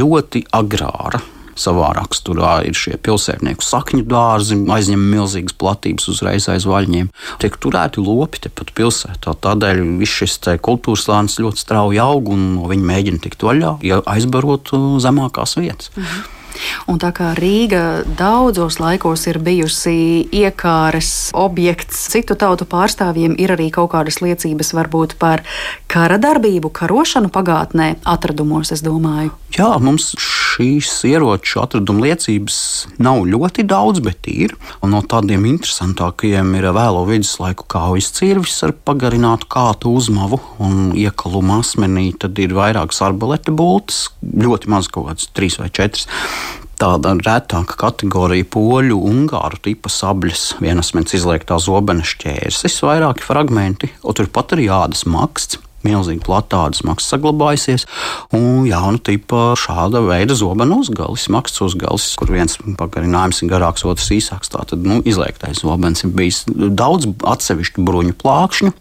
ļoti 0.01 0.47
agrāra 0.57 1.21
savā 1.59 1.93
raksturā 1.99 2.55
ir 2.69 2.77
šie 2.79 2.99
pilsētnieku 3.03 3.65
sakņu 3.65 4.05
dārzi, 4.09 4.59
aizņem 4.77 5.07
milzīgas 5.15 5.57
platības 5.59 6.09
uzreiz 6.13 6.49
aiz 6.53 6.67
vaļņiem. 6.69 7.11
Tiek 7.43 7.57
turēti 7.63 8.05
lopi 8.05 8.45
tepat 8.47 8.75
pilsētā. 8.77 9.37
Tādēļ 9.47 9.83
viss 10.03 10.21
šis 10.23 10.39
kultūras 10.63 11.07
slānis 11.07 11.41
ļoti 11.43 11.65
strauji 11.65 12.03
aug 12.03 12.31
un 12.33 12.47
viņi 12.71 12.89
mēģina 12.93 13.25
tikt 13.25 13.45
vaļā, 13.47 13.77
ja 13.87 14.03
aizbarot 14.15 14.75
uh, 14.77 14.95
zemākās 15.03 15.59
vietas. 15.61 15.93
Mhm. 15.97 16.39
Un 16.91 16.99
tā 17.03 17.13
kā 17.17 17.33
Rīga 17.39 18.03
daudzos 18.19 18.79
laikos 18.83 19.27
ir 19.31 19.39
bijusi 19.43 20.29
iekāres 20.29 21.33
objekts, 21.37 22.07
citu 22.13 22.37
tautu 22.39 22.67
pārstāvjiem 22.69 23.37
ir 23.41 23.55
arī 23.57 23.71
kaut 23.75 23.93
kādas 23.95 24.21
liecības 24.25 24.75
varbūt 24.77 25.17
par 25.23 25.45
kara 25.93 26.21
darbību, 26.23 26.73
karošanu 26.75 27.33
pagātnē, 27.33 27.95
atradumos, 28.05 28.73
es 28.75 28.85
domāju. 28.85 29.33
Jā, 29.53 29.69
mums 29.85 30.15
šīs 30.17 30.89
ieroču 31.05 31.59
atraduma 31.61 32.07
liecības 32.07 32.57
nav 33.05 33.27
ļoti 33.29 33.67
daudz, 33.69 34.01
bet 34.01 34.25
ir. 34.33 34.55
Un 34.81 34.95
no 34.95 35.03
tādiem 35.05 35.45
interesantākajiem 35.51 36.55
ir 36.57 36.71
vēlo 36.73 37.03
viduslaiku 37.11 37.67
kaujas 37.69 38.09
cirvis 38.17 38.57
ar 38.65 38.73
pagarinātu 38.73 39.51
kātu 39.53 39.93
uzmavu 39.99 40.41
un 40.65 40.95
iekalumu 40.97 41.59
asmenī. 41.59 42.07
Tad 42.17 42.41
ir 42.41 42.57
vairākas 42.57 43.03
arbaleta 43.05 43.53
bultas, 43.53 44.07
ļoti 44.23 44.73
maz 44.73 44.89
kaut 44.89 45.11
kādas 45.11 45.29
trīs 45.37 45.61
vai 45.61 45.69
četras 45.69 46.09
tāda 46.83 47.13
retāka 47.15 47.77
kategorija 47.79 48.49
poļu, 48.51 48.97
ungāru 49.07 49.61
tipa 49.63 49.93
sabļas, 49.93 50.47
vienasmens 50.65 51.15
izliektā 51.15 51.61
zobena 51.63 52.03
šķērses, 52.03 52.81
vairāki 52.83 53.23
fragmenti, 53.23 53.93
un 54.03 54.19
turpat 54.19 54.57
arī 54.57 54.67
ādas 54.73 55.05
maksts 55.07 55.61
milzīgi 55.87 56.23
platādas 56.25 56.83
maksas 56.87 57.15
saglabājusies. 57.15 57.87
Un 58.37 58.67
jauna 58.69 59.01
tipa 59.03 59.53
šāda 59.59 60.03
veida 60.07 60.37
zobena 60.39 60.79
uzgalis, 60.83 61.29
maksas 61.33 61.65
uzgalis, 61.69 62.09
kur 62.21 62.33
viens 62.35 62.59
pagarinājums 62.79 63.43
ir 63.43 63.53
garāks, 63.53 63.87
otrs 63.89 64.11
īsāks. 64.15 64.53
Tātad 64.53 64.85
nu, 64.87 65.01
izliektais 65.09 65.63
zobens 65.65 66.05
ir 66.07 66.15
bijis 66.17 66.45
daudz 66.49 67.09
atsevišķu 67.35 67.85
bruņu 67.87 68.17
plākšņu. 68.23 68.73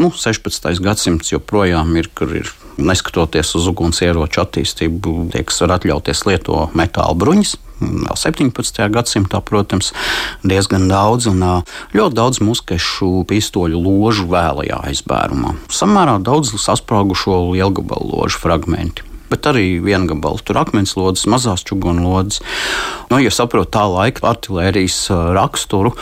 Nu, 0.00 0.12
16. 0.14 0.70
gadsimts 0.84 1.34
joprojām 1.34 1.94
ir, 2.00 2.10
kur 2.14 2.34
ir. 2.42 2.52
Neskatoties 2.80 3.50
uz 3.58 3.66
ugunsieroču 3.68 4.40
attīstību, 4.40 5.16
tie, 5.34 5.42
kas 5.44 5.58
var 5.60 5.74
atļauties 5.76 6.22
lietot 6.24 6.78
metāla 6.78 7.12
bruņas, 7.18 7.58
vēl 7.80 8.16
17. 8.16 8.80
gadsimtā, 8.92 9.42
protams, 9.44 9.92
diezgan 10.46 10.88
daudz, 10.90 11.28
un 11.30 11.44
ļoti 11.96 12.16
daudz 12.16 12.42
muskešu 12.44 13.24
pistoļu 13.30 13.80
ložu 13.80 14.28
vēlajā 14.30 14.82
aizbērumā. 14.92 15.56
Samērā 15.72 16.18
daudz 16.24 16.54
sasprāgušo 16.60 17.42
lielgabalu 17.52 18.20
ložu 18.20 18.42
fragmentu 18.42 19.10
bet 19.30 19.46
arī 19.46 19.78
viengabali. 19.82 20.42
Tur 20.44 20.58
akmens 20.60 20.96
lodes, 20.98 21.26
mazās 21.30 21.62
čugunu 21.66 22.10
lodes. 22.10 22.40
Nu, 23.10 23.20
ja 23.22 23.30
saprotat 23.34 23.72
tā 23.76 23.84
laika 23.86 24.26
artērijas 24.32 24.98
raksturu, 25.36 25.94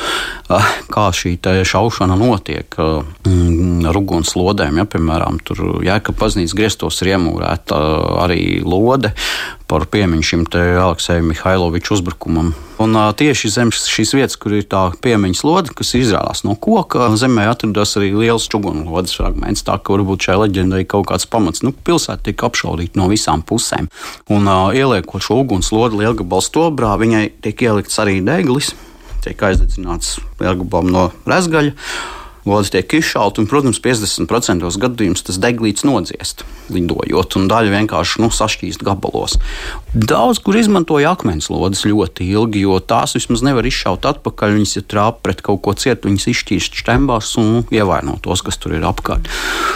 kā 0.93 1.07
šī 1.15 1.37
šaušana 1.69 2.17
notiek 2.19 2.79
mm, 2.79 3.85
ar 3.89 4.01
uguns 4.01 4.35
lodēm, 4.39 4.81
ja, 4.81 4.89
piemēram, 4.89 5.41
jēga 5.85 6.17
paznīcas 6.17 6.57
griestos 6.57 7.03
ir 7.05 7.15
iemūrēta 7.17 7.81
arī 8.25 8.43
lode 8.65 9.13
par 9.69 9.85
piemiņu 9.93 10.25
šim 10.25 10.45
Aleksējam 10.57 11.29
Mihailoviču 11.29 11.95
uzbrukumam. 11.99 12.55
Un 12.83 12.95
uh, 12.97 13.11
tieši 13.17 13.51
zem 13.53 13.73
šīs 13.75 14.15
vietas, 14.17 14.37
kur 14.41 14.55
ir 14.57 14.67
tā 14.71 14.85
piemiņas 15.05 15.43
lode, 15.45 15.75
kas 15.77 15.93
izrādās 15.99 16.45
no 16.47 16.55
koka, 16.55 17.11
zemē 17.19 17.49
atradās 17.51 17.97
arī 18.01 18.13
liels 18.17 18.49
čugunu 18.51 18.87
lodes 18.89 19.17
fragments. 19.19 19.65
Tā 19.67 19.77
ka 19.83 19.97
varbūt 19.97 20.29
šai 20.29 20.39
leģendai 20.45 20.85
ir 20.85 20.91
kaut 20.91 21.09
kāds 21.11 21.29
pamats. 21.29 21.65
Nu, 21.67 21.73
pilsēta 21.73 22.31
tika 22.31 22.49
apšaudīta 22.49 23.01
no 23.01 23.09
visām 23.13 23.43
pusēm. 23.47 23.91
Un 24.33 24.47
uh, 24.49 24.71
ieliekot 24.77 25.27
šo 25.27 25.43
uguns 25.43 25.73
lodi 25.75 26.01
lielgabalu 26.05 26.47
stobrā, 26.47 26.95
viņai 27.01 27.25
tiek 27.45 27.67
ielikts 27.69 27.99
arī 28.03 28.21
deglis, 28.25 28.73
tiek 29.27 29.43
aizdedzināts 29.51 30.17
lielgabalam 30.41 30.95
no 30.95 31.11
rezgaļa 31.29 31.75
Lodzi 32.49 32.73
tiek 32.79 32.99
izšauta, 33.01 33.43
un, 33.43 33.49
protams, 33.51 33.81
50% 33.85 34.73
gadījumos 34.81 35.27
tas 35.27 35.39
deglīts 35.43 35.85
nodziest, 35.85 36.45
lidojot, 36.73 37.37
un 37.37 37.49
daļa 37.51 37.75
vienkārši 37.77 38.23
nu, 38.25 38.31
sašķīst 38.33 38.85
gabalos. 38.87 39.37
Daudz 39.93 40.41
kur 40.45 40.57
izmantoja 40.57 41.13
akmens 41.13 41.51
lodes 41.53 41.85
ļoti 41.89 42.31
ilgi, 42.33 42.65
jo 42.65 42.81
tās 42.81 43.17
vismaz 43.19 43.45
nevar 43.45 43.69
izšaut 43.69 44.09
atpakaļ. 44.09 44.57
Viņas 44.59 44.77
ir 44.81 44.89
trāpītas 44.89 45.25
pret 45.29 45.43
kaut 45.45 45.63
ko 45.65 45.75
cietu, 45.79 46.09
viņas 46.09 46.29
izšķīst 46.33 46.79
stembās 46.83 47.35
un 47.41 47.65
ievaino 47.75 48.19
tos, 48.23 48.43
kas 48.47 48.61
tur 48.61 48.77
ir 48.79 48.87
apkārt. 48.87 49.29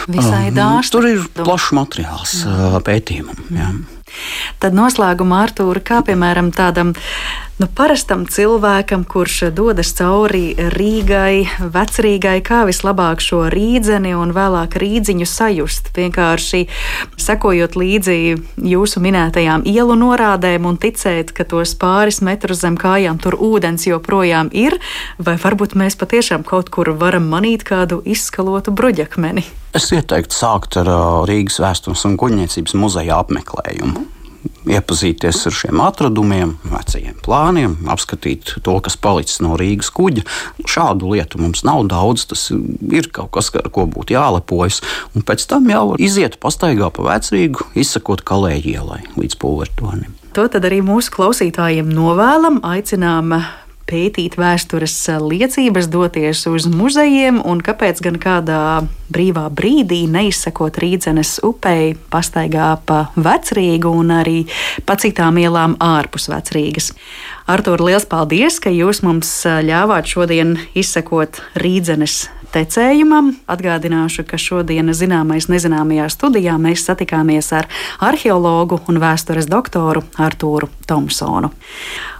Visai 0.07 0.47
um, 0.49 0.55
dārsti. 0.57 0.93
Tur 0.95 1.09
ir 1.09 1.25
plašs 1.37 1.73
materiāls 1.75 2.37
uh, 2.47 2.79
pētījumam. 2.85 3.43
Jā. 3.53 3.71
Tad 4.61 4.77
noslēgumā 4.77 5.43
Artūra, 5.47 5.81
kā 5.83 6.01
piemēram 6.05 6.51
tādam 6.53 6.93
nu, 7.61 7.67
parastam 7.75 8.25
cilvēkam, 8.29 9.03
kurš 9.05 9.49
dodas 9.55 9.93
cauri 9.97 10.53
Rīgai, 10.73 11.45
vecrīgai, 11.73 12.39
kā 12.45 12.63
vislabāk 12.67 13.21
šo 13.23 13.43
rīdzeni 13.53 14.13
un 14.17 14.33
vēlāk 14.35 14.77
rīdziņu 14.81 15.27
sajust. 15.29 15.91
Vienkārši 15.95 16.63
sekojot 17.21 17.77
līdzi 17.79 18.17
jūsu 18.73 19.03
minētajām 19.03 19.67
ielu 19.69 19.97
norādēm 19.99 20.65
un 20.69 20.79
ticēt, 20.81 21.33
ka 21.35 21.45
tos 21.45 21.75
pāris 21.79 22.23
metrus 22.25 22.63
zem 22.63 22.77
kājām 22.79 23.21
tur 23.21 23.37
ūdens 23.37 23.85
joprojām 23.89 24.49
ir, 24.53 24.79
vai 25.19 25.37
varbūt 25.41 25.77
mēs 25.79 25.99
patiešām 25.99 26.47
kaut 26.47 26.73
kur 26.73 26.93
varam 26.97 27.29
manīt 27.29 27.67
kādu 27.67 28.01
izskalotu 28.05 28.73
bruģakmeni. 28.73 29.45
Es 29.73 29.89
ieteiktu 29.93 30.35
sākt 30.37 30.77
ar 30.81 30.89
Rīgas 31.29 31.61
vēstures 31.61 32.03
un 32.09 32.17
kuģniecības 32.21 32.77
muzeja 32.77 33.21
apmeklējumu 33.23 34.22
iepazīties 34.69 35.41
ar 35.49 35.55
šiem 35.55 35.81
atradumiem, 35.83 36.55
vecajiem 36.71 37.17
plāniem, 37.23 37.75
apskatīt 37.91 38.55
to, 38.65 38.75
kas 38.83 38.97
palicis 38.99 39.41
no 39.43 39.57
Rīgas 39.59 39.91
kuģa. 39.93 40.25
Šādu 40.69 41.13
lietu 41.13 41.41
mums 41.41 41.63
nav 41.67 41.83
daudz, 41.91 42.27
tas 42.31 42.49
ir 42.51 43.09
kaut 43.13 43.33
kas, 43.35 43.51
ar 43.59 43.69
ko 43.73 43.87
būtu 43.89 44.15
jālepojas. 44.15 44.81
Un 45.15 45.25
pēc 45.27 45.47
tam 45.49 45.69
jau 45.71 45.85
iziet 46.01 46.39
pastaigā 46.43 46.91
pa 46.93 47.07
vecrīgu, 47.11 47.69
izsakot 47.79 48.25
kalēju 48.27 48.77
ielai 48.77 49.01
līdz 49.17 49.39
pulvertonim. 49.41 50.13
To 50.33 50.47
tad 50.49 50.65
arī 50.65 50.79
mūsu 50.81 51.13
klausītājiem 51.13 51.91
novēlam, 51.93 52.63
aicinām 52.65 53.35
pētīt 53.89 54.37
vēstures 54.39 54.95
liecības, 55.23 55.89
doties 55.91 56.45
uz 56.49 56.67
muzejiem, 56.71 57.41
un 57.45 57.61
kāpēc 57.63 58.01
gan 58.05 58.19
kādā 58.21 58.59
brīvā 59.13 59.45
brīdī 59.53 60.03
neizsekot 60.09 60.79
Rīdzenes 60.81 61.37
upei, 61.45 61.93
pastaigā 62.13 62.73
pa 62.87 63.05
vecrīgu 63.15 63.91
un 64.03 64.13
arī 64.19 64.37
pa 64.87 64.97
citām 64.99 65.37
ielām 65.41 65.77
ārpus 65.83 66.29
vecrīgas. 66.31 66.93
Artur, 67.49 67.83
liels 67.83 68.07
paldies, 68.09 68.61
ka 68.63 68.71
jūs 68.73 69.03
mums 69.05 69.33
ļāvāt 69.45 70.15
šodien 70.15 70.57
izsekot 70.79 71.43
Rīdzenes 71.59 72.23
tecējumam. 72.53 73.33
Atgādināšu, 73.49 74.25
ka 74.29 74.39
šodien 74.39 74.93
zināmais 74.93 75.49
nezināmajā 75.51 76.07
studijā 76.13 76.55
mēs 76.61 76.85
satikāmies 76.87 77.51
ar 77.57 77.69
arheologu 78.03 78.79
un 78.87 79.01
vēstures 79.03 79.49
doktoru 79.49 80.05
Artūru 80.21 80.69
Tomsonu. 80.87 81.51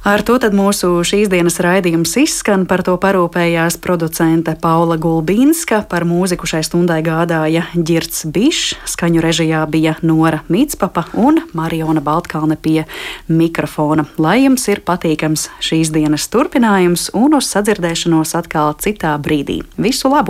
Ar 0.03 0.19
to 0.19 0.35
mūsu 0.51 0.89
šīs 1.07 1.29
dienas 1.31 1.61
raidījums 1.63 2.17
izskan. 2.19 2.65
Par 2.67 2.81
to 2.83 2.97
parūpējās 2.99 3.77
producente 3.79 4.51
Paula 4.59 4.97
Gulbīnska, 4.99 5.85
par 5.87 6.03
mūziku 6.03 6.43
šai 6.49 6.59
stundai 6.67 6.99
gādāja 7.05 7.63
Girts 7.71 8.25
Bišs, 8.27 8.75
skaņu 8.97 9.23
režijā 9.23 9.63
bija 9.71 9.95
Nora 10.03 10.41
Mitspapa 10.51 11.05
un 11.15 11.39
Mariona 11.55 12.03
Baltkalne 12.03 12.59
pie 12.59 12.83
mikrofona. 13.31 14.03
Lai 14.19 14.41
jums 14.43 14.67
ir 14.67 14.83
patīkams 14.83 15.47
šīs 15.63 15.93
dienas 15.95 16.27
turpinājums 16.27 17.07
un 17.15 17.39
uz 17.39 17.47
sadzirdēšanos 17.55 18.35
atkal 18.35 18.75
citā 18.83 19.15
brīdī. 19.23 19.61
Visu 19.79 20.11
labu! 20.11 20.22